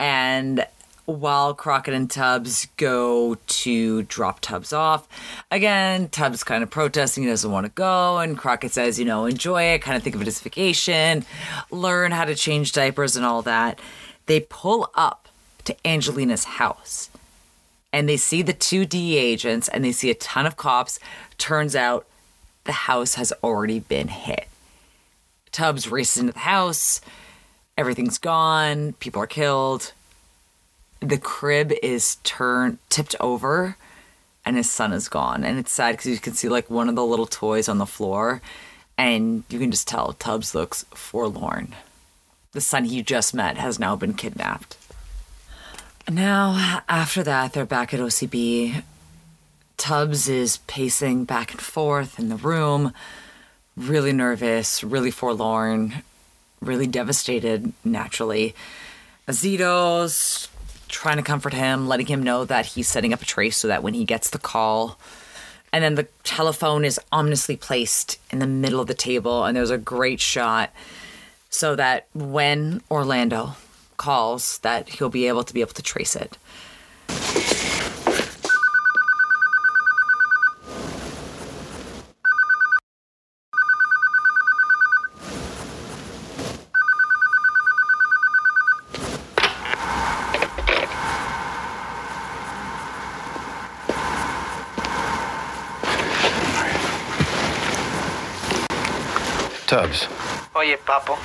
And 0.00 0.66
while 1.08 1.54
Crockett 1.54 1.94
and 1.94 2.10
Tubbs 2.10 2.66
go 2.76 3.34
to 3.34 4.02
drop 4.02 4.40
Tubbs 4.40 4.74
off, 4.74 5.08
again, 5.50 6.10
Tubbs 6.10 6.44
kind 6.44 6.62
of 6.62 6.68
protesting, 6.68 7.24
he 7.24 7.30
doesn't 7.30 7.50
want 7.50 7.64
to 7.64 7.72
go. 7.72 8.18
And 8.18 8.36
Crockett 8.36 8.72
says, 8.72 8.98
you 8.98 9.06
know, 9.06 9.24
enjoy 9.24 9.62
it, 9.62 9.80
kind 9.80 9.96
of 9.96 10.02
think 10.02 10.14
of 10.14 10.20
it 10.20 10.28
as 10.28 10.38
vacation, 10.40 11.24
learn 11.70 12.12
how 12.12 12.26
to 12.26 12.34
change 12.34 12.72
diapers 12.72 13.16
and 13.16 13.24
all 13.24 13.40
that. 13.42 13.80
They 14.26 14.40
pull 14.40 14.90
up 14.94 15.28
to 15.64 15.74
Angelina's 15.86 16.44
house 16.44 17.08
and 17.90 18.06
they 18.06 18.18
see 18.18 18.42
the 18.42 18.52
two 18.52 18.84
DEA 18.84 19.16
agents 19.16 19.66
and 19.68 19.82
they 19.82 19.92
see 19.92 20.10
a 20.10 20.14
ton 20.14 20.44
of 20.44 20.58
cops. 20.58 21.00
Turns 21.38 21.74
out 21.74 22.06
the 22.64 22.72
house 22.72 23.14
has 23.14 23.32
already 23.42 23.80
been 23.80 24.08
hit. 24.08 24.46
Tubbs 25.52 25.90
races 25.90 26.18
into 26.18 26.34
the 26.34 26.40
house. 26.40 27.00
Everything's 27.78 28.18
gone. 28.18 28.92
People 28.94 29.22
are 29.22 29.26
killed. 29.26 29.94
The 31.00 31.18
crib 31.18 31.72
is 31.82 32.16
turned, 32.24 32.78
tipped 32.88 33.14
over, 33.20 33.76
and 34.44 34.56
his 34.56 34.70
son 34.70 34.92
is 34.92 35.08
gone. 35.08 35.44
And 35.44 35.58
it's 35.58 35.72
sad 35.72 35.92
because 35.92 36.10
you 36.10 36.18
can 36.18 36.34
see 36.34 36.48
like 36.48 36.70
one 36.70 36.88
of 36.88 36.96
the 36.96 37.04
little 37.04 37.26
toys 37.26 37.68
on 37.68 37.78
the 37.78 37.86
floor, 37.86 38.40
and 38.96 39.44
you 39.48 39.58
can 39.58 39.70
just 39.70 39.86
tell 39.86 40.12
Tubbs 40.14 40.54
looks 40.54 40.84
forlorn. 40.94 41.74
The 42.52 42.60
son 42.60 42.86
he 42.86 43.02
just 43.02 43.34
met 43.34 43.58
has 43.58 43.78
now 43.78 43.94
been 43.94 44.14
kidnapped. 44.14 44.76
Now, 46.10 46.82
after 46.88 47.22
that, 47.22 47.52
they're 47.52 47.66
back 47.66 47.92
at 47.92 48.00
OCB. 48.00 48.82
Tubbs 49.76 50.28
is 50.28 50.56
pacing 50.66 51.24
back 51.24 51.52
and 51.52 51.60
forth 51.60 52.18
in 52.18 52.30
the 52.30 52.36
room, 52.36 52.94
really 53.76 54.12
nervous, 54.12 54.82
really 54.82 55.10
forlorn, 55.10 56.02
really 56.60 56.86
devastated, 56.86 57.72
naturally. 57.84 58.54
Azito's 59.28 60.48
trying 60.88 61.16
to 61.18 61.22
comfort 61.22 61.52
him, 61.52 61.86
letting 61.86 62.06
him 62.06 62.22
know 62.22 62.44
that 62.44 62.66
he's 62.66 62.88
setting 62.88 63.12
up 63.12 63.22
a 63.22 63.24
trace 63.24 63.56
so 63.56 63.68
that 63.68 63.82
when 63.82 63.94
he 63.94 64.04
gets 64.04 64.30
the 64.30 64.38
call, 64.38 64.98
and 65.72 65.84
then 65.84 65.94
the 65.94 66.08
telephone 66.24 66.84
is 66.84 66.98
ominously 67.12 67.56
placed 67.56 68.18
in 68.30 68.38
the 68.38 68.46
middle 68.46 68.80
of 68.80 68.86
the 68.86 68.94
table, 68.94 69.44
and 69.44 69.56
there's 69.56 69.70
a 69.70 69.78
great 69.78 70.20
shot 70.20 70.70
so 71.50 71.76
that 71.76 72.06
when 72.14 72.82
Orlando 72.90 73.56
calls, 73.96 74.58
that 74.58 74.88
he'll 74.88 75.08
be 75.08 75.26
able 75.28 75.44
to 75.44 75.54
be 75.54 75.60
able 75.60 75.72
to 75.72 75.82
trace 75.82 76.16
it. 76.16 76.38
Tubbs. 99.68 100.08
Oye, 100.56 100.77
Papo. 100.88 101.18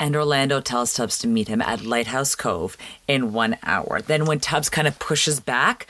And 0.00 0.16
Orlando 0.16 0.60
tells 0.60 0.92
Tubbs 0.92 1.18
to 1.20 1.28
meet 1.28 1.46
him 1.46 1.62
at 1.62 1.84
Lighthouse 1.84 2.34
Cove 2.34 2.76
in 3.06 3.32
one 3.32 3.56
hour. 3.62 4.00
Then, 4.00 4.26
when 4.26 4.40
Tubbs 4.40 4.68
kind 4.68 4.88
of 4.88 4.98
pushes 4.98 5.38
back, 5.38 5.86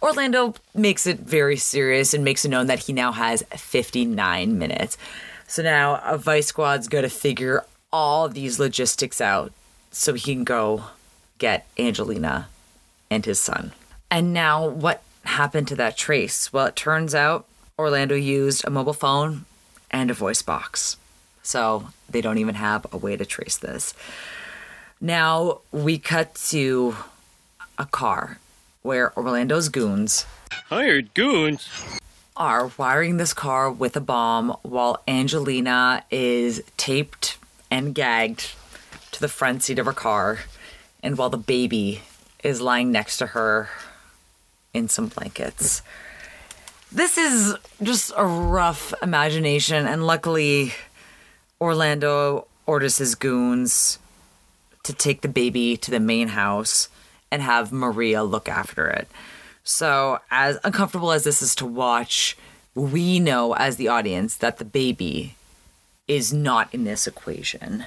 Orlando 0.00 0.54
makes 0.74 1.06
it 1.06 1.20
very 1.20 1.56
serious 1.56 2.14
and 2.14 2.24
makes 2.24 2.44
it 2.44 2.50
known 2.50 2.68
that 2.68 2.80
he 2.80 2.92
now 2.92 3.10
has 3.12 3.42
59 3.50 4.58
minutes. 4.58 4.96
So 5.46 5.62
now 5.62 6.00
a 6.04 6.16
Vice 6.16 6.46
Squad's 6.46 6.88
got 6.88 7.02
to 7.02 7.08
figure 7.08 7.64
all 7.92 8.28
these 8.28 8.58
logistics 8.58 9.20
out 9.20 9.52
so 9.90 10.14
he 10.14 10.34
can 10.34 10.44
go 10.44 10.84
get 11.38 11.66
Angelina 11.78 12.48
and 13.10 13.24
his 13.24 13.38
son. 13.38 13.72
And 14.10 14.32
now, 14.32 14.66
what 14.68 15.02
happened 15.24 15.68
to 15.68 15.76
that 15.76 15.96
trace? 15.96 16.52
Well, 16.52 16.66
it 16.66 16.76
turns 16.76 17.14
out 17.14 17.46
Orlando 17.78 18.14
used 18.14 18.64
a 18.64 18.70
mobile 18.70 18.92
phone 18.92 19.46
and 19.90 20.10
a 20.10 20.14
voice 20.14 20.42
box. 20.42 20.96
So 21.42 21.88
they 22.08 22.20
don't 22.20 22.38
even 22.38 22.54
have 22.54 22.86
a 22.92 22.96
way 22.96 23.16
to 23.16 23.24
trace 23.24 23.56
this. 23.56 23.94
Now 25.00 25.60
we 25.72 25.98
cut 25.98 26.34
to 26.50 26.96
a 27.78 27.86
car 27.86 28.38
where 28.82 29.16
Orlando's 29.16 29.68
goons 29.68 30.26
Hired 30.68 31.14
goons? 31.14 31.68
are 32.36 32.70
wiring 32.78 33.18
this 33.18 33.34
car 33.34 33.70
with 33.70 33.96
a 33.96 34.00
bomb 34.00 34.56
while 34.62 35.02
Angelina 35.06 36.04
is 36.10 36.62
taped 36.76 37.38
and 37.70 37.94
gagged 37.94 38.52
to 39.12 39.20
the 39.20 39.28
front 39.28 39.62
seat 39.62 39.78
of 39.78 39.86
her 39.86 39.92
car, 39.92 40.38
and 41.02 41.18
while 41.18 41.30
the 41.30 41.36
baby 41.36 42.02
is 42.42 42.60
lying 42.60 42.90
next 42.90 43.18
to 43.18 43.26
her 43.28 43.68
in 44.72 44.88
some 44.88 45.08
blankets. 45.08 45.82
This 46.90 47.18
is 47.18 47.54
just 47.82 48.12
a 48.16 48.24
rough 48.24 48.94
imagination, 49.02 49.86
and 49.86 50.06
luckily, 50.06 50.72
Orlando 51.62 52.48
orders 52.66 52.98
his 52.98 53.14
goons 53.14 54.00
to 54.82 54.92
take 54.92 55.20
the 55.20 55.28
baby 55.28 55.76
to 55.76 55.92
the 55.92 56.00
main 56.00 56.28
house 56.28 56.88
and 57.30 57.40
have 57.40 57.70
Maria 57.70 58.24
look 58.24 58.48
after 58.48 58.88
it. 58.88 59.06
So, 59.62 60.18
as 60.28 60.58
uncomfortable 60.64 61.12
as 61.12 61.22
this 61.22 61.40
is 61.40 61.54
to 61.56 61.66
watch, 61.66 62.36
we 62.74 63.20
know 63.20 63.54
as 63.54 63.76
the 63.76 63.86
audience 63.86 64.34
that 64.38 64.58
the 64.58 64.64
baby 64.64 65.36
is 66.08 66.32
not 66.32 66.68
in 66.74 66.82
this 66.82 67.06
equation. 67.06 67.86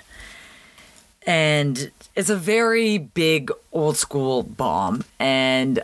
And 1.28 1.92
it's 2.16 2.30
a 2.30 2.38
very 2.38 2.98
big 2.98 3.52
old 3.74 3.98
school 3.98 4.42
bomb. 4.44 5.04
And 5.20 5.84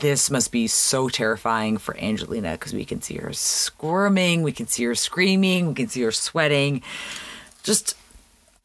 this 0.00 0.30
must 0.30 0.52
be 0.52 0.66
so 0.66 1.08
terrifying 1.08 1.78
for 1.78 1.96
Angelina 1.98 2.52
because 2.52 2.72
we 2.72 2.84
can 2.84 3.02
see 3.02 3.16
her 3.16 3.32
squirming, 3.32 4.42
we 4.42 4.52
can 4.52 4.66
see 4.66 4.84
her 4.84 4.94
screaming, 4.94 5.68
we 5.68 5.74
can 5.74 5.88
see 5.88 6.02
her 6.02 6.12
sweating. 6.12 6.82
Just 7.62 7.96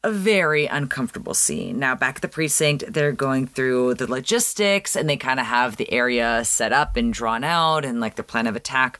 a 0.03 0.11
very 0.11 0.65
uncomfortable 0.65 1.33
scene. 1.33 1.77
Now, 1.77 1.93
back 1.95 2.17
at 2.17 2.21
the 2.21 2.27
precinct, 2.27 2.85
they're 2.91 3.11
going 3.11 3.45
through 3.45 3.95
the 3.95 4.09
logistics 4.09 4.95
and 4.95 5.07
they 5.07 5.17
kind 5.17 5.39
of 5.39 5.45
have 5.45 5.77
the 5.77 5.91
area 5.91 6.43
set 6.43 6.73
up 6.73 6.97
and 6.97 7.13
drawn 7.13 7.43
out 7.43 7.85
and 7.85 7.99
like 7.99 8.15
their 8.15 8.23
plan 8.23 8.47
of 8.47 8.55
attack 8.55 8.99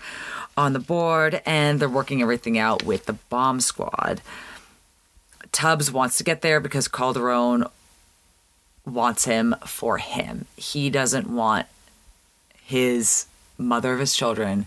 on 0.55 0.73
the 0.73 0.79
board, 0.79 1.41
and 1.45 1.79
they're 1.79 1.89
working 1.89 2.21
everything 2.21 2.57
out 2.57 2.83
with 2.83 3.05
the 3.05 3.13
bomb 3.13 3.61
squad. 3.61 4.21
Tubbs 5.51 5.91
wants 5.91 6.17
to 6.17 6.23
get 6.23 6.41
there 6.41 6.59
because 6.59 6.87
Calderone 6.87 7.69
wants 8.85 9.25
him 9.25 9.55
for 9.65 9.97
him. 9.97 10.45
He 10.55 10.89
doesn't 10.89 11.27
want 11.27 11.67
his 12.71 13.25
mother 13.57 13.91
of 13.93 13.99
his 13.99 14.15
children 14.15 14.65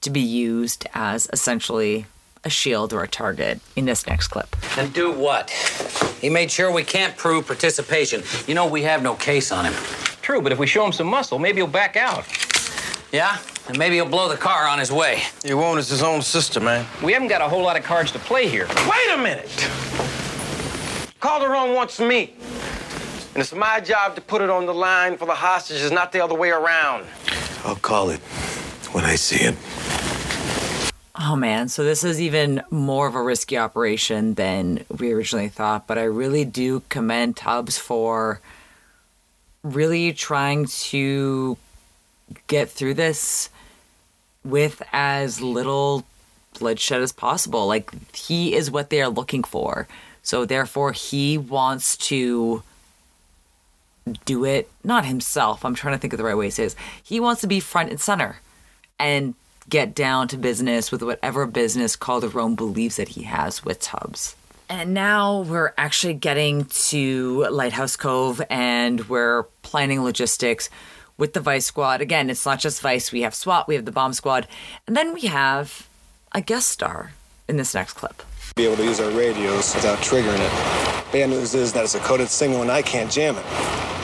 to 0.00 0.10
be 0.10 0.20
used 0.20 0.84
as 0.92 1.28
essentially 1.32 2.06
a 2.42 2.50
shield 2.50 2.92
or 2.92 3.04
a 3.04 3.08
target 3.08 3.60
in 3.76 3.84
this 3.84 4.08
next 4.08 4.28
clip. 4.28 4.56
And 4.76 4.92
do 4.92 5.12
what? 5.12 5.50
He 6.20 6.30
made 6.30 6.50
sure 6.50 6.72
we 6.72 6.82
can't 6.82 7.16
prove 7.16 7.46
participation. 7.46 8.24
You 8.48 8.54
know, 8.56 8.66
we 8.66 8.82
have 8.82 9.04
no 9.04 9.14
case 9.14 9.52
on 9.52 9.64
him. 9.64 9.74
True, 10.20 10.42
but 10.42 10.50
if 10.50 10.58
we 10.58 10.66
show 10.66 10.84
him 10.84 10.92
some 10.92 11.06
muscle, 11.06 11.38
maybe 11.38 11.58
he'll 11.58 11.68
back 11.68 11.96
out. 11.96 12.24
Yeah? 13.12 13.38
And 13.68 13.78
maybe 13.78 13.94
he'll 13.94 14.08
blow 14.08 14.28
the 14.28 14.36
car 14.36 14.66
on 14.66 14.80
his 14.80 14.90
way. 14.90 15.22
He 15.44 15.54
won't. 15.54 15.78
It's 15.78 15.90
his 15.90 16.02
own 16.02 16.22
sister, 16.22 16.58
man. 16.58 16.86
We 17.04 17.12
haven't 17.12 17.28
got 17.28 17.40
a 17.40 17.48
whole 17.48 17.62
lot 17.62 17.78
of 17.78 17.84
cards 17.84 18.10
to 18.12 18.18
play 18.18 18.48
here. 18.48 18.66
Wait 18.90 19.10
a 19.14 19.18
minute! 19.18 19.48
Calderone 21.20 21.74
wants 21.74 22.00
me. 22.00 22.34
And 23.38 23.44
it's 23.44 23.54
my 23.54 23.78
job 23.78 24.16
to 24.16 24.20
put 24.20 24.42
it 24.42 24.50
on 24.50 24.66
the 24.66 24.74
line 24.74 25.16
for 25.16 25.24
the 25.24 25.32
hostages, 25.36 25.92
not 25.92 26.10
the 26.10 26.24
other 26.24 26.34
way 26.34 26.50
around. 26.50 27.06
I'll 27.64 27.76
call 27.76 28.10
it 28.10 28.18
when 28.90 29.04
I 29.04 29.14
see 29.14 29.44
it. 29.44 29.54
Oh 31.14 31.36
man, 31.36 31.68
so 31.68 31.84
this 31.84 32.02
is 32.02 32.20
even 32.20 32.64
more 32.72 33.06
of 33.06 33.14
a 33.14 33.22
risky 33.22 33.56
operation 33.56 34.34
than 34.34 34.84
we 34.98 35.12
originally 35.12 35.48
thought, 35.48 35.86
but 35.86 35.98
I 35.98 36.02
really 36.02 36.44
do 36.44 36.82
commend 36.88 37.36
Tubbs 37.36 37.78
for 37.78 38.40
really 39.62 40.12
trying 40.12 40.66
to 40.90 41.56
get 42.48 42.68
through 42.68 42.94
this 42.94 43.50
with 44.42 44.82
as 44.92 45.40
little 45.40 46.04
bloodshed 46.58 47.02
as 47.02 47.12
possible. 47.12 47.68
Like 47.68 47.92
he 48.12 48.56
is 48.56 48.68
what 48.68 48.90
they 48.90 49.00
are 49.00 49.08
looking 49.08 49.44
for. 49.44 49.86
So 50.24 50.44
therefore 50.44 50.90
he 50.90 51.38
wants 51.38 51.96
to 52.08 52.64
do 54.12 54.44
it 54.44 54.70
not 54.84 55.04
himself. 55.04 55.64
I'm 55.64 55.74
trying 55.74 55.94
to 55.94 55.98
think 55.98 56.12
of 56.12 56.18
the 56.18 56.24
right 56.24 56.36
way 56.36 56.48
to 56.48 56.52
say 56.52 56.64
this. 56.64 56.76
He 57.02 57.20
wants 57.20 57.40
to 57.42 57.46
be 57.46 57.60
front 57.60 57.90
and 57.90 58.00
center 58.00 58.40
and 58.98 59.34
get 59.68 59.94
down 59.94 60.28
to 60.28 60.36
business 60.36 60.90
with 60.90 61.02
whatever 61.02 61.46
business 61.46 61.96
Calderone 61.96 62.56
believes 62.56 62.96
that 62.96 63.08
he 63.08 63.22
has 63.22 63.64
with 63.64 63.80
Tubbs. 63.80 64.34
And 64.70 64.92
now 64.92 65.40
we're 65.42 65.72
actually 65.78 66.14
getting 66.14 66.66
to 66.66 67.46
Lighthouse 67.50 67.96
Cove 67.96 68.42
and 68.50 69.08
we're 69.08 69.44
planning 69.62 70.02
logistics 70.02 70.68
with 71.16 71.32
the 71.32 71.40
Vice 71.40 71.66
Squad. 71.66 72.00
Again, 72.00 72.30
it's 72.30 72.44
not 72.44 72.60
just 72.60 72.80
Vice, 72.80 73.10
we 73.10 73.22
have 73.22 73.34
SWAT, 73.34 73.66
we 73.66 73.74
have 73.74 73.84
the 73.84 73.92
Bomb 73.92 74.12
Squad, 74.12 74.46
and 74.86 74.96
then 74.96 75.14
we 75.14 75.22
have 75.22 75.88
a 76.32 76.40
guest 76.40 76.68
star 76.68 77.12
in 77.48 77.56
this 77.56 77.74
next 77.74 77.94
clip. 77.94 78.22
Be 78.56 78.66
able 78.66 78.76
to 78.76 78.84
use 78.84 79.00
our 79.00 79.10
radios 79.10 79.74
without 79.74 79.98
triggering 79.98 80.38
it. 80.38 81.12
Bad 81.12 81.30
news 81.30 81.54
is 81.54 81.72
that 81.72 81.84
it's 81.84 81.94
a 81.94 82.00
coded 82.00 82.28
signal 82.28 82.62
and 82.62 82.70
I 82.70 82.82
can't 82.82 83.10
jam 83.10 83.36
it. 83.36 83.97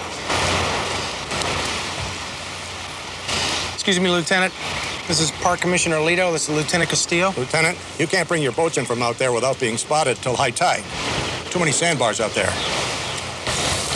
Excuse 3.85 4.01
me, 4.01 4.09
Lieutenant. 4.09 4.51
This 5.07 5.21
is 5.21 5.31
Park 5.31 5.61
Commissioner 5.61 5.97
Alito. 5.97 6.33
This 6.33 6.49
is 6.49 6.55
Lieutenant 6.57 6.89
Castillo. 6.89 7.35
Lieutenant, 7.37 7.77
you 7.99 8.07
can't 8.07 8.27
bring 8.27 8.43
your 8.43 8.53
boats 8.53 8.79
in 8.79 8.87
from 8.87 9.03
out 9.03 9.19
there 9.19 9.31
without 9.31 9.61
being 9.61 9.77
spotted 9.77 10.17
till 10.23 10.35
high 10.35 10.53
tide. 10.53 10.83
Too 11.51 11.59
many 11.59 11.71
sandbars 11.71 12.19
out 12.19 12.31
there. 12.31 12.49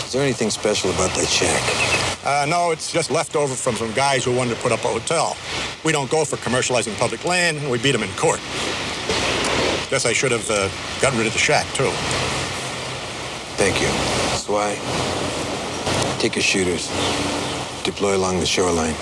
Is 0.04 0.12
there 0.12 0.22
anything 0.22 0.50
special 0.50 0.90
about 0.90 1.12
that 1.12 1.26
shack? 1.26 1.62
Uh, 2.26 2.44
no, 2.44 2.70
it's 2.70 2.92
just 2.92 3.10
leftover 3.10 3.54
from 3.54 3.76
some 3.76 3.90
guys 3.94 4.26
who 4.26 4.36
wanted 4.36 4.56
to 4.56 4.60
put 4.60 4.72
up 4.72 4.84
a 4.84 4.88
hotel. 4.88 5.38
We 5.86 5.92
don't 5.92 6.10
go 6.10 6.26
for 6.26 6.36
commercializing 6.36 6.94
public 6.98 7.24
land, 7.24 7.56
and 7.56 7.70
we 7.70 7.78
beat 7.78 7.92
them 7.92 8.02
in 8.02 8.10
court. 8.10 8.40
Guess 9.88 10.04
I 10.04 10.12
should 10.12 10.32
have 10.32 10.50
uh, 10.50 10.68
gotten 11.00 11.16
rid 11.18 11.28
of 11.28 11.32
the 11.32 11.38
shack, 11.38 11.64
too. 11.72 11.88
Thank 13.56 13.80
you. 13.80 13.88
Swai, 14.36 14.76
take 16.20 16.36
your 16.36 16.42
shooters. 16.42 16.88
Deploy 17.84 18.18
along 18.18 18.40
the 18.40 18.44
shoreline. 18.44 18.94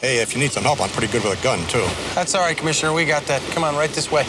Hey, 0.00 0.22
if 0.22 0.32
you 0.32 0.40
need 0.40 0.50
some 0.50 0.62
help, 0.62 0.80
I'm 0.80 0.88
pretty 0.88 1.12
good 1.12 1.22
with 1.22 1.38
a 1.38 1.42
gun, 1.42 1.58
too. 1.68 1.86
That's 2.14 2.34
all 2.34 2.40
right, 2.40 2.56
Commissioner. 2.56 2.94
We 2.94 3.04
got 3.04 3.24
that. 3.24 3.42
Come 3.50 3.64
on, 3.64 3.76
right 3.76 3.90
this 3.90 4.10
way. 4.10 4.24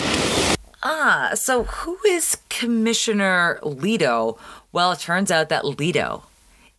Ah, 0.84 1.32
so 1.34 1.64
who 1.64 1.98
is 2.06 2.36
Commissioner 2.50 3.58
Lido? 3.64 4.38
Well, 4.74 4.92
it 4.92 5.00
turns 5.00 5.32
out 5.32 5.48
that 5.48 5.64
Lido 5.64 6.24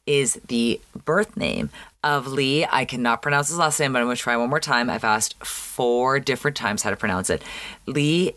is 0.07 0.34
the 0.49 0.78
birth 1.07 1.38
name 1.38 1.70
of 2.05 2.26
Lee. 2.26 2.66
I 2.70 2.84
cannot 2.84 3.22
pronounce 3.22 3.49
his 3.49 3.57
last 3.57 3.80
name, 3.80 3.95
but 3.95 4.01
I'm 4.01 4.07
going 4.07 4.16
to 4.16 4.22
try 4.22 4.36
one 4.36 4.51
more 4.51 4.61
time. 4.61 4.90
I've 4.90 5.05
asked 5.05 5.43
four 5.43 6.20
different 6.20 6.59
times 6.59 6.82
how 6.82 6.90
to 6.90 6.97
pronounce 6.97 7.30
it. 7.30 7.43
Lee 7.86 8.34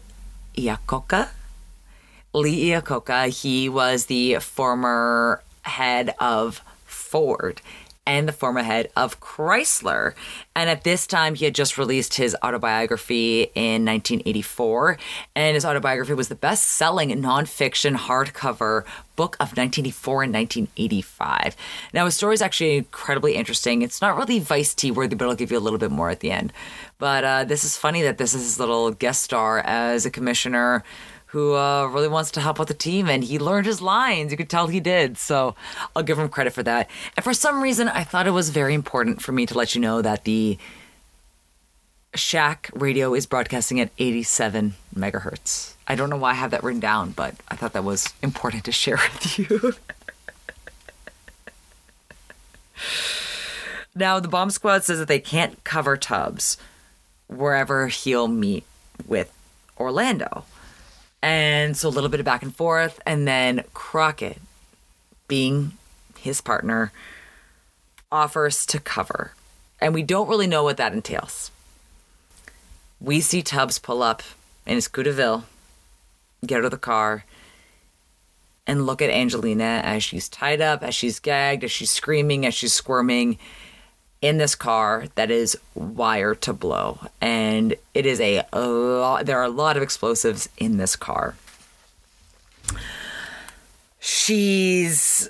Iacocca. 0.56 1.32
Lee 2.34 2.70
Iacocca. 2.70 3.28
He 3.28 3.68
was 3.68 4.06
the 4.06 4.36
former 4.36 5.41
head 5.64 6.16
of 6.18 6.62
Ford 6.86 7.62
and 8.08 8.28
the 8.28 8.34
former 8.34 8.64
head 8.64 8.89
of 8.95 9.20
Chrysler. 9.20 10.14
And 10.56 10.70
at 10.70 10.84
this 10.84 11.08
time, 11.08 11.36
he 11.36 11.45
had 11.45 11.56
just 11.56 11.78
released 11.78 12.16
his 12.16 12.36
autobiography 12.43 13.51
in 13.56 13.86
1984. 13.86 14.97
And 15.36 15.56
his 15.56 15.66
autobiography 15.66 16.14
was 16.14 16.30
the 16.30 16.36
best 16.36 16.64
selling 16.64 17.10
nonfiction 17.10 17.95
hardcover 17.95 18.84
book 19.16 19.36
of 19.36 19.58
1984 19.58 20.24
and 20.24 20.34
1985. 20.34 21.56
Now, 21.93 22.06
his 22.06 22.16
story 22.16 22.34
is 22.34 22.41
actually 22.41 22.78
incredibly 22.78 23.36
interesting. 23.36 23.82
It's 23.82 24.01
not 24.01 24.18
really 24.18 24.39
Vice 24.39 24.74
T 24.74 24.91
worthy, 24.91 25.16
but 25.16 25.28
I'll 25.28 25.36
give 25.36 25.51
you 25.51 25.58
a 25.58 25.60
little 25.60 25.80
bit 25.80 25.91
more 25.91 26.10
at 26.10 26.20
the 26.20 26.32
end. 26.32 26.53
But 26.97 27.24
uh, 27.24 27.43
this 27.45 27.64
is 27.64 27.76
funny 27.76 28.01
that 28.03 28.18
this 28.18 28.34
is 28.34 28.43
his 28.43 28.60
little 28.60 28.91
guest 28.91 29.24
star 29.24 29.60
as 29.60 30.06
a 30.06 30.12
commissioner 30.12 30.84
who 31.36 31.53
uh, 31.53 31.86
really 31.88 32.07
wants 32.07 32.31
to 32.31 32.39
help 32.39 32.61
out 32.61 32.67
the 32.67 32.73
team, 32.73 33.09
and 33.09 33.21
he 33.21 33.38
learned 33.38 33.65
his 33.65 33.81
lines. 33.81 34.31
You 34.31 34.38
could 34.38 34.49
tell 34.49 34.67
he 34.67 34.79
did. 34.79 35.17
So 35.17 35.53
I'll 35.93 36.01
give 36.01 36.17
him 36.17 36.29
credit 36.29 36.53
for 36.53 36.63
that. 36.63 36.89
And 37.17 37.25
for 37.25 37.33
some 37.33 37.61
reason, 37.61 37.89
I 37.89 38.05
thought 38.05 38.25
it 38.25 38.31
was 38.31 38.51
very 38.51 38.73
important 38.73 39.21
for 39.21 39.33
me 39.33 39.45
to 39.47 39.53
let 39.53 39.75
you 39.75 39.81
know 39.81 40.01
that 40.01 40.23
the 40.23 40.57
Shack 42.13 42.69
radio 42.73 43.13
is 43.13 43.25
broadcasting 43.25 43.81
at 43.81 43.91
87 43.99 44.75
megahertz. 44.95 45.73
I 45.86 45.95
don't 45.95 46.09
know 46.09 46.15
why 46.15 46.31
I 46.31 46.36
have 46.36 46.51
that 46.51 46.63
written 46.63 46.79
down, 46.79 47.11
but 47.11 47.36
I 47.49 47.57
thought 47.57 47.73
that 47.73 47.83
was 47.83 48.13
important 48.23 48.63
to 48.63 48.71
share 48.71 48.95
with 48.95 49.38
you. 49.38 49.73
now, 53.93 54.21
the 54.21 54.29
bomb 54.29 54.51
squad 54.51 54.86
says 54.86 54.99
that 54.99 55.09
they 55.09 55.19
can't 55.19 55.61
cover 55.65 55.97
Tubbs 55.97 56.57
wherever 57.27 57.88
he'll 57.88 58.29
meet 58.29 58.63
with 59.05 59.33
Orlando. 59.77 60.45
And 61.26 61.76
so 61.76 61.88
a 61.88 61.89
little 61.89 62.11
bit 62.11 62.19
of 62.19 62.26
back 62.26 62.43
and 62.43 62.55
forth. 62.55 63.01
And 63.03 63.28
then 63.28 63.63
Crockett, 63.73 64.38
being 65.28 65.71
his 66.19 66.39
partner, 66.39 66.91
offers 68.11 68.63
to 68.67 68.80
cover. 68.80 69.32
And 69.82 69.95
we 69.95 70.03
don't 70.03 70.30
really 70.30 70.45
know 70.45 70.63
what 70.63 70.78
that 70.78 70.93
entails. 70.93 71.49
We 73.01 73.21
see 73.21 73.41
Tubbs 73.41 73.80
pull 73.80 74.03
up 74.03 74.21
in 74.67 74.76
his 74.76 74.88
Coupe 74.88 75.05
de 75.05 75.13
Ville, 75.13 75.45
get 76.45 76.59
out 76.59 76.65
of 76.65 76.71
the 76.71 76.78
car, 76.78 77.26
and 78.67 78.86
look 78.86 79.01
at 79.01 79.09
Angelina 79.09 79.82
as 79.84 80.03
she's 80.03 80.30
tied 80.30 80.61
up, 80.61 80.84
as 80.84 80.93
she's 80.93 81.19
gagged, 81.19 81.63
as 81.63 81.71
she's 81.71 81.89
screaming, 81.89 82.45
as 82.45 82.53
she's 82.53 82.73
squirming 82.73 83.39
in 84.26 84.38
this 84.38 84.55
car 84.55 85.05
that 85.13 85.30
is 85.30 85.55
wired 85.76 86.41
to 86.41 86.51
blow. 86.51 86.99
And 87.21 87.76
it 87.93 88.07
is 88.07 88.19
a, 88.19 88.41
a 88.51 88.67
lot, 88.67 89.28
there 89.28 89.38
are 89.38 89.43
a 89.43 89.49
lot 89.49 89.78
of 89.78 89.84
explosives 89.84 90.49
in 90.57 90.78
this 90.78 90.95
car. 90.95 91.36
She's 93.99 95.30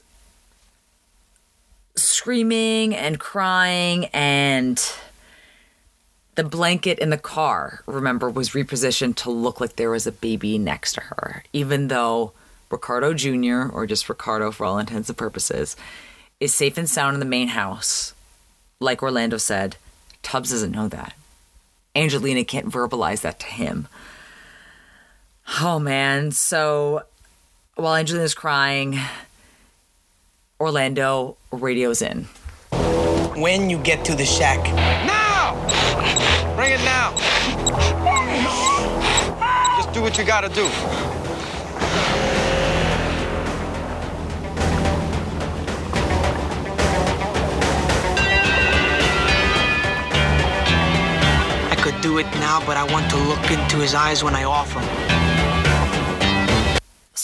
screaming 1.95 2.95
and 2.95 3.19
crying 3.19 4.05
and 4.13 4.81
the 6.35 6.43
blanket 6.43 6.99
in 6.99 7.09
the 7.09 7.17
car 7.17 7.81
remember 7.85 8.29
was 8.29 8.49
repositioned 8.49 9.15
to 9.15 9.29
look 9.29 9.61
like 9.61 9.77
there 9.77 9.89
was 9.89 10.05
a 10.05 10.11
baby 10.11 10.57
next 10.57 10.93
to 10.93 11.01
her 11.01 11.45
even 11.53 11.87
though 11.87 12.33
ricardo 12.69 13.13
jr 13.13 13.69
or 13.69 13.87
just 13.87 14.09
ricardo 14.09 14.51
for 14.51 14.65
all 14.65 14.77
intents 14.77 15.07
and 15.07 15.17
purposes 15.17 15.77
is 16.41 16.53
safe 16.53 16.77
and 16.77 16.89
sound 16.89 17.13
in 17.13 17.21
the 17.21 17.25
main 17.25 17.47
house 17.47 18.13
like 18.80 19.01
orlando 19.01 19.38
said 19.38 19.78
tubbs 20.21 20.51
doesn't 20.51 20.71
know 20.71 20.88
that 20.88 21.13
angelina 21.95 22.43
can't 22.43 22.69
verbalize 22.69 23.21
that 23.21 23.39
to 23.39 23.47
him 23.47 23.88
oh 25.61 25.80
man 25.80 26.32
so 26.32 27.03
while 27.76 27.95
angelina's 27.95 28.34
crying 28.34 28.99
orlando 30.59 31.38
radios 31.51 32.01
in 32.01 32.28
When 33.36 33.69
you 33.69 33.78
get 33.80 34.05
to 34.05 34.15
the 34.15 34.26
shack, 34.26 34.63
Now! 35.05 35.55
Bring 36.55 36.71
it 36.71 36.80
now. 36.86 37.11
Just 39.76 39.93
do 39.93 40.01
what 40.01 40.17
you 40.17 40.23
gotta 40.23 40.47
do. 40.47 40.65
Do 52.05 52.19
it 52.19 52.31
now, 52.35 52.63
but 52.67 52.77
I 52.77 52.83
want 52.93 53.09
to 53.09 53.17
look 53.17 53.49
into 53.49 53.77
his 53.77 53.95
eyes 53.95 54.23
when 54.23 54.35
I 54.35 54.43
offer 54.43 54.79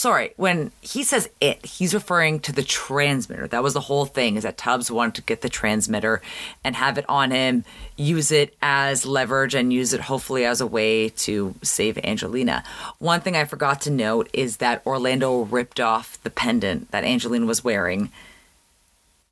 sorry, 0.02 0.32
when 0.36 0.72
he 0.80 1.04
says 1.04 1.30
it, 1.40 1.64
he's 1.64 1.94
referring 1.94 2.40
to 2.40 2.50
the 2.50 2.64
transmitter. 2.64 3.46
That 3.46 3.62
was 3.62 3.74
the 3.74 3.80
whole 3.80 4.04
thing, 4.04 4.36
is 4.36 4.42
that 4.42 4.58
Tubbs 4.58 4.90
wanted 4.90 5.14
to 5.14 5.22
get 5.22 5.42
the 5.42 5.48
transmitter 5.48 6.20
and 6.64 6.74
have 6.74 6.98
it 6.98 7.04
on 7.08 7.30
him, 7.30 7.64
use 7.96 8.32
it 8.32 8.56
as 8.60 9.06
leverage, 9.06 9.54
and 9.54 9.72
use 9.72 9.92
it 9.92 10.00
hopefully 10.00 10.44
as 10.44 10.60
a 10.60 10.66
way 10.66 11.10
to 11.10 11.54
save 11.62 11.98
Angelina. 12.02 12.64
One 12.98 13.20
thing 13.20 13.36
I 13.36 13.44
forgot 13.44 13.80
to 13.82 13.90
note 13.90 14.28
is 14.32 14.56
that 14.56 14.84
Orlando 14.84 15.42
ripped 15.42 15.78
off 15.78 16.20
the 16.24 16.30
pendant 16.30 16.90
that 16.90 17.04
Angelina 17.04 17.46
was 17.46 17.62
wearing 17.62 18.10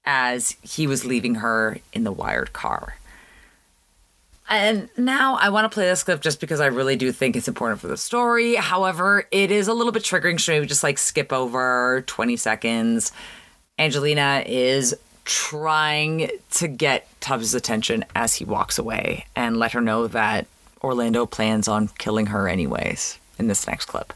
as 0.04 0.56
he 0.62 0.86
was 0.86 1.04
leaving 1.04 1.36
her 1.36 1.78
in 1.92 2.04
the 2.04 2.12
wired 2.12 2.52
car. 2.52 2.94
And 4.50 4.88
now 4.96 5.36
I 5.36 5.48
want 5.50 5.70
to 5.70 5.72
play 5.72 5.84
this 5.84 6.02
clip 6.02 6.20
just 6.20 6.40
because 6.40 6.58
I 6.58 6.66
really 6.66 6.96
do 6.96 7.12
think 7.12 7.36
it's 7.36 7.46
important 7.46 7.80
for 7.80 7.86
the 7.86 7.96
story. 7.96 8.56
However, 8.56 9.26
it 9.30 9.52
is 9.52 9.68
a 9.68 9.72
little 9.72 9.92
bit 9.92 10.02
triggering, 10.02 10.40
so 10.40 10.52
maybe 10.52 10.66
just 10.66 10.82
like 10.82 10.98
skip 10.98 11.32
over 11.32 12.02
20 12.08 12.36
seconds. 12.36 13.12
Angelina 13.78 14.42
is 14.44 14.96
trying 15.24 16.28
to 16.50 16.66
get 16.66 17.06
Tubbs' 17.20 17.54
attention 17.54 18.04
as 18.16 18.34
he 18.34 18.44
walks 18.44 18.76
away 18.76 19.26
and 19.36 19.56
let 19.56 19.70
her 19.70 19.80
know 19.80 20.08
that 20.08 20.48
Orlando 20.82 21.26
plans 21.26 21.68
on 21.68 21.88
killing 21.98 22.26
her 22.26 22.48
anyways 22.48 23.18
in 23.38 23.46
this 23.46 23.68
next 23.68 23.84
clip. 23.84 24.12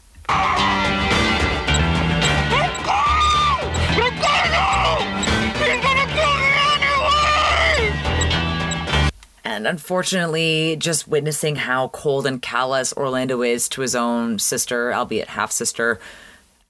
And 9.55 9.65
unfortunately, 9.65 10.75
just 10.77 11.07
witnessing 11.07 11.55
how 11.55 11.87
cold 11.87 12.27
and 12.27 12.41
callous 12.41 12.91
Orlando 12.91 13.41
is 13.41 13.69
to 13.69 13.81
his 13.81 13.95
own 13.95 14.37
sister, 14.37 14.93
albeit 14.93 15.29
half 15.29 15.49
sister, 15.49 15.97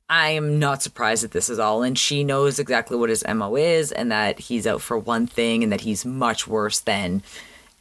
I 0.08 0.30
am 0.30 0.60
not 0.60 0.84
surprised 0.84 1.24
that 1.24 1.32
this 1.32 1.50
is 1.50 1.58
all. 1.58 1.82
And 1.82 1.98
she 1.98 2.24
knows 2.24 2.60
exactly 2.60 2.96
what 2.96 3.10
his 3.10 3.26
MO 3.28 3.56
is 3.56 3.92
and 3.92 4.12
that 4.12 4.38
he's 4.38 4.68
out 4.68 4.82
for 4.82 5.00
one 5.00 5.26
thing 5.26 5.64
and 5.64 5.72
that 5.72 5.82
he's 5.82 6.06
much 6.06 6.48
worse 6.48 6.80
than 6.80 7.24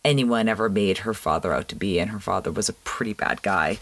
anyone 0.06 0.48
ever 0.48 0.70
made 0.70 0.98
her 0.98 1.12
father 1.12 1.52
out 1.52 1.68
to 1.68 1.76
be. 1.76 1.98
And 1.98 2.10
her 2.10 2.20
father 2.20 2.50
was 2.50 2.70
a 2.70 2.74
pretty 2.74 3.12
bad 3.12 3.42
guy. 3.42 3.78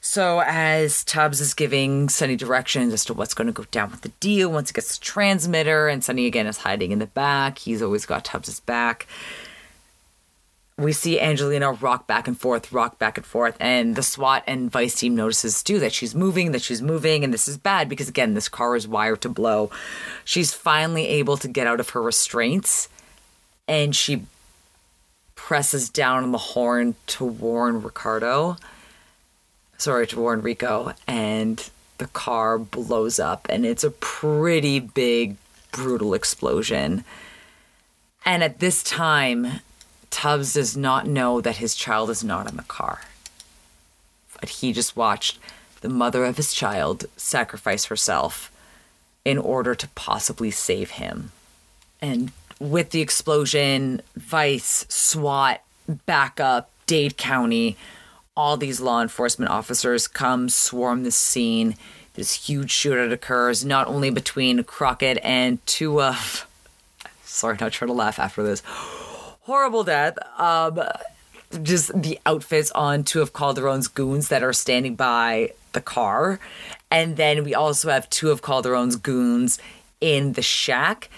So, 0.00 0.42
as 0.44 1.04
Tubbs 1.04 1.40
is 1.40 1.54
giving 1.54 2.08
Sonny 2.08 2.34
directions 2.34 2.92
as 2.92 3.04
to 3.04 3.14
what's 3.14 3.34
going 3.34 3.46
to 3.46 3.52
go 3.52 3.66
down 3.70 3.92
with 3.92 4.00
the 4.00 4.08
deal 4.18 4.50
once 4.50 4.70
he 4.70 4.74
gets 4.74 4.98
the 4.98 5.04
transmitter, 5.04 5.88
and 5.88 6.02
Sonny 6.02 6.26
again 6.26 6.46
is 6.46 6.56
hiding 6.56 6.90
in 6.90 6.98
the 6.98 7.06
back, 7.06 7.58
he's 7.58 7.82
always 7.82 8.06
got 8.06 8.24
Tubbs's 8.24 8.60
back. 8.60 9.06
We 10.80 10.92
see 10.92 11.20
Angelina 11.20 11.72
rock 11.72 12.06
back 12.06 12.26
and 12.26 12.38
forth, 12.38 12.72
rock 12.72 12.98
back 12.98 13.18
and 13.18 13.26
forth, 13.26 13.56
and 13.60 13.94
the 13.94 14.02
SWAT 14.02 14.42
and 14.46 14.70
Vice 14.70 14.98
team 14.98 15.14
notices 15.14 15.62
too 15.62 15.78
that 15.80 15.92
she's 15.92 16.14
moving, 16.14 16.52
that 16.52 16.62
she's 16.62 16.80
moving, 16.80 17.22
and 17.22 17.32
this 17.32 17.46
is 17.46 17.58
bad 17.58 17.88
because 17.88 18.08
again, 18.08 18.34
this 18.34 18.48
car 18.48 18.74
is 18.74 18.88
wired 18.88 19.20
to 19.20 19.28
blow. 19.28 19.70
She's 20.24 20.54
finally 20.54 21.06
able 21.06 21.36
to 21.36 21.48
get 21.48 21.66
out 21.66 21.80
of 21.80 21.90
her 21.90 22.02
restraints, 22.02 22.88
and 23.68 23.94
she 23.94 24.24
presses 25.34 25.88
down 25.88 26.22
on 26.22 26.32
the 26.32 26.38
horn 26.38 26.94
to 27.08 27.24
warn 27.24 27.82
Ricardo 27.82 28.56
sorry, 29.80 30.06
to 30.06 30.20
warn 30.20 30.42
Rico, 30.42 30.92
and 31.06 31.70
the 31.98 32.06
car 32.08 32.58
blows 32.58 33.18
up, 33.18 33.46
and 33.48 33.64
it's 33.64 33.84
a 33.84 33.90
pretty 33.90 34.78
big, 34.78 35.36
brutal 35.72 36.14
explosion. 36.14 37.04
And 38.24 38.42
at 38.42 38.58
this 38.58 38.82
time, 38.82 39.60
Tubbs 40.10 40.54
does 40.54 40.76
not 40.76 41.06
know 41.06 41.40
that 41.40 41.56
his 41.56 41.74
child 41.74 42.10
is 42.10 42.22
not 42.22 42.48
in 42.48 42.56
the 42.56 42.62
car. 42.64 43.02
But 44.38 44.48
he 44.48 44.72
just 44.72 44.96
watched 44.96 45.38
the 45.80 45.88
mother 45.88 46.24
of 46.24 46.36
his 46.36 46.52
child 46.52 47.06
sacrifice 47.16 47.86
herself 47.86 48.50
in 49.24 49.38
order 49.38 49.74
to 49.74 49.88
possibly 49.88 50.50
save 50.50 50.92
him. 50.92 51.32
And 52.00 52.32
with 52.58 52.90
the 52.90 53.00
explosion, 53.00 54.02
Vice, 54.16 54.86
SWAT, 54.88 55.62
backup, 56.06 56.70
Dade 56.86 57.16
County, 57.16 57.76
all 58.36 58.56
these 58.56 58.80
law 58.80 59.02
enforcement 59.02 59.50
officers 59.50 60.08
come 60.08 60.48
swarm 60.48 61.02
the 61.02 61.10
scene. 61.10 61.76
This 62.14 62.48
huge 62.48 62.72
shootout 62.72 63.12
occurs 63.12 63.64
not 63.64 63.86
only 63.86 64.10
between 64.10 64.64
Crockett 64.64 65.18
and 65.22 65.64
two 65.66 66.00
of 66.00 66.46
sorry, 67.24 67.56
not 67.60 67.72
trying 67.72 67.88
to 67.88 67.94
laugh 67.94 68.18
after 68.18 68.42
this 68.42 68.62
horrible 69.50 69.82
death. 69.82 70.16
Um, 70.38 70.80
just 71.62 71.90
the 72.00 72.20
outfits 72.24 72.70
on 72.70 73.02
two 73.02 73.20
of 73.20 73.32
Calderone's 73.32 73.88
goons 73.88 74.28
that 74.28 74.44
are 74.44 74.52
standing 74.52 74.94
by 74.94 75.52
the 75.72 75.80
car, 75.80 76.38
and 76.88 77.16
then 77.16 77.42
we 77.42 77.52
also 77.54 77.90
have 77.90 78.08
two 78.10 78.30
of 78.30 78.42
Calderone's 78.42 78.94
goons 78.94 79.58
in 80.00 80.34
the 80.34 80.42
shack. 80.42 81.10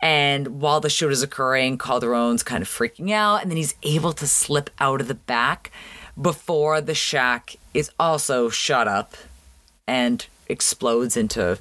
And 0.00 0.60
while 0.60 0.80
the 0.80 0.88
shoot 0.88 1.10
is 1.10 1.22
occurring, 1.22 1.78
Calderone's 1.78 2.44
kind 2.44 2.62
of 2.62 2.68
freaking 2.68 3.10
out, 3.10 3.42
and 3.42 3.50
then 3.50 3.56
he's 3.56 3.74
able 3.82 4.12
to 4.14 4.26
slip 4.26 4.70
out 4.78 5.00
of 5.00 5.08
the 5.08 5.14
back 5.14 5.72
before 6.20 6.80
the 6.80 6.94
shack 6.94 7.56
is 7.74 7.90
also 7.98 8.48
shut 8.48 8.86
up 8.86 9.14
and 9.88 10.26
explodes 10.48 11.16
into 11.16 11.58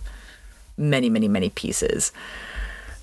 many, 0.78 1.10
many, 1.10 1.28
many 1.28 1.50
pieces. 1.50 2.12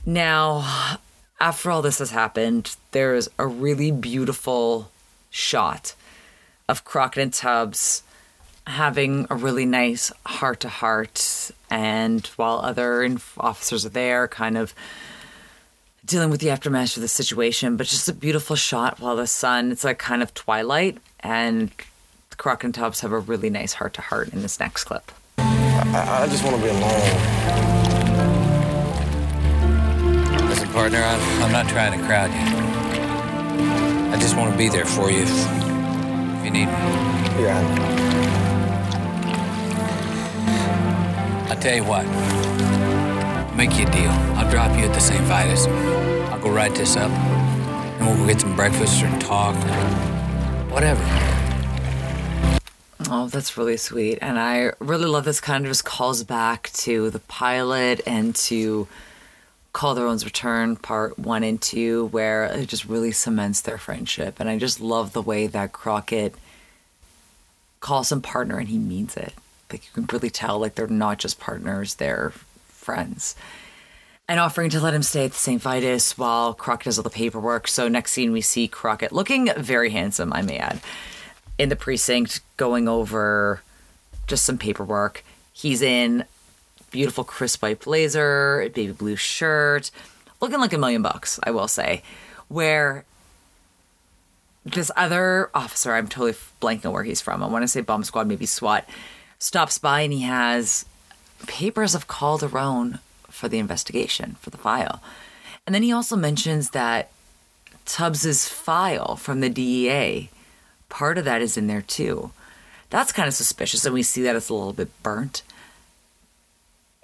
Now, 0.06 0.98
after 1.40 1.70
all 1.70 1.82
this 1.82 1.98
has 1.98 2.10
happened, 2.10 2.76
there 2.92 3.14
is 3.14 3.28
a 3.38 3.46
really 3.46 3.90
beautiful 3.90 4.90
shot 5.30 5.94
of 6.68 6.84
Crockett 6.84 7.22
and 7.22 7.32
Tubbs 7.32 8.02
having 8.66 9.26
a 9.30 9.36
really 9.36 9.66
nice 9.66 10.10
heart 10.24 10.60
to 10.60 10.68
heart, 10.68 11.50
and 11.70 12.26
while 12.36 12.58
other 12.58 13.08
officers 13.38 13.86
are 13.86 13.90
there, 13.90 14.26
kind 14.26 14.58
of 14.58 14.74
dealing 16.04 16.30
with 16.30 16.40
the 16.40 16.50
aftermath 16.50 16.96
of 16.96 17.02
the 17.02 17.08
situation, 17.08 17.76
but 17.76 17.86
just 17.86 18.08
a 18.08 18.12
beautiful 18.12 18.56
shot 18.56 18.98
while 18.98 19.16
the 19.16 19.26
sun, 19.26 19.70
it's 19.70 19.84
like 19.84 19.98
kind 19.98 20.22
of 20.22 20.34
twilight, 20.34 20.98
and 21.20 21.70
Crockett 22.36 22.64
and 22.64 22.74
Tubbs 22.74 23.00
have 23.00 23.12
a 23.12 23.18
really 23.18 23.50
nice 23.50 23.74
heart 23.74 23.94
to 23.94 24.00
heart 24.00 24.28
in 24.30 24.42
this 24.42 24.58
next 24.58 24.84
clip. 24.84 25.12
I, 25.38 26.24
I 26.24 26.26
just 26.26 26.42
want 26.44 26.56
to 26.56 26.62
be 26.62 26.68
alone. 26.68 28.05
Listen, 30.76 30.92
partner, 30.92 31.02
I'm, 31.02 31.42
I'm 31.42 31.52
not 31.52 31.68
trying 31.68 31.98
to 31.98 32.06
crowd 32.06 32.30
you. 32.30 34.12
I 34.12 34.18
just 34.20 34.36
want 34.36 34.52
to 34.52 34.58
be 34.58 34.68
there 34.68 34.84
for 34.84 35.10
you 35.10 35.22
if, 35.22 35.30
if 35.30 36.44
you 36.44 36.50
need 36.50 36.66
me. 36.66 36.72
Yeah. 37.42 37.62
I'll 41.48 41.58
tell 41.58 41.76
you 41.76 41.84
what. 41.84 42.04
Make 43.56 43.78
you 43.78 43.86
a 43.86 43.90
deal. 43.90 44.10
I'll 44.36 44.50
drop 44.50 44.76
you 44.78 44.84
at 44.84 44.92
the 44.92 45.00
St. 45.00 45.22
Vitus. 45.22 45.66
I'll 46.30 46.40
go 46.40 46.50
write 46.50 46.74
this 46.74 46.94
up. 46.96 47.10
And 47.10 48.06
we'll 48.06 48.18
go 48.18 48.26
get 48.26 48.42
some 48.42 48.54
breakfast 48.54 49.02
or 49.02 49.18
talk 49.18 49.56
or 49.56 50.70
whatever. 50.74 51.02
Oh, 53.08 53.28
that's 53.28 53.56
really 53.56 53.78
sweet. 53.78 54.18
And 54.20 54.38
I 54.38 54.72
really 54.78 55.06
love 55.06 55.24
this 55.24 55.40
kind 55.40 55.64
of 55.64 55.70
just 55.70 55.86
calls 55.86 56.22
back 56.22 56.70
to 56.74 57.08
the 57.08 57.20
pilot 57.20 58.02
and 58.06 58.36
to 58.36 58.86
Calderone's 59.76 60.24
Return 60.24 60.76
part 60.76 61.18
one 61.18 61.44
and 61.44 61.60
two, 61.60 62.06
where 62.06 62.44
it 62.44 62.66
just 62.66 62.86
really 62.86 63.12
cements 63.12 63.60
their 63.60 63.76
friendship. 63.76 64.40
And 64.40 64.48
I 64.48 64.56
just 64.58 64.80
love 64.80 65.12
the 65.12 65.20
way 65.20 65.46
that 65.48 65.74
Crockett 65.74 66.34
calls 67.80 68.10
him 68.10 68.22
partner 68.22 68.56
and 68.56 68.68
he 68.68 68.78
means 68.78 69.18
it. 69.18 69.34
Like 69.70 69.84
you 69.84 69.90
can 69.92 70.06
really 70.10 70.30
tell, 70.30 70.58
like 70.58 70.76
they're 70.76 70.86
not 70.86 71.18
just 71.18 71.38
partners, 71.38 71.96
they're 71.96 72.32
friends. 72.68 73.36
And 74.26 74.40
offering 74.40 74.70
to 74.70 74.80
let 74.80 74.94
him 74.94 75.02
stay 75.02 75.26
at 75.26 75.32
the 75.32 75.36
St. 75.36 75.60
Vitus 75.60 76.16
while 76.16 76.54
Crockett 76.54 76.86
does 76.86 76.96
all 76.98 77.04
the 77.04 77.10
paperwork. 77.10 77.68
So 77.68 77.86
next 77.86 78.12
scene 78.12 78.32
we 78.32 78.40
see 78.40 78.68
Crockett 78.68 79.12
looking 79.12 79.50
very 79.58 79.90
handsome, 79.90 80.32
I 80.32 80.40
may 80.40 80.56
add, 80.56 80.80
in 81.58 81.68
the 81.68 81.76
precinct 81.76 82.40
going 82.56 82.88
over 82.88 83.60
just 84.26 84.46
some 84.46 84.56
paperwork. 84.56 85.22
He's 85.52 85.82
in 85.82 86.24
beautiful 86.96 87.24
crisp 87.24 87.60
white 87.60 87.80
blazer, 87.80 88.70
baby 88.74 88.90
blue 88.90 89.16
shirt, 89.16 89.90
looking 90.40 90.60
like 90.60 90.72
a 90.72 90.78
million 90.78 91.02
bucks, 91.02 91.38
I 91.42 91.50
will 91.50 91.68
say. 91.68 92.02
Where 92.48 93.04
this 94.64 94.90
other 94.96 95.50
officer, 95.54 95.92
I'm 95.92 96.08
totally 96.08 96.32
blanking 96.62 96.86
on 96.86 96.92
where 96.92 97.04
he's 97.04 97.20
from. 97.20 97.42
I 97.42 97.48
want 97.48 97.64
to 97.64 97.68
say 97.68 97.82
bomb 97.82 98.02
squad, 98.02 98.26
maybe 98.26 98.46
SWAT, 98.46 98.88
stops 99.38 99.76
by 99.78 100.00
and 100.00 100.12
he 100.14 100.22
has 100.22 100.86
papers 101.46 101.94
of 101.94 102.08
Calderone 102.08 103.00
for 103.28 103.46
the 103.46 103.58
investigation, 103.58 104.36
for 104.40 104.48
the 104.48 104.56
file. 104.56 105.02
And 105.66 105.74
then 105.74 105.82
he 105.82 105.92
also 105.92 106.16
mentions 106.16 106.70
that 106.70 107.10
Tubbs's 107.84 108.48
file 108.48 109.16
from 109.16 109.40
the 109.40 109.50
DEA, 109.50 110.30
part 110.88 111.18
of 111.18 111.26
that 111.26 111.42
is 111.42 111.58
in 111.58 111.66
there 111.66 111.82
too. 111.82 112.30
That's 112.88 113.12
kind 113.12 113.28
of 113.28 113.34
suspicious, 113.34 113.84
and 113.84 113.92
we 113.92 114.02
see 114.02 114.22
that 114.22 114.34
it's 114.34 114.48
a 114.48 114.54
little 114.54 114.72
bit 114.72 114.88
burnt. 115.02 115.42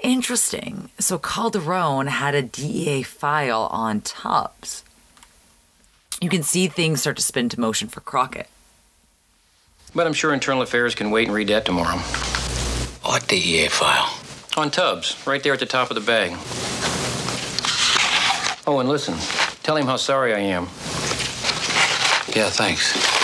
Interesting. 0.02 0.90
So 0.98 1.16
Calderone 1.16 2.08
had 2.08 2.34
a 2.34 2.42
DEA 2.42 3.04
file 3.04 3.68
on 3.70 4.00
Tubbs. 4.00 4.82
You 6.20 6.28
can 6.28 6.42
see 6.42 6.66
things 6.66 7.00
start 7.00 7.16
to 7.16 7.22
spin 7.22 7.48
to 7.50 7.60
motion 7.60 7.88
for 7.88 8.00
Crockett. 8.00 8.48
But 9.94 10.06
I'm 10.06 10.12
sure 10.12 10.34
Internal 10.34 10.62
Affairs 10.62 10.94
can 10.94 11.10
wait 11.10 11.28
and 11.28 11.34
read 11.34 11.48
that 11.48 11.64
tomorrow. 11.64 11.98
What 13.04 13.28
DEA 13.28 13.68
file? 13.68 14.12
On 14.56 14.70
Tubbs, 14.70 15.16
right 15.26 15.42
there 15.42 15.52
at 15.52 15.60
the 15.60 15.66
top 15.66 15.90
of 15.90 15.94
the 15.94 16.00
bag. 16.00 16.32
Oh, 18.66 18.80
and 18.80 18.88
listen, 18.88 19.14
tell 19.62 19.76
him 19.76 19.86
how 19.86 19.96
sorry 19.96 20.34
I 20.34 20.40
am. 20.40 20.64
Yeah, 22.34 22.50
thanks. 22.50 23.21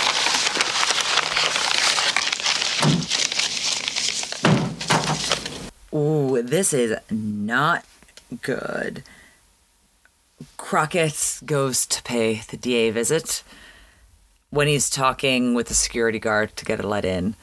Ooh, 5.99 6.41
this 6.43 6.73
is 6.73 6.97
not 7.11 7.85
good. 8.43 9.03
Crockett 10.57 11.41
goes 11.45 11.87
to 11.87 12.01
pay 12.05 12.43
the 12.49 12.57
DA 12.57 12.91
visit. 12.91 13.43
When 14.51 14.69
he's 14.69 14.89
talking 14.89 15.55
with 15.55 15.67
the 15.67 15.75
security 15.75 16.21
guard 16.21 16.57
to 16.57 16.65
get 16.65 16.79
a 16.79 16.87
let 16.87 17.05
in, 17.05 17.35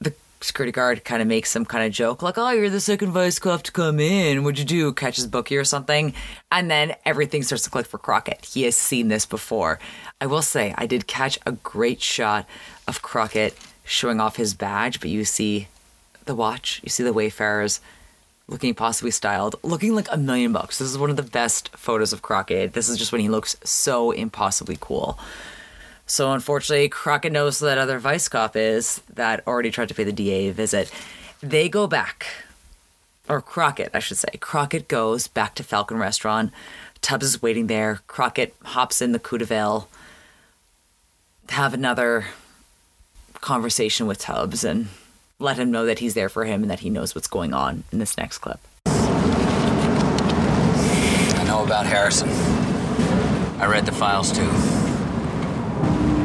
the 0.00 0.12
security 0.42 0.70
guard 0.70 1.02
kind 1.04 1.22
of 1.22 1.28
makes 1.28 1.50
some 1.50 1.64
kind 1.64 1.86
of 1.86 1.92
joke, 1.92 2.20
like, 2.20 2.36
Oh, 2.36 2.50
you're 2.50 2.68
the 2.68 2.78
second 2.78 3.12
vice 3.12 3.38
cop 3.38 3.62
to 3.62 3.72
come 3.72 3.98
in. 3.98 4.44
What'd 4.44 4.58
you 4.58 4.64
do? 4.66 4.92
Catch 4.92 5.16
his 5.16 5.26
bookie 5.26 5.56
or 5.56 5.64
something? 5.64 6.12
And 6.52 6.70
then 6.70 6.94
everything 7.06 7.42
starts 7.42 7.64
to 7.64 7.70
click 7.70 7.86
for 7.86 7.98
Crockett. 7.98 8.44
He 8.44 8.64
has 8.64 8.76
seen 8.76 9.08
this 9.08 9.24
before. 9.24 9.78
I 10.20 10.26
will 10.26 10.42
say, 10.42 10.74
I 10.76 10.84
did 10.84 11.06
catch 11.06 11.38
a 11.46 11.52
great 11.52 12.02
shot 12.02 12.46
of 12.86 13.00
Crockett 13.00 13.56
showing 13.84 14.20
off 14.20 14.36
his 14.36 14.52
badge, 14.52 15.00
but 15.00 15.08
you 15.08 15.24
see 15.24 15.68
the 16.28 16.34
watch, 16.34 16.80
you 16.84 16.90
see 16.90 17.02
the 17.02 17.12
Wayfarers 17.12 17.80
looking 18.46 18.74
possibly 18.74 19.10
styled, 19.10 19.56
looking 19.62 19.94
like 19.94 20.08
a 20.10 20.16
million 20.16 20.52
bucks. 20.52 20.78
This 20.78 20.88
is 20.88 20.96
one 20.96 21.10
of 21.10 21.16
the 21.16 21.22
best 21.22 21.68
photos 21.76 22.12
of 22.12 22.22
Crockett. 22.22 22.72
This 22.72 22.88
is 22.88 22.96
just 22.96 23.12
when 23.12 23.20
he 23.20 23.28
looks 23.28 23.56
so 23.64 24.10
impossibly 24.10 24.78
cool. 24.80 25.18
So 26.06 26.32
unfortunately, 26.32 26.88
Crockett 26.88 27.32
knows 27.32 27.58
that 27.58 27.76
other 27.76 27.98
vice 27.98 28.28
cop 28.28 28.56
is 28.56 29.02
that 29.12 29.46
already 29.46 29.70
tried 29.70 29.88
to 29.88 29.94
pay 29.94 30.04
the 30.04 30.12
DEA 30.12 30.48
a 30.48 30.52
visit. 30.54 30.90
They 31.42 31.68
go 31.68 31.86
back, 31.86 32.26
or 33.28 33.42
Crockett, 33.42 33.90
I 33.92 33.98
should 33.98 34.16
say. 34.16 34.38
Crockett 34.40 34.88
goes 34.88 35.26
back 35.26 35.54
to 35.56 35.62
Falcon 35.62 35.98
Restaurant. 35.98 36.50
Tubbs 37.02 37.26
is 37.26 37.42
waiting 37.42 37.66
there. 37.66 38.00
Crockett 38.06 38.54
hops 38.64 39.02
in 39.02 39.12
the 39.12 39.18
Coupe 39.18 39.40
de 39.40 39.44
Ville, 39.44 39.88
have 41.50 41.74
another 41.74 42.26
conversation 43.34 44.06
with 44.06 44.18
Tubbs, 44.18 44.64
and 44.64 44.88
let 45.40 45.56
him 45.56 45.70
know 45.70 45.86
that 45.86 46.00
he's 46.00 46.14
there 46.14 46.28
for 46.28 46.44
him 46.44 46.62
and 46.62 46.70
that 46.70 46.80
he 46.80 46.90
knows 46.90 47.14
what's 47.14 47.28
going 47.28 47.54
on 47.54 47.84
in 47.92 48.00
this 48.00 48.16
next 48.16 48.38
clip. 48.38 48.58
I 48.86 48.90
know 51.46 51.64
about 51.64 51.86
Harrison. 51.86 52.28
I 53.60 53.66
read 53.66 53.86
the 53.86 53.92
files 53.92 54.32
too. 54.32 54.50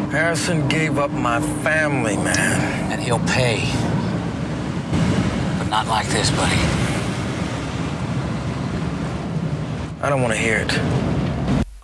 Harrison 0.10 0.68
gave 0.68 0.98
up 0.98 1.12
my 1.12 1.40
family, 1.62 2.18
man. 2.18 2.92
And 2.92 3.00
he'll 3.02 3.20
pay. 3.20 3.62
But 5.60 5.70
not 5.70 5.86
like 5.88 6.08
this, 6.08 6.32
buddy. 6.32 6.58
I 10.02 10.10
don't 10.10 10.22
want 10.22 10.34
to 10.34 10.40
hear 10.40 10.58
it. 10.58 10.76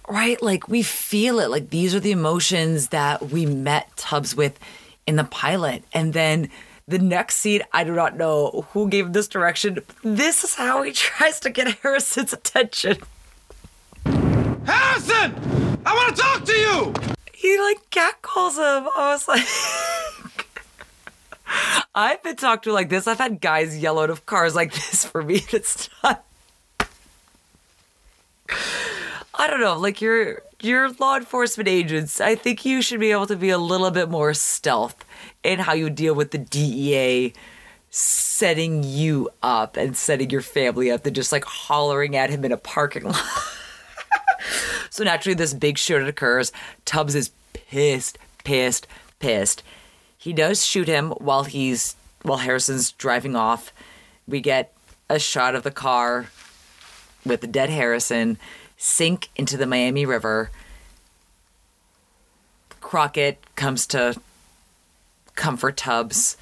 Right? 0.07 0.41
Like 0.41 0.67
we 0.67 0.81
feel 0.81 1.39
it. 1.39 1.51
Like 1.51 1.69
these 1.69 1.93
are 1.93 1.99
the 1.99 2.11
emotions 2.11 2.87
that 2.89 3.29
we 3.29 3.45
met 3.45 3.95
Tubbs 3.97 4.35
with 4.35 4.59
in 5.05 5.15
the 5.15 5.23
pilot. 5.23 5.83
And 5.93 6.13
then 6.13 6.49
the 6.89 6.99
next 6.99 7.37
scene, 7.37 7.61
I 7.71 7.83
do 7.83 7.93
not 7.93 8.17
know 8.17 8.65
who 8.71 8.89
gave 8.89 9.13
this 9.13 9.27
direction. 9.27 9.79
This 10.03 10.43
is 10.43 10.55
how 10.55 10.81
he 10.81 10.91
tries 10.91 11.39
to 11.41 11.49
get 11.49 11.79
Harrison's 11.79 12.33
attention. 12.33 12.97
Harrison! 14.05 15.35
I 15.85 15.93
want 15.93 16.15
to 16.15 16.21
talk 16.21 16.45
to 16.45 16.53
you! 16.53 16.93
He 17.33 17.59
like 17.59 17.89
catcalls 17.89 18.57
him. 18.57 18.89
I 18.95 19.11
was 19.11 19.27
like. 19.27 19.45
I've 21.95 22.21
been 22.21 22.35
talked 22.35 22.65
to 22.65 22.73
like 22.73 22.89
this. 22.89 23.07
I've 23.07 23.17
had 23.17 23.41
guys 23.41 23.77
yell 23.77 23.99
out 23.99 24.09
of 24.09 24.25
cars 24.25 24.55
like 24.55 24.73
this 24.73 25.05
for 25.05 25.23
me. 25.23 25.41
It's 25.53 25.89
not. 26.03 26.23
I 29.33 29.47
don't 29.47 29.61
know. 29.61 29.77
Like 29.77 30.01
you're 30.01 30.41
you're 30.59 30.91
law 30.93 31.15
enforcement 31.15 31.69
agents. 31.69 32.19
I 32.19 32.35
think 32.35 32.65
you 32.65 32.81
should 32.81 32.99
be 32.99 33.11
able 33.11 33.27
to 33.27 33.35
be 33.35 33.49
a 33.49 33.57
little 33.57 33.89
bit 33.89 34.09
more 34.09 34.33
stealth 34.33 35.05
in 35.43 35.59
how 35.59 35.73
you 35.73 35.89
deal 35.89 36.13
with 36.13 36.31
the 36.31 36.37
DEA 36.37 37.33
setting 37.89 38.83
you 38.83 39.29
up 39.41 39.77
and 39.77 39.97
setting 39.97 40.29
your 40.29 40.41
family 40.41 40.91
up 40.91 41.03
than 41.03 41.13
just 41.13 41.31
like 41.31 41.43
hollering 41.45 42.15
at 42.15 42.29
him 42.29 42.45
in 42.45 42.51
a 42.51 42.57
parking 42.57 43.03
lot. 43.03 43.15
so 44.89 45.03
naturally, 45.03 45.33
this 45.33 45.53
big 45.53 45.77
shoot 45.77 46.07
occurs. 46.07 46.51
Tubbs 46.85 47.15
is 47.15 47.31
pissed, 47.53 48.17
pissed, 48.43 48.87
pissed. 49.19 49.63
He 50.17 50.33
does 50.33 50.65
shoot 50.65 50.87
him 50.87 51.11
while 51.11 51.45
he's 51.45 51.95
while 52.21 52.39
Harrison's 52.39 52.91
driving 52.91 53.35
off. 53.35 53.71
We 54.27 54.41
get 54.41 54.73
a 55.09 55.19
shot 55.19 55.55
of 55.55 55.63
the 55.63 55.71
car 55.71 56.27
with 57.25 57.41
the 57.41 57.47
dead 57.47 57.69
Harrison 57.69 58.37
sink 58.77 59.29
into 59.35 59.57
the 59.57 59.67
Miami 59.67 60.05
River. 60.05 60.51
Crockett 62.81 63.37
comes 63.55 63.85
to 63.87 64.15
comfort 65.39 65.77
Tubbs. 65.77 66.37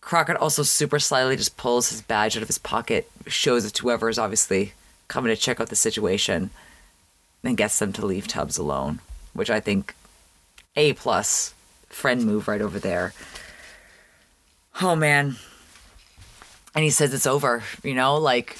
Crockett 0.00 0.36
also 0.36 0.64
super 0.64 0.98
slyly 0.98 1.36
just 1.36 1.56
pulls 1.56 1.90
his 1.90 2.02
badge 2.02 2.36
out 2.36 2.42
of 2.42 2.48
his 2.48 2.58
pocket, 2.58 3.08
shows 3.28 3.64
it 3.64 3.70
to 3.74 3.82
whoever 3.82 4.08
is 4.08 4.18
obviously 4.18 4.72
coming 5.06 5.34
to 5.34 5.40
check 5.40 5.60
out 5.60 5.68
the 5.68 5.76
situation, 5.76 6.50
and 7.44 7.56
gets 7.56 7.78
them 7.78 7.92
to 7.92 8.04
leave 8.04 8.26
Tubbs 8.26 8.58
alone, 8.58 8.98
which 9.32 9.48
I 9.48 9.60
think 9.60 9.94
A 10.74 10.92
plus 10.94 11.54
friend 11.88 12.24
move 12.24 12.48
right 12.48 12.60
over 12.60 12.80
there. 12.80 13.14
Oh 14.80 14.96
man. 14.96 15.36
And 16.74 16.82
he 16.82 16.90
says 16.90 17.14
it's 17.14 17.26
over, 17.26 17.62
you 17.84 17.94
know, 17.94 18.16
like 18.16 18.56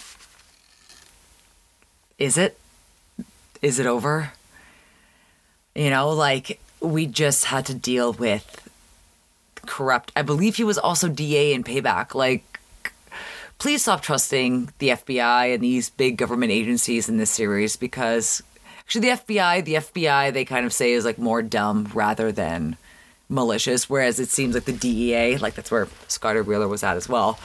is 2.18 2.38
it? 2.38 2.56
Is 3.62 3.80
it 3.80 3.86
over? 3.86 4.32
You 5.74 5.90
know, 5.90 6.10
like 6.10 6.60
we 6.80 7.06
just 7.06 7.46
had 7.46 7.66
to 7.66 7.74
deal 7.74 8.12
with 8.12 8.61
corrupt. 9.66 10.12
I 10.16 10.22
believe 10.22 10.56
he 10.56 10.64
was 10.64 10.78
also 10.78 11.08
DA 11.08 11.52
in 11.52 11.64
payback. 11.64 12.14
Like, 12.14 12.60
please 13.58 13.82
stop 13.82 14.02
trusting 14.02 14.72
the 14.78 14.90
FBI 14.90 15.54
and 15.54 15.62
these 15.62 15.90
big 15.90 16.16
government 16.16 16.52
agencies 16.52 17.08
in 17.08 17.16
this 17.16 17.30
series 17.30 17.76
because 17.76 18.42
actually, 18.80 19.02
the 19.10 19.16
FBI, 19.16 19.64
the 19.64 19.74
FBI, 19.74 20.32
they 20.32 20.44
kind 20.44 20.66
of 20.66 20.72
say 20.72 20.92
is 20.92 21.04
like 21.04 21.18
more 21.18 21.42
dumb 21.42 21.90
rather 21.94 22.32
than 22.32 22.76
malicious. 23.28 23.88
Whereas 23.88 24.20
it 24.20 24.28
seems 24.28 24.54
like 24.54 24.64
the 24.64 24.72
DEA, 24.72 25.38
like 25.38 25.54
that's 25.54 25.70
where 25.70 25.88
Scotty 26.08 26.40
Wheeler 26.40 26.68
was 26.68 26.82
at 26.82 26.96
as 26.96 27.08
well. 27.08 27.38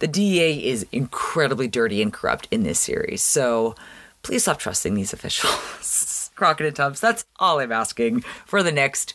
The 0.00 0.08
DEA 0.08 0.66
is 0.66 0.86
incredibly 0.92 1.68
dirty 1.68 2.00
and 2.02 2.12
corrupt 2.12 2.48
in 2.50 2.62
this 2.62 2.80
series. 2.80 3.22
So 3.22 3.74
please 4.22 4.42
stop 4.42 4.58
trusting 4.58 4.94
these 4.94 5.12
officials. 5.12 6.30
Crockett 6.34 6.66
and 6.66 6.76
Tubbs, 6.76 7.00
that's 7.00 7.26
all 7.38 7.60
I'm 7.60 7.70
asking 7.70 8.22
for 8.46 8.62
the 8.62 8.72
next 8.72 9.12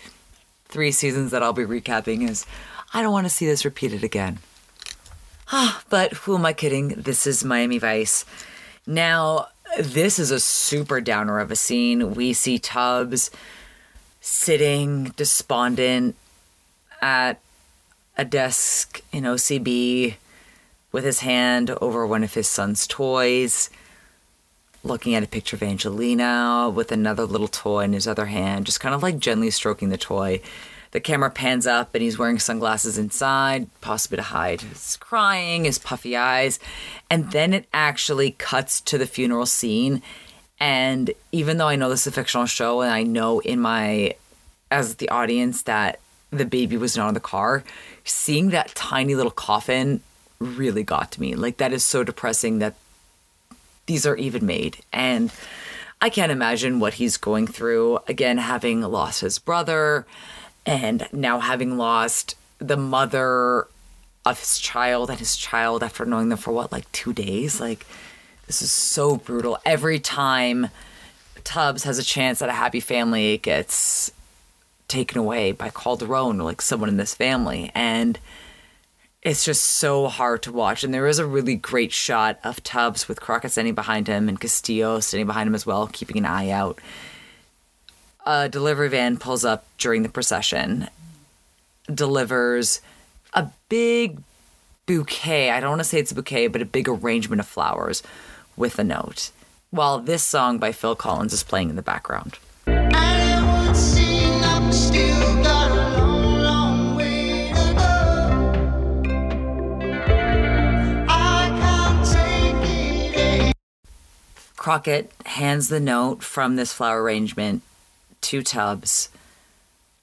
three 0.68 0.92
seasons 0.92 1.32
that 1.32 1.44
I'll 1.44 1.54
be 1.54 1.64
recapping 1.64 2.30
is 2.30 2.46
I 2.94 3.02
don't 3.02 3.14
want 3.14 3.26
to 3.26 3.30
see 3.30 3.46
this 3.46 3.66
repeated 3.66 4.04
again. 4.04 4.40
Ah, 5.52 5.84
but 5.90 6.14
who 6.14 6.36
am 6.36 6.46
I 6.46 6.54
kidding? 6.54 6.90
This 6.90 7.28
is 7.28 7.44
Miami 7.44 7.78
Vice. 7.78 8.26
Now, 8.88 9.48
this 9.80 10.20
is 10.20 10.32
a 10.32 10.40
super 10.40 11.02
downer 11.02 11.40
of 11.40 11.52
a 11.52 11.56
scene. 11.56 12.14
We 12.14 12.34
see 12.34 12.58
Tubbs 12.58 13.32
sitting 14.22 15.14
despondent 15.16 16.16
at 17.02 17.40
a 18.18 18.26
desk 18.26 19.02
in 19.12 19.24
OCB 19.24 20.16
with 20.92 21.04
his 21.04 21.20
hand 21.20 21.72
over 21.82 22.08
one 22.08 22.24
of 22.24 22.34
his 22.34 22.48
son's 22.48 22.88
toys, 22.88 23.70
looking 24.86 25.16
at 25.16 25.24
a 25.24 25.28
picture 25.28 25.56
of 25.56 25.64
Angelina 25.64 26.72
with 26.74 26.92
another 26.92 27.26
little 27.26 27.48
toy 27.48 27.84
in 27.84 27.94
his 27.94 28.08
other 28.08 28.28
hand, 28.28 28.66
just 28.66 28.80
kind 28.80 28.94
of 28.94 29.04
like 29.04 29.18
gently 29.20 29.50
stroking 29.50 29.90
the 29.90 29.98
toy. 29.98 30.42
The 30.92 31.00
camera 31.02 31.30
pans 31.30 31.68
up 31.68 31.94
and 31.94 32.02
he's 32.02 32.18
wearing 32.18 32.40
sunglasses 32.40 32.98
inside, 32.98 33.68
possibly 33.82 34.18
to 34.18 34.24
hide 34.24 34.62
his 34.62 34.96
crying, 34.98 35.66
his 35.66 35.80
puffy 35.80 36.16
eyes. 36.16 36.60
And 37.10 37.32
then 37.32 37.54
it 37.54 37.68
actually 37.74 38.32
cuts 38.32 38.80
to 38.82 38.98
the 38.98 39.08
funeral 39.08 39.46
scene. 39.46 40.02
And 40.60 41.12
even 41.34 41.58
though 41.58 41.68
I 41.68 41.76
know 41.76 41.90
this 41.90 42.02
is 42.02 42.08
a 42.08 42.12
fictional 42.12 42.46
show 42.46 42.82
and 42.82 42.94
I 42.94 43.04
know 43.04 43.40
in 43.40 43.60
my, 43.60 44.16
as 44.72 44.96
the 44.96 45.10
audience, 45.10 45.64
that 45.64 46.00
the 46.32 46.46
baby 46.46 46.78
was 46.78 46.96
not 46.96 47.10
in 47.10 47.14
the 47.14 47.20
car, 47.20 47.64
seeing 48.06 48.52
that 48.52 48.74
tiny 48.76 49.16
little 49.16 49.32
coffin 49.32 50.02
really 50.40 50.84
got 50.84 51.12
to 51.12 51.22
me. 51.22 51.36
Like, 51.36 51.58
that 51.58 51.74
is 51.74 51.84
so 51.84 52.04
depressing 52.04 52.60
that 52.60 52.76
these 53.86 54.06
are 54.06 54.16
even 54.16 54.46
made. 54.46 54.78
And 54.92 55.32
I 56.02 56.10
can't 56.10 56.32
imagine 56.32 56.80
what 56.80 56.96
he's 56.96 57.18
going 57.18 57.48
through. 57.48 58.00
Again, 58.08 58.38
having 58.38 58.82
lost 58.82 59.22
his 59.22 59.40
brother 59.40 60.06
and 60.66 61.08
now 61.12 61.40
having 61.40 61.78
lost 61.78 62.36
the 62.60 62.78
mother 62.78 63.68
of 64.26 64.40
his 64.40 64.58
child 64.60 65.10
and 65.10 65.20
his 65.20 65.36
child 65.36 65.84
after 65.84 66.06
knowing 66.06 66.30
them 66.30 66.38
for 66.38 66.52
what, 66.52 66.72
like 66.72 66.92
two 66.92 67.14
days? 67.14 67.60
Like, 67.62 67.86
this 68.48 68.62
is 68.62 68.72
so 68.72 69.18
brutal. 69.18 69.58
Every 69.66 70.00
time 70.00 70.70
Tubbs 71.44 71.84
has 71.84 72.00
a 72.00 72.04
chance 72.04 72.42
at 72.42 72.50
a 72.50 72.54
happy 72.54 72.80
family, 72.80 73.34
it 73.34 73.44
gets 73.44 74.12
taken 74.88 75.18
away 75.18 75.52
by 75.52 75.70
Calderone 75.70 76.42
like 76.44 76.62
someone 76.62 76.90
in 76.90 76.98
this 76.98 77.16
family. 77.16 77.72
And 77.74 78.20
it's 79.26 79.44
just 79.44 79.64
so 79.64 80.08
hard 80.08 80.44
to 80.44 80.52
watch. 80.52 80.84
And 80.84 80.94
there 80.94 81.08
is 81.08 81.18
a 81.18 81.26
really 81.26 81.56
great 81.56 81.92
shot 81.92 82.40
of 82.44 82.64
Tubbs 82.64 83.08
with 83.08 83.20
Crockett 83.20 83.52
standing 83.52 83.74
behind 83.74 84.08
him 84.08 84.30
and 84.30 84.40
Castillo 84.40 85.00
standing 85.00 85.26
behind 85.26 85.48
him 85.48 85.56
as 85.56 85.66
well, 85.66 85.88
keeping 85.88 86.18
an 86.18 86.28
eye 86.28 86.52
out. 86.52 86.80
A 88.24 88.48
delivery 88.48 88.88
van 88.88 89.18
pulls 89.18 89.44
up 89.44 89.66
during 89.80 90.04
the 90.04 90.10
procession, 90.10 90.90
delivers 91.92 92.82
a 93.34 93.48
big 93.68 94.20
bouquet. 94.86 95.50
I 95.50 95.60
don't 95.60 95.72
want 95.72 95.82
to 95.82 95.86
say 95.86 96.00
it's 96.00 96.12
a 96.12 96.16
bouquet, 96.16 96.48
but 96.48 96.62
a 96.62 96.66
big 96.66 96.88
arrangement 96.88 97.40
of 97.40 97.48
flowers 97.48 98.04
with 98.56 98.78
a 98.78 98.84
note. 98.84 99.32
While 99.72 100.00
this 100.00 100.22
song 100.22 100.60
by 100.60 100.72
Phil 100.72 100.96
Collins 100.96 101.34
is 101.34 101.44
playing 101.44 101.72
in 101.72 101.76
the 101.76 101.82
background. 101.82 102.38
Crockett 114.66 115.12
hands 115.28 115.70
the 115.70 115.80
note 115.80 116.24
from 116.24 116.56
this 116.56 116.74
flower 116.74 117.04
arrangement 117.04 117.62
to 118.22 118.42
Tubbs. 118.42 119.10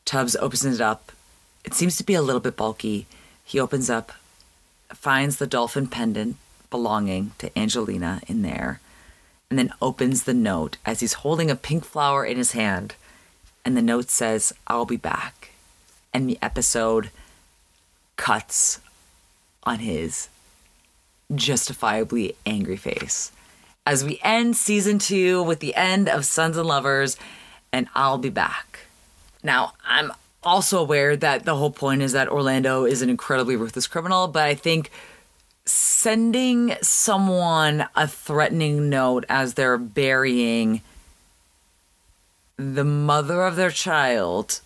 Tubbs 0.04 0.36
opens 0.36 0.64
it 0.64 0.80
up. 0.80 1.10
It 1.64 1.74
seems 1.74 1.96
to 1.96 2.04
be 2.04 2.14
a 2.14 2.22
little 2.22 2.40
bit 2.40 2.56
bulky. 2.56 3.08
He 3.44 3.58
opens 3.58 3.90
up, 3.90 4.12
finds 4.94 5.38
the 5.38 5.48
dolphin 5.48 5.88
pendant, 5.88 6.36
belonging 6.70 7.32
to 7.38 7.58
Angelina 7.58 8.20
in 8.28 8.42
there, 8.42 8.78
and 9.50 9.58
then 9.58 9.72
opens 9.82 10.22
the 10.22 10.32
note 10.32 10.76
as 10.86 11.00
he's 11.00 11.14
holding 11.24 11.50
a 11.50 11.56
pink 11.56 11.84
flower 11.84 12.24
in 12.24 12.36
his 12.36 12.52
hand. 12.52 12.94
And 13.64 13.76
the 13.76 13.82
note 13.82 14.10
says, 14.10 14.52
I'll 14.68 14.86
be 14.86 14.96
back. 14.96 15.50
And 16.14 16.28
the 16.28 16.38
episode 16.40 17.10
cuts 18.16 18.78
on 19.64 19.80
his 19.80 20.28
justifiably 21.34 22.36
angry 22.46 22.76
face. 22.76 23.32
As 23.85 24.05
we 24.05 24.20
end 24.22 24.57
season 24.57 24.99
two 24.99 25.43
with 25.43 25.61
the 25.61 25.74
end 25.74 26.09
of 26.09 26.24
Sons 26.24 26.57
and 26.57 26.66
Lovers, 26.66 27.16
and 27.72 27.89
I'll 27.95 28.18
be 28.18 28.30
back. 28.30 28.87
Now, 29.43 29.72
I'm 29.85 30.12
also 30.43 30.80
aware 30.80 31.16
that 31.16 31.45
the 31.45 31.57
whole 31.57 31.70
point 31.70 32.03
is 32.03 32.12
that 32.12 32.28
Orlando 32.28 32.85
is 32.85 33.03
an 33.03 33.11
incredibly 33.11 33.57
ruthless 33.57 33.87
criminal, 33.87 34.28
but 34.28 34.45
I 34.45 34.55
think 34.55 34.91
sending 35.64 36.74
someone 36.80 37.87
a 37.95 38.07
threatening 38.07 38.89
note 38.89 39.24
as 39.28 39.55
they're 39.55 39.78
burying 39.78 40.80
the 42.57 42.85
mother 42.85 43.43
of 43.43 43.57
their 43.57 43.70
child, 43.70 44.61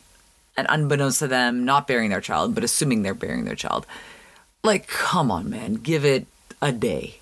and 0.57 0.67
unbeknownst 0.69 1.21
to 1.21 1.29
them, 1.29 1.65
not 1.65 1.87
burying 1.87 2.11
their 2.11 2.21
child, 2.21 2.55
but 2.55 2.65
assuming 2.65 3.03
they're 3.03 3.15
burying 3.15 3.45
their 3.45 3.55
child. 3.55 3.87
Like, 4.63 4.89
come 4.89 5.31
on, 5.31 5.49
man, 5.49 5.75
give 5.75 6.05
it 6.05 6.27
a 6.61 6.73
day. 6.73 7.21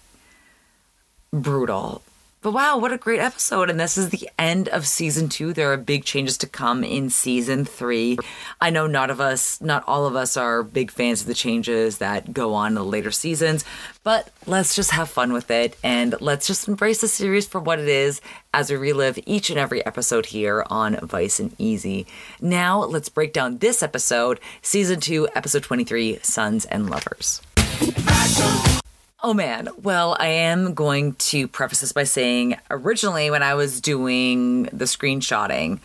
Brutal. 1.35 2.01
But 2.43 2.53
wow, 2.53 2.77
what 2.77 2.93
a 2.93 2.99
great 2.99 3.21
episode. 3.21 3.71
And 3.71 3.81
this 3.81 3.99
is 3.99 4.11
the 4.11 4.29
end 4.39 4.69
of 4.69 4.87
season 4.87 5.29
two. 5.29 5.53
There 5.53 5.73
are 5.73 5.77
big 5.79 6.05
changes 6.05 6.39
to 6.39 6.47
come 6.47 6.85
in 6.85 7.11
season 7.11 7.65
three. 7.65 8.19
I 8.61 8.69
know 8.71 8.87
not 8.87 9.11
of 9.11 9.19
us, 9.19 9.61
not 9.61 9.83
all 9.89 10.07
of 10.07 10.15
us 10.15 10.37
are 10.37 10.63
big 10.63 10.91
fans 10.91 11.23
of 11.23 11.27
the 11.27 11.35
changes 11.35 11.99
that 11.99 12.35
go 12.35 12.55
on 12.55 12.69
in 12.69 12.75
the 12.75 12.85
later 12.85 13.11
seasons, 13.11 13.65
but 14.05 14.31
let's 14.47 14.77
just 14.77 14.91
have 14.91 15.09
fun 15.09 15.33
with 15.33 15.51
it 15.51 15.77
and 15.83 16.15
let's 16.21 16.47
just 16.47 16.69
embrace 16.69 17.01
the 17.01 17.09
series 17.09 17.49
for 17.49 17.61
what 17.61 17.81
it 17.81 17.89
is 17.89 18.21
as 18.53 18.71
we 18.71 18.77
relive 18.77 19.19
each 19.27 19.49
and 19.51 19.59
every 19.59 19.85
episode 19.87 20.27
here 20.27 20.65
on 20.69 20.97
Vice 20.97 21.41
and 21.41 21.57
Easy. 21.59 22.07
Now 22.43 22.85
let's 22.85 23.09
break 23.09 23.33
down 23.33 23.59
this 23.59 23.83
episode, 23.83 24.39
season 24.61 25.01
two, 25.01 25.29
episode 25.35 25.65
23, 25.65 26.19
Sons 26.23 26.67
and 26.67 26.91
Lovers. 26.91 27.41
Oh 29.27 29.33
man. 29.33 29.71
Well, 29.83 30.19
I 30.21 30.27
am 30.27 30.75
going 30.75 31.15
to 31.15 31.49
preface 31.49 31.81
this 31.81 31.93
by 31.93 32.05
saying 32.05 32.59
originally 32.71 33.31
when 33.31 33.43
I 33.43 33.55
was 33.55 33.81
doing 33.81 34.65
the 34.65 34.85
screenshotting, 34.85 35.81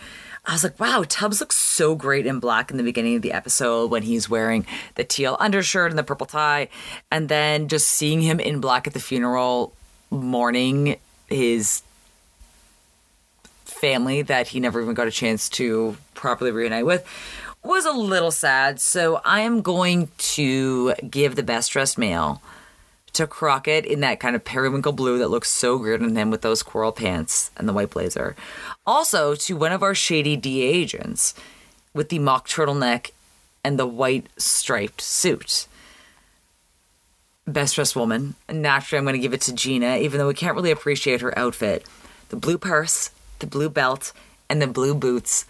I 0.46 0.52
was 0.52 0.66
like, 0.66 0.78
wow, 0.78 1.06
Tubbs 1.08 1.40
looks 1.40 1.56
so 1.56 1.96
great 1.96 2.26
in 2.26 2.42
black 2.42 2.70
in 2.70 2.76
the 2.76 2.84
beginning 2.84 3.16
of 3.16 3.22
the 3.22 3.32
episode 3.32 3.92
when 3.92 4.04
he's 4.04 4.30
wearing 4.30 4.66
the 4.96 5.06
teal 5.06 5.38
undershirt 5.40 5.90
and 5.90 5.98
the 5.98 6.04
purple 6.04 6.28
tie. 6.28 6.68
And 7.10 7.30
then 7.30 7.70
just 7.70 7.88
seeing 7.88 8.22
him 8.22 8.42
in 8.42 8.60
black 8.60 8.88
at 8.88 8.94
the 8.94 9.00
funeral 9.00 9.74
mourning 10.12 10.98
his 11.30 11.82
family 13.64 14.22
that 14.24 14.50
he 14.50 14.60
never 14.60 14.82
even 14.82 14.96
got 14.96 15.08
a 15.08 15.12
chance 15.12 15.48
to 15.52 15.96
properly 16.14 16.52
reunite 16.52 16.86
with 16.86 17.08
was 17.64 17.86
a 17.86 17.94
little 17.94 18.32
sad. 18.32 18.82
So 18.82 19.22
I 19.24 19.40
am 19.40 19.62
going 19.62 20.10
to 20.18 20.94
give 21.10 21.38
the 21.38 21.44
best 21.44 21.72
dressed 21.72 21.98
male 21.98 22.42
to 23.14 23.28
Crockett 23.28 23.86
in 23.86 24.00
that 24.02 24.20
kind 24.20 24.36
of 24.36 24.46
periwinkle 24.46 24.92
blue 24.92 25.18
that 25.20 25.30
looks 25.30 25.50
so 25.50 25.78
good 25.78 26.02
on 26.02 26.16
him 26.16 26.32
with 26.32 26.42
those 26.42 26.64
coral 26.64 26.92
pants 26.92 27.52
and 27.58 27.68
the 27.68 27.74
white 27.74 27.90
blazer. 27.90 28.36
Also 28.86 29.36
to 29.36 29.56
one 29.56 29.72
of 29.72 29.84
our 29.84 29.96
shady 29.96 30.36
DEA 30.36 30.64
agents 30.64 31.34
with 31.94 32.10
the 32.10 32.20
mock 32.20 32.48
turtleneck 32.48 33.12
and 33.64 33.78
the 33.78 33.88
white 33.88 34.28
striped 34.38 35.02
suit. 35.02 35.68
Best 37.46 37.76
dressed 37.76 37.96
woman. 37.96 38.36
Naturally, 38.48 39.00
I'm 39.00 39.06
going 39.06 39.14
to 39.14 39.20
give 39.20 39.34
it 39.34 39.42
to 39.42 39.54
Gina, 39.54 39.98
even 39.98 40.20
though 40.20 40.28
we 40.28 40.34
can't 40.34 40.56
really 40.56 40.72
appreciate 40.72 41.22
her 41.22 41.38
outfit. 41.38 41.86
The 42.30 42.36
blue 42.36 42.58
purse, 42.58 43.10
the 43.40 43.48
blue 43.48 43.70
belt, 43.70 44.14
and 44.50 44.62
the 44.62 44.68
blue 44.68 44.94
boots 44.94 45.46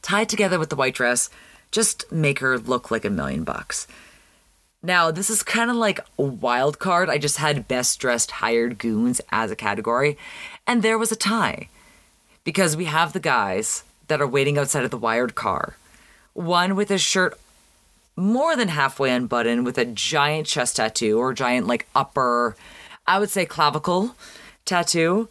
tied 0.00 0.28
together 0.28 0.58
with 0.58 0.70
the 0.70 0.76
white 0.76 0.94
dress 0.94 1.28
just 1.70 2.10
make 2.10 2.38
her 2.38 2.58
look 2.58 2.90
like 2.90 3.04
a 3.04 3.10
million 3.10 3.44
bucks. 3.44 3.86
Now, 4.82 5.10
this 5.10 5.28
is 5.28 5.42
kind 5.42 5.70
of 5.70 5.76
like 5.76 6.00
a 6.18 6.22
wild 6.22 6.78
card. 6.78 7.10
I 7.10 7.18
just 7.18 7.38
had 7.38 7.66
best 7.66 7.98
dressed 7.98 8.30
hired 8.30 8.78
goons 8.78 9.20
as 9.32 9.50
a 9.50 9.56
category, 9.56 10.16
and 10.66 10.82
there 10.82 10.98
was 10.98 11.10
a 11.10 11.16
tie 11.16 11.68
because 12.44 12.76
we 12.76 12.84
have 12.84 13.12
the 13.12 13.20
guys 13.20 13.82
that 14.06 14.20
are 14.20 14.26
waiting 14.26 14.56
outside 14.56 14.84
of 14.84 14.90
the 14.90 14.96
wired 14.96 15.34
car. 15.34 15.76
One 16.32 16.76
with 16.76 16.88
his 16.88 17.02
shirt 17.02 17.38
more 18.14 18.56
than 18.56 18.68
halfway 18.68 19.10
unbuttoned 19.10 19.64
with 19.64 19.78
a 19.78 19.84
giant 19.84 20.46
chest 20.46 20.76
tattoo 20.76 21.18
or 21.18 21.32
giant, 21.34 21.66
like, 21.66 21.88
upper, 21.94 22.56
I 23.06 23.18
would 23.18 23.30
say 23.30 23.46
clavicle 23.46 24.14
tattoo. 24.64 25.28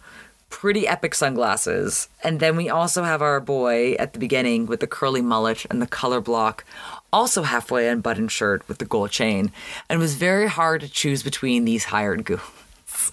Pretty 0.50 0.88
epic 0.88 1.14
sunglasses. 1.14 2.08
And 2.24 2.40
then 2.40 2.56
we 2.56 2.70
also 2.70 3.04
have 3.04 3.22
our 3.22 3.42
boy 3.42 3.94
at 3.94 4.14
the 4.14 4.20
beginning 4.20 4.66
with 4.66 4.80
the 4.80 4.88
curly 4.88 5.22
mullet 5.22 5.66
and 5.70 5.82
the 5.82 5.88
color 5.88 6.22
block 6.22 6.64
also 7.12 7.44
halfway 7.44 7.88
unbuttoned 7.88 8.32
shirt 8.32 8.68
with 8.68 8.78
the 8.78 8.86
gold 8.86 9.12
chain, 9.12 9.52
and 9.90 10.00
it 10.00 10.02
was 10.02 10.16
very 10.16 10.48
hard 10.48 10.82
to 10.82 10.90
choose 10.90 11.24
between 11.24 11.66
these 11.66 11.86
hired 11.86 12.26
goons. 12.26 12.42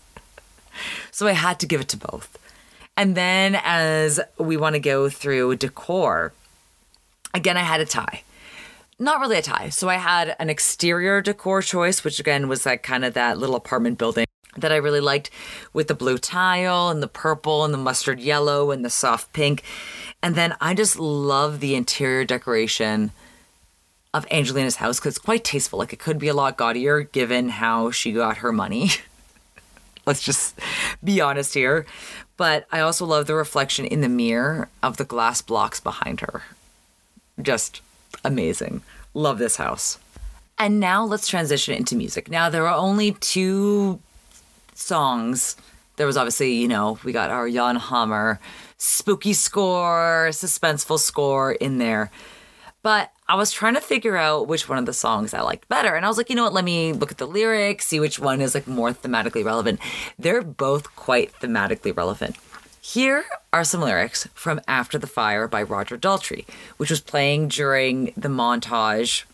so 1.11 1.27
I 1.27 1.33
had 1.33 1.61
to 1.61 1.67
give 1.67 1.81
it 1.81 1.89
to 1.89 1.97
both. 1.97 2.39
And 2.97 3.17
then 3.17 3.59
as 3.63 4.21
we 4.39 4.57
want 4.57 4.75
to 4.75 4.81
go 4.81 5.09
through 5.09 5.57
decor, 5.57 6.33
again, 7.33 7.57
I 7.57 7.61
had 7.63 7.81
a 7.81 7.87
tie. 7.87 8.23
Not 8.99 9.21
really 9.21 9.39
a 9.39 9.43
tie. 9.43 9.71
So 9.71 9.89
I 9.89 9.97
had 9.97 10.37
an 10.39 10.49
exterior 10.49 11.21
decor 11.21 11.63
choice, 11.63 12.05
which 12.05 12.21
again 12.21 12.49
was 12.49 12.65
like 12.65 12.83
kind 12.85 13.05
of 13.05 13.15
that 13.15 13.39
little 13.39 13.57
apartment 13.57 13.99
building 13.99 14.27
that 14.57 14.71
I 14.71 14.77
really 14.77 15.01
liked 15.01 15.31
with 15.73 15.89
the 15.89 15.97
blue 15.97 16.19
tile 16.19 16.89
and 16.89 17.03
the 17.03 17.09
purple 17.09 17.65
and 17.65 17.75
the 17.75 17.79
mustard 17.79 18.21
yellow 18.21 18.71
and 18.71 18.85
the 18.85 18.91
soft 18.91 19.33
pink. 19.33 19.65
And 20.23 20.37
then 20.37 20.55
I 20.61 20.75
just 20.75 20.97
love 20.97 21.59
the 21.59 21.75
interior 21.75 22.25
decoration 22.25 23.11
of 24.15 24.27
Angelina's 24.31 24.77
house 24.77 25.01
because 25.01 25.17
it's 25.17 25.25
quite 25.25 25.45
tasteful. 25.45 25.81
Like 25.81 25.93
it 25.93 25.99
could 25.99 26.19
be 26.19 26.29
a 26.29 26.35
lot 26.35 26.57
gaudier 26.57 27.03
given 27.03 27.49
how 27.51 27.91
she 27.91 28.13
got 28.13 28.39
her 28.39 28.53
money. 28.53 28.91
Let's 30.07 30.23
just 30.23 30.59
be 31.03 31.21
honest 31.21 31.53
here. 31.53 31.85
But 32.37 32.67
I 32.71 32.81
also 32.81 33.05
love 33.05 33.27
the 33.27 33.35
reflection 33.35 33.85
in 33.85 34.01
the 34.01 34.09
mirror 34.09 34.69
of 34.83 34.97
the 34.97 35.05
glass 35.05 35.43
blocks 35.43 35.81
behind 35.81 36.21
her. 36.21 36.43
Just 37.43 37.81
amazing. 38.25 38.83
Love 39.15 39.39
this 39.39 39.57
house. 39.57 39.99
And 40.59 40.79
now 40.79 41.05
let's 41.05 41.27
transition 41.27 41.75
into 41.75 41.97
music. 41.97 42.31
Now, 42.31 42.49
there 42.49 42.67
are 42.67 42.77
only 42.77 43.13
two 43.13 43.99
songs. 44.75 45.57
There 45.97 46.07
was 46.07 46.17
obviously, 46.17 46.55
you 46.55 46.69
know, 46.69 46.99
we 47.03 47.13
got 47.13 47.31
our 47.31 47.49
Jan 47.49 47.77
Hammer 47.77 48.39
spooky 48.77 49.33
score, 49.33 50.29
suspenseful 50.31 50.99
score 50.99 51.53
in 51.53 51.79
there. 51.79 52.11
But 52.83 53.11
I 53.27 53.37
was 53.37 53.53
trying 53.53 53.75
to 53.75 53.81
figure 53.81 54.17
out 54.17 54.49
which 54.49 54.69
one 54.69 54.79
of 54.79 54.85
the 54.85 54.93
songs 54.93 55.33
I 55.33 55.41
liked 55.41 55.69
better. 55.69 55.95
And 55.95 56.05
I 56.05 56.09
was 56.09 56.19
like, 56.19 56.29
you 56.29 56.37
know 56.37 56.45
what, 56.45 56.53
let 56.53 56.65
me 56.65 56.93
look 56.93 57.11
at 57.11 57.19
the 57.19 57.27
lyrics, 57.27 57.87
see 57.87 57.99
which 57.99 58.19
one 58.19 58.43
is 58.43 58.55
like 58.55 58.67
more 58.67 58.93
thematically 58.93 59.45
relevant. 59.45 59.81
They're 60.19 60.43
both 60.43 60.95
quite 60.95 61.33
thematically 61.41 61.97
relevant. 61.97 62.37
Here 62.83 63.25
are 63.51 63.65
some 63.65 63.81
lyrics 63.81 64.29
from 64.35 64.61
After 64.69 64.99
the 64.99 65.07
Fire 65.07 65.49
by 65.49 65.63
Roger 65.63 65.97
Daltrey, 65.97 66.45
which 66.77 66.91
was 66.91 67.01
playing 67.01 67.49
during 67.49 68.13
the 68.15 68.29
montage 68.29 69.25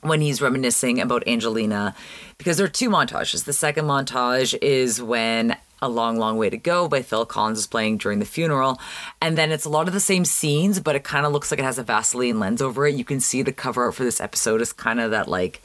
when 0.00 0.22
he's 0.22 0.40
reminiscing 0.40 0.98
about 0.98 1.26
Angelina, 1.26 1.94
because 2.38 2.56
there 2.56 2.66
are 2.66 2.70
two 2.70 2.88
montages. 2.88 3.44
The 3.44 3.52
second 3.52 3.84
montage 3.84 4.56
is 4.62 5.02
when 5.02 5.56
a 5.80 5.88
Long, 5.88 6.18
Long 6.18 6.38
Way 6.38 6.50
to 6.50 6.56
Go 6.56 6.88
by 6.88 7.02
Phil 7.02 7.26
Collins 7.26 7.58
is 7.58 7.66
playing 7.66 7.98
during 7.98 8.18
the 8.18 8.24
funeral. 8.24 8.80
And 9.20 9.36
then 9.36 9.52
it's 9.52 9.64
a 9.64 9.70
lot 9.70 9.88
of 9.88 9.94
the 9.94 10.00
same 10.00 10.24
scenes, 10.24 10.80
but 10.80 10.96
it 10.96 11.04
kind 11.04 11.26
of 11.26 11.32
looks 11.32 11.50
like 11.50 11.60
it 11.60 11.64
has 11.64 11.78
a 11.78 11.82
Vaseline 11.82 12.40
lens 12.40 12.62
over 12.62 12.86
it. 12.86 12.94
You 12.94 13.04
can 13.04 13.20
see 13.20 13.42
the 13.42 13.52
cover 13.52 13.84
art 13.84 13.94
for 13.94 14.04
this 14.04 14.20
episode 14.20 14.60
is 14.60 14.72
kind 14.72 15.00
of 15.00 15.10
that 15.10 15.28
like 15.28 15.62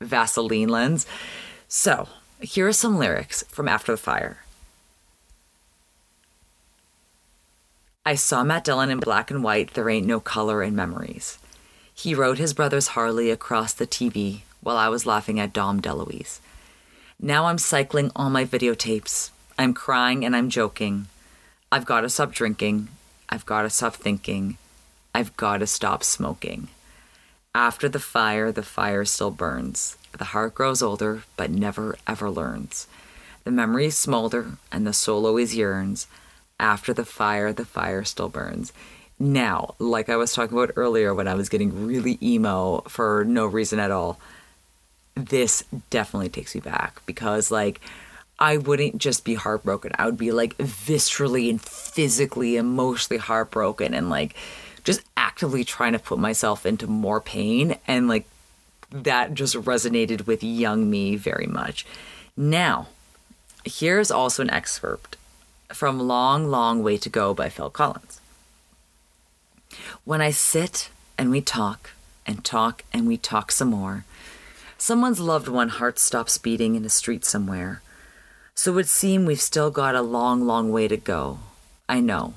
Vaseline 0.00 0.68
lens. 0.68 1.06
So 1.68 2.08
here 2.40 2.66
are 2.66 2.72
some 2.72 2.98
lyrics 2.98 3.42
from 3.48 3.68
After 3.68 3.92
the 3.92 3.98
Fire. 3.98 4.38
I 8.04 8.14
saw 8.14 8.44
Matt 8.44 8.62
Dillon 8.62 8.90
in 8.90 9.00
black 9.00 9.32
and 9.32 9.42
white, 9.42 9.74
there 9.74 9.90
ain't 9.90 10.06
no 10.06 10.20
color 10.20 10.62
in 10.62 10.76
memories. 10.76 11.38
He 11.92 12.14
rode 12.14 12.38
his 12.38 12.54
brother's 12.54 12.88
Harley 12.88 13.30
across 13.30 13.72
the 13.72 13.86
TV 13.86 14.42
while 14.60 14.76
I 14.76 14.88
was 14.88 15.06
laughing 15.06 15.40
at 15.40 15.52
Dom 15.52 15.80
DeLuise. 15.82 16.38
Now 17.20 17.46
I'm 17.46 17.58
cycling 17.58 18.12
all 18.14 18.28
my 18.28 18.44
videotapes. 18.44 19.30
I'm 19.58 19.72
crying 19.72 20.24
and 20.24 20.36
I'm 20.36 20.50
joking. 20.50 21.06
I've 21.72 21.86
got 21.86 22.02
to 22.02 22.10
stop 22.10 22.32
drinking. 22.32 22.88
I've 23.30 23.46
got 23.46 23.62
to 23.62 23.70
stop 23.70 23.94
thinking. 23.94 24.58
I've 25.14 25.34
got 25.36 25.58
to 25.58 25.66
stop 25.66 26.04
smoking. 26.04 26.68
After 27.54 27.88
the 27.88 28.00
fire, 28.00 28.52
the 28.52 28.62
fire 28.62 29.06
still 29.06 29.30
burns. 29.30 29.96
The 30.16 30.24
heart 30.24 30.54
grows 30.54 30.82
older, 30.82 31.22
but 31.38 31.50
never 31.50 31.96
ever 32.06 32.28
learns. 32.28 32.86
The 33.44 33.50
memories 33.50 33.96
smolder, 33.96 34.58
and 34.70 34.86
the 34.86 34.92
soul 34.92 35.24
always 35.26 35.56
yearns. 35.56 36.06
After 36.60 36.92
the 36.92 37.04
fire, 37.06 37.50
the 37.52 37.64
fire 37.64 38.04
still 38.04 38.28
burns. 38.28 38.74
Now, 39.18 39.74
like 39.78 40.10
I 40.10 40.16
was 40.16 40.34
talking 40.34 40.56
about 40.56 40.72
earlier 40.76 41.14
when 41.14 41.28
I 41.28 41.34
was 41.34 41.48
getting 41.48 41.86
really 41.86 42.18
emo 42.22 42.82
for 42.88 43.24
no 43.24 43.46
reason 43.46 43.78
at 43.78 43.90
all, 43.90 44.20
this 45.16 45.64
definitely 45.90 46.28
takes 46.28 46.54
me 46.54 46.60
back 46.60 47.00
because 47.06 47.50
like 47.50 47.80
I 48.38 48.58
wouldn't 48.58 48.98
just 48.98 49.24
be 49.24 49.34
heartbroken. 49.34 49.92
I 49.98 50.06
would 50.06 50.18
be 50.18 50.30
like 50.30 50.56
viscerally 50.58 51.48
and 51.48 51.60
physically, 51.60 52.56
emotionally 52.56 53.18
heartbroken 53.18 53.94
and 53.94 54.10
like 54.10 54.34
just 54.84 55.00
actively 55.16 55.64
trying 55.64 55.94
to 55.94 55.98
put 55.98 56.18
myself 56.18 56.66
into 56.66 56.86
more 56.86 57.20
pain. 57.20 57.76
And 57.88 58.08
like 58.08 58.26
that 58.90 59.34
just 59.34 59.54
resonated 59.56 60.26
with 60.26 60.44
young 60.44 60.88
me 60.90 61.16
very 61.16 61.46
much. 61.46 61.86
Now, 62.36 62.88
here's 63.64 64.10
also 64.10 64.42
an 64.42 64.50
excerpt 64.50 65.16
from 65.72 65.98
Long, 65.98 66.48
Long 66.48 66.82
Way 66.82 66.98
to 66.98 67.08
Go 67.08 67.32
by 67.32 67.48
Phil 67.48 67.70
Collins. 67.70 68.20
When 70.04 70.20
I 70.20 70.30
sit 70.30 70.90
and 71.18 71.30
we 71.30 71.40
talk 71.40 71.90
and 72.26 72.44
talk 72.44 72.84
and 72.92 73.06
we 73.06 73.16
talk 73.16 73.50
some 73.50 73.68
more, 73.68 74.04
someone's 74.78 75.20
loved 75.20 75.48
one 75.48 75.68
heart 75.68 75.98
stops 75.98 76.38
beating 76.38 76.74
in 76.74 76.84
a 76.84 76.90
street 76.90 77.24
somewhere. 77.24 77.82
So 78.54 78.72
it 78.72 78.74
would 78.74 78.88
seem 78.88 79.24
we've 79.24 79.40
still 79.40 79.70
got 79.70 79.94
a 79.94 80.02
long, 80.02 80.46
long 80.46 80.72
way 80.72 80.88
to 80.88 80.96
go. 80.96 81.40
I 81.88 82.00
know. 82.00 82.34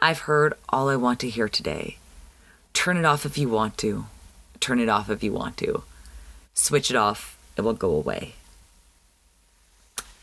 I've 0.00 0.20
heard 0.20 0.54
all 0.68 0.88
I 0.88 0.96
want 0.96 1.20
to 1.20 1.30
hear 1.30 1.48
today. 1.48 1.96
Turn 2.72 2.96
it 2.96 3.04
off 3.04 3.26
if 3.26 3.36
you 3.36 3.48
want 3.48 3.76
to. 3.78 4.06
Turn 4.60 4.78
it 4.78 4.88
off 4.88 5.10
if 5.10 5.22
you 5.22 5.32
want 5.32 5.56
to. 5.58 5.82
Switch 6.54 6.90
it 6.90 6.96
off, 6.96 7.38
it 7.56 7.62
will 7.62 7.72
go 7.72 7.90
away. 7.90 8.34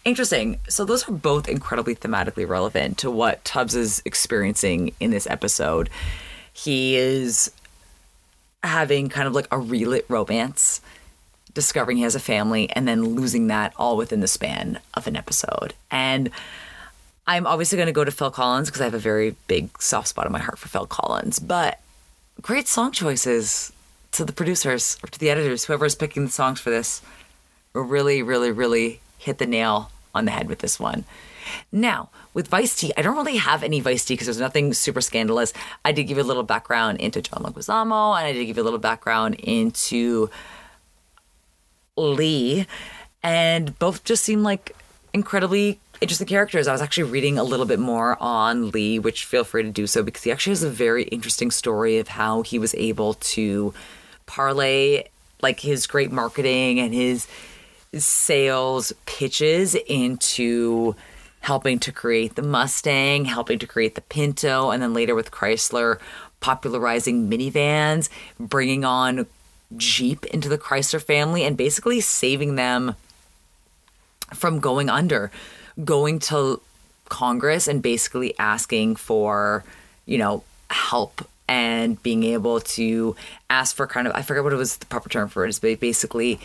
Interesting. 0.05 0.59
So 0.69 0.85
those 0.85 1.09
are 1.09 1.11
both 1.11 1.49
incredibly 1.49 1.95
thematically 1.95 2.47
relevant 2.47 2.99
to 2.99 3.09
what 3.09 3.43
Tubbs 3.43 3.75
is 3.75 4.01
experiencing 4.05 4.93
in 4.99 5.09
this 5.09 5.25
episode. 5.27 5.89
He 6.53 6.95
is 6.95 7.51
having 8.63 9.09
kind 9.09 9.27
of 9.27 9.33
like 9.33 9.47
a 9.51 9.57
relit 9.57 10.05
romance, 10.07 10.79
discovering 11.55 11.97
he 11.97 12.03
has 12.03 12.13
a 12.13 12.19
family, 12.19 12.69
and 12.69 12.87
then 12.87 13.15
losing 13.15 13.47
that 13.47 13.73
all 13.77 13.97
within 13.97 14.19
the 14.19 14.27
span 14.27 14.79
of 14.93 15.07
an 15.07 15.15
episode. 15.15 15.73
And 15.89 16.29
I'm 17.25 17.47
obviously 17.47 17.77
going 17.77 17.87
to 17.87 17.91
go 17.91 18.03
to 18.03 18.11
Phil 18.11 18.29
Collins 18.29 18.69
because 18.69 18.81
I 18.81 18.83
have 18.83 18.93
a 18.93 18.99
very 18.99 19.35
big 19.47 19.81
soft 19.81 20.09
spot 20.09 20.27
in 20.27 20.31
my 20.31 20.39
heart 20.39 20.59
for 20.59 20.67
Phil 20.67 20.85
Collins, 20.85 21.39
but 21.39 21.79
great 22.41 22.67
song 22.67 22.91
choices 22.91 23.73
to 24.11 24.23
the 24.23 24.33
producers 24.33 24.97
or 25.03 25.07
to 25.07 25.19
the 25.19 25.31
editors, 25.31 25.65
whoever 25.65 25.85
is 25.85 25.95
picking 25.95 26.25
the 26.25 26.31
songs 26.31 26.59
for 26.59 26.69
this, 26.69 27.01
really, 27.73 28.21
really, 28.21 28.51
really 28.51 28.99
hit 29.17 29.39
the 29.39 29.47
nail 29.47 29.89
on 30.13 30.25
the 30.25 30.31
head 30.31 30.47
with 30.47 30.59
this 30.59 30.79
one. 30.79 31.03
Now, 31.71 32.09
with 32.33 32.47
Vice 32.47 32.75
T, 32.75 32.91
I 32.97 33.01
don't 33.01 33.15
really 33.15 33.37
have 33.37 33.63
any 33.63 33.79
Vice 33.79 34.05
T 34.05 34.13
because 34.13 34.27
there's 34.27 34.39
nothing 34.39 34.73
super 34.73 35.01
scandalous. 35.01 35.53
I 35.83 35.91
did 35.91 36.03
give 36.03 36.17
you 36.17 36.23
a 36.23 36.25
little 36.25 36.43
background 36.43 36.99
into 36.99 37.21
John 37.21 37.43
Leguizamo, 37.43 38.17
and 38.17 38.27
I 38.27 38.33
did 38.33 38.45
give 38.45 38.57
you 38.57 38.63
a 38.63 38.65
little 38.65 38.79
background 38.79 39.35
into 39.35 40.29
Lee, 41.95 42.67
and 43.23 43.77
both 43.79 44.03
just 44.03 44.23
seem 44.23 44.43
like 44.43 44.75
incredibly 45.13 45.79
interesting 46.01 46.27
characters. 46.27 46.67
I 46.67 46.71
was 46.71 46.81
actually 46.81 47.09
reading 47.09 47.37
a 47.37 47.43
little 47.43 47.65
bit 47.65 47.79
more 47.79 48.21
on 48.21 48.71
Lee, 48.71 48.99
which 48.99 49.25
feel 49.25 49.43
free 49.43 49.63
to 49.63 49.71
do 49.71 49.87
so 49.87 50.03
because 50.03 50.23
he 50.23 50.31
actually 50.31 50.51
has 50.51 50.63
a 50.63 50.69
very 50.69 51.03
interesting 51.03 51.51
story 51.51 51.97
of 51.97 52.09
how 52.09 52.41
he 52.41 52.59
was 52.59 52.75
able 52.75 53.13
to 53.15 53.73
parlay 54.25 55.05
like 55.41 55.59
his 55.59 55.87
great 55.87 56.11
marketing 56.11 56.79
and 56.79 56.93
his 56.93 57.27
sales 57.93 58.91
pitches 59.05 59.75
into 59.75 60.95
helping 61.41 61.77
to 61.77 61.91
create 61.91 62.35
the 62.35 62.41
Mustang, 62.41 63.25
helping 63.25 63.59
to 63.59 63.67
create 63.67 63.95
the 63.95 64.01
Pinto, 64.01 64.71
and 64.71 64.81
then 64.81 64.93
later 64.93 65.13
with 65.13 65.29
Chrysler 65.31 65.99
popularizing 66.39 67.29
minivans, 67.29 68.09
bringing 68.39 68.83
on 68.83 69.27
Jeep 69.77 70.25
into 70.27 70.49
the 70.49 70.57
Chrysler 70.57 71.01
family, 71.01 71.43
and 71.43 71.57
basically 71.57 71.99
saving 72.01 72.55
them 72.55 72.95
from 74.33 74.59
going 74.59 74.89
under, 74.89 75.31
going 75.83 76.19
to 76.19 76.61
Congress 77.09 77.67
and 77.67 77.81
basically 77.81 78.33
asking 78.39 78.95
for, 78.95 79.63
you 80.05 80.17
know, 80.17 80.43
help 80.69 81.27
and 81.47 82.01
being 82.01 82.23
able 82.23 82.59
to 82.59 83.15
ask 83.49 83.75
for 83.75 83.85
kind 83.85 84.07
of, 84.07 84.15
I 84.15 84.23
forget 84.23 84.43
what 84.43 84.53
it 84.53 84.57
was 84.57 84.77
the 84.77 84.85
proper 84.87 85.09
term 85.09 85.29
for 85.29 85.45
it 85.45 85.49
is, 85.49 85.59
but 85.59 85.79
basically 85.79 86.39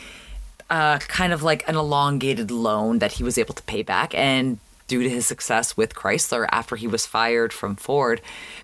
uh, 0.68 0.99
kind 0.99 1.33
of 1.33 1.43
like 1.43 1.66
an 1.68 1.77
elongated 1.77 2.51
loan 2.51 2.99
that 2.99 3.12
he 3.12 3.25
was 3.25 3.39
able 3.39 3.55
to 3.55 3.62
pay 3.62 3.83
back. 3.83 4.14
And 4.14 4.59
due 4.91 5.05
to 5.05 5.09
his 5.09 5.24
success 5.24 5.76
with 5.76 5.95
Chrysler 5.95 6.49
after 6.51 6.74
he 6.74 6.88
was 6.88 7.07
fired 7.07 7.53
from 7.53 7.76
Ford, 7.76 8.20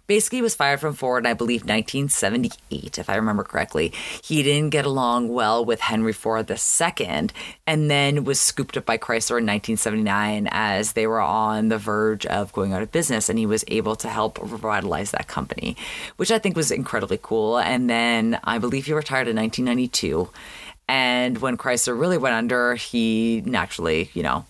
basically 0.09 0.43
was 0.43 0.57
fired 0.57 0.81
from 0.81 0.93
Ford 0.93 1.23
in, 1.23 1.31
I 1.31 1.35
believe, 1.35 1.61
1978, 1.61 2.99
if 2.99 3.09
I 3.09 3.15
remember 3.15 3.45
correctly. 3.45 3.93
He 4.25 4.43
didn't 4.43 4.71
get 4.71 4.85
along 4.85 5.29
well 5.29 5.65
with 5.65 5.79
Henry 5.79 6.13
Ford 6.13 6.51
II 6.51 7.29
and 7.65 7.89
then 7.89 8.25
was 8.25 8.41
scooped 8.41 8.77
up 8.77 8.85
by 8.85 8.99
Chrysler 8.99 9.39
in 9.39 9.47
1979 9.47 10.49
as 10.51 10.95
they 10.95 11.07
were 11.07 11.21
on 11.21 11.69
the 11.69 11.79
verge 11.79 12.27
of 12.27 12.53
going 12.53 12.73
out 12.73 12.83
of 12.83 12.91
business. 12.91 13.29
And 13.29 13.39
he 13.39 13.47
was 13.47 13.65
able 13.69 13.95
to 13.95 14.09
help 14.09 14.41
revitalize 14.43 15.13
that 15.13 15.29
company, 15.29 15.77
which 16.17 16.33
I 16.33 16.41
think 16.41 16.57
was 16.57 16.73
incredibly 16.73 17.21
cool. 17.23 17.61
And 17.61 17.89
then 17.89 18.41
I 18.43 18.59
believe 18.59 18.87
he 18.87 18.95
retired 18.95 19.29
in 19.29 19.37
1992. 19.37 20.29
And 20.89 21.39
when 21.39 21.57
Chrysler 21.57 21.97
really 21.97 22.19
went 22.19 22.35
under, 22.35 22.75
he 22.75 23.45
naturally, 23.47 24.11
you 24.13 24.25
know, 24.25 24.45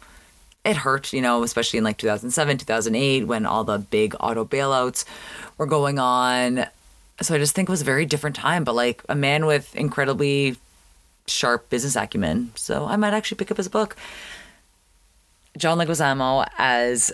it 0.67 0.77
hurt, 0.77 1.13
you 1.13 1.23
know, 1.23 1.43
especially 1.43 1.79
in 1.79 1.85
like 1.85 1.99
2007, 1.99 2.59
2008, 2.59 3.25
when 3.25 3.47
all 3.47 3.65
the 3.65 3.79
big 3.79 4.15
auto 4.21 4.45
bailouts 4.45 5.05
were 5.57 5.67
going 5.67 5.99
on. 5.99 6.67
So 7.21 7.35
I 7.35 7.39
just 7.39 7.55
think 7.55 7.69
it 7.69 7.73
was 7.73 7.83
a 7.83 7.85
very 7.87 8.05
different 8.05 8.37
time, 8.37 8.65
but 8.65 8.75
like 8.75 9.03
a 9.09 9.15
man 9.15 9.47
with 9.47 9.75
incredibly 9.75 10.57
sharp 11.27 11.71
business 11.71 11.97
acumen. 11.97 12.53
So 12.57 12.85
I 12.85 12.97
might 12.97 13.15
actually 13.15 13.39
pick 13.39 13.51
up 13.51 13.57
his 13.57 13.69
book. 13.69 13.97
John 15.57 15.79
Leguizamo 15.79 16.47
as 16.59 17.13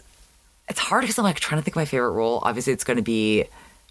it's 0.69 0.81
hard 0.81 1.03
because 1.03 1.19
I'm 1.19 1.25
like 1.25 1.39
trying 1.39 1.61
to 1.61 1.65
think 1.65 1.77
of 1.77 1.81
my 1.81 1.85
favorite 1.85 2.11
role. 2.11 2.41
Obviously, 2.43 2.73
it's 2.73 2.85
going 2.85 2.97
to 2.97 3.03
be 3.03 3.45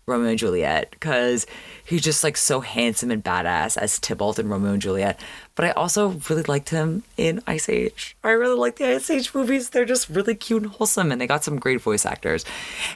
Romeo 0.06 0.30
and 0.30 0.39
Juliet 0.39 0.89
because 0.91 1.45
he's 1.86 2.02
just 2.02 2.24
like 2.24 2.38
so 2.38 2.60
handsome 2.62 3.12
and 3.12 3.24
badass 3.24 3.78
as 3.78 3.99
Tybalt 3.99 4.39
in 4.39 4.49
Romeo 4.49 4.74
and 4.74 4.82
Juliet. 4.82 5.20
But 5.56 5.66
I 5.66 5.72
also 5.72 6.20
really 6.30 6.43
liked 6.43 6.70
him 6.70 7.04
in 7.18 7.41
Ice 7.47 7.70
Age. 7.70 8.16
I 8.24 8.32
really 8.32 8.58
like 8.58 8.78
the 8.78 8.88
Ice 8.88 9.10
Age 9.10 9.34
movies. 9.34 9.70
They're 9.70 9.86
just 9.86 10.10
really 10.10 10.36
cute 10.36 10.64
and 10.64 10.72
wholesome, 10.72 11.12
and 11.12 11.22
they 11.22 11.28
got 11.28 11.43
some 11.43 11.60
great 11.60 11.82
voice 11.82 12.06
actors. 12.06 12.45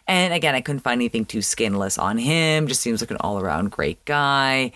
And 0.07 0.33
again, 0.33 0.55
I 0.55 0.61
couldn't 0.61 0.81
find 0.81 0.99
anything 0.99 1.25
too 1.25 1.41
scandalous 1.41 1.97
on 1.97 2.17
him. 2.17 2.67
Just 2.67 2.81
seems 2.81 3.01
like 3.01 3.11
an 3.11 3.17
all 3.17 3.39
around 3.39 3.71
great 3.71 4.03
guy. 4.05 4.71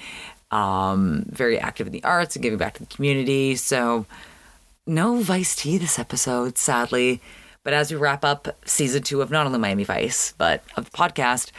Um, 0.52 1.26
very 1.28 1.60
active 1.60 1.88
in 1.88 1.94
the 1.94 2.04
arts 2.04 2.36
and 2.36 2.44
giving 2.44 2.58
back 2.58 2.76
to 2.76 2.80
the 2.80 2.96
community. 2.96 3.56
So 3.56 4.06
no 4.86 5.22
Vice 5.22 5.56
T 5.56 5.78
this 5.78 6.00
episode, 6.00 6.58
sadly. 6.58 7.22
But 7.64 7.74
as 7.74 7.92
we 7.92 7.98
wrap 7.98 8.26
up 8.26 8.48
season 8.66 9.04
two 9.04 9.22
of 9.22 9.30
not 9.30 9.46
only 9.46 9.60
Miami 9.60 9.84
Vice, 9.84 10.34
but 10.38 10.64
of 10.76 10.86
the 10.86 10.92
podcast, 10.92 11.52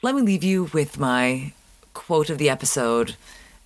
let 0.00 0.14
me 0.14 0.22
leave 0.22 0.44
you 0.44 0.64
with 0.72 0.98
my 0.98 1.52
quote 1.92 2.30
of 2.30 2.38
the 2.38 2.48
episode, 2.48 3.16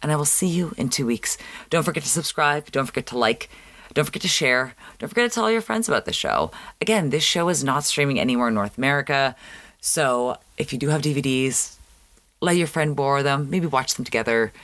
and 0.03 0.11
I 0.11 0.16
will 0.16 0.24
see 0.24 0.47
you 0.47 0.72
in 0.78 0.89
two 0.89 1.05
weeks. 1.05 1.37
Don't 1.68 1.83
forget 1.83 2.03
to 2.05 2.09
subscribe. 2.09 2.70
Don't 2.72 2.87
forget 2.87 3.07
to 3.07 3.18
like. 3.18 3.51
Don't 3.93 4.07
forget 4.07 4.22
to 4.22 4.28
share. 4.28 4.74
Don't 4.99 5.11
forget 5.11 5.30
to 5.30 5.35
tell 5.35 5.45
all 5.45 5.51
your 5.51 5.61
friends 5.61 5.89
about 5.89 6.07
the 6.07 6.12
show. 6.12 6.51
Again, 6.80 7.11
this 7.11 7.22
show 7.22 7.51
is 7.51 7.62
not 7.62 7.85
streaming 7.85 8.18
anywhere 8.18 8.49
in 8.49 8.55
North 8.55 8.78
America. 8.78 9.37
So 9.83 10.39
if 10.57 10.72
you 10.72 10.78
do 10.78 10.89
have 10.89 11.03
DVDs, 11.03 11.76
let 12.41 12.57
your 12.57 12.66
friend 12.66 12.97
borrow 12.97 13.22
them, 13.22 13.51
maybe 13.51 13.66
watch 13.66 13.95
them 13.95 14.07
together, 14.07 14.55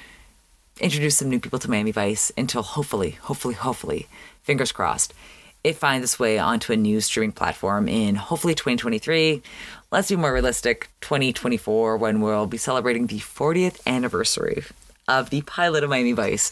introduce 0.80 1.18
some 1.18 1.28
new 1.28 1.38
people 1.38 1.58
to 1.58 1.70
Miami 1.70 1.90
Vice 1.90 2.32
until 2.38 2.62
hopefully, 2.62 3.10
hopefully, 3.10 3.54
hopefully, 3.54 4.08
fingers 4.42 4.72
crossed, 4.72 5.12
it 5.64 5.76
finds 5.76 6.04
its 6.04 6.18
way 6.18 6.38
onto 6.38 6.72
a 6.72 6.76
new 6.76 7.00
streaming 7.00 7.32
platform 7.32 7.88
in 7.88 8.14
hopefully 8.14 8.54
2023. 8.54 9.42
Let's 9.90 10.10
be 10.10 10.16
more 10.16 10.34
realistic, 10.34 10.90
2024, 11.00 11.96
when 11.96 12.20
we'll 12.20 12.46
be 12.46 12.58
celebrating 12.58 13.06
the 13.06 13.20
40th 13.20 13.80
anniversary 13.86 14.64
of 15.08 15.30
the 15.30 15.40
pilot 15.42 15.82
of 15.82 15.88
Miami 15.88 16.12
Vice 16.12 16.50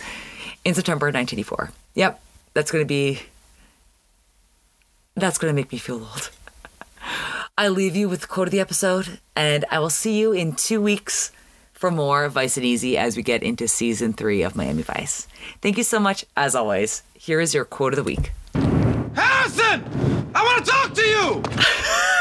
in 0.65 0.73
September 0.73 1.09
1984. 1.09 1.71
Yep, 1.97 2.19
that's 2.55 2.71
going 2.71 2.83
to 2.83 2.89
be. 2.89 3.21
That's 5.17 5.37
going 5.37 5.53
to 5.53 5.55
make 5.55 5.71
me 5.71 5.77
feel 5.77 5.97
old. 5.97 6.31
I 7.59 7.69
leave 7.69 7.95
you 7.95 8.09
with 8.09 8.23
the 8.23 8.27
quote 8.27 8.49
of 8.49 8.53
the 8.53 8.61
episode, 8.61 9.19
and 9.35 9.67
I 9.71 9.81
will 9.81 9.91
see 9.91 10.19
you 10.19 10.33
in 10.33 10.55
two 10.55 10.81
weeks 10.81 11.31
for 11.75 11.91
more 11.91 12.31
Vice 12.31 12.57
and 12.57 12.65
Easy 12.65 12.97
as 12.97 13.19
we 13.19 13.23
get 13.23 13.43
into 13.43 13.69
season 13.69 14.15
three 14.15 14.41
of 14.43 14.57
Miami 14.57 14.83
Vice. 14.83 15.29
Thank 15.61 15.77
you 15.77 15.85
so 15.85 16.01
much, 16.01 16.25
as 16.39 16.55
always. 16.55 17.03
Here 17.13 17.43
is 17.43 17.53
your 17.53 17.67
quote 17.67 17.93
of 17.93 17.99
the 17.99 18.03
week. 18.03 18.33
Harrison! 19.15 19.85
I 20.35 20.43
want 20.43 20.65
to 20.65 20.71
talk 20.71 20.95
to 20.95 21.03
you! 21.03 22.13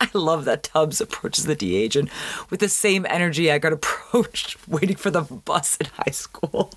I 0.02 0.08
love 0.14 0.46
that 0.46 0.62
Tubbs 0.62 1.00
approaches 1.00 1.44
the 1.44 1.54
D 1.54 1.76
agent 1.76 2.08
with 2.48 2.60
the 2.60 2.68
same 2.68 3.06
energy 3.08 3.50
I 3.50 3.58
got 3.58 3.72
approached 3.80 4.56
waiting 4.68 4.96
for 4.96 5.10
the 5.10 5.22
bus 5.22 5.76
in 5.76 5.86
high 5.86 6.12
school. 6.12 6.72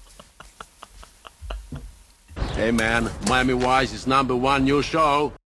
Hey 2.54 2.72
man, 2.72 3.10
Miami 3.28 3.54
Vice 3.54 3.94
is 3.94 4.06
number 4.06 4.36
one 4.36 4.64
new 4.64 4.82
show. 4.82 5.34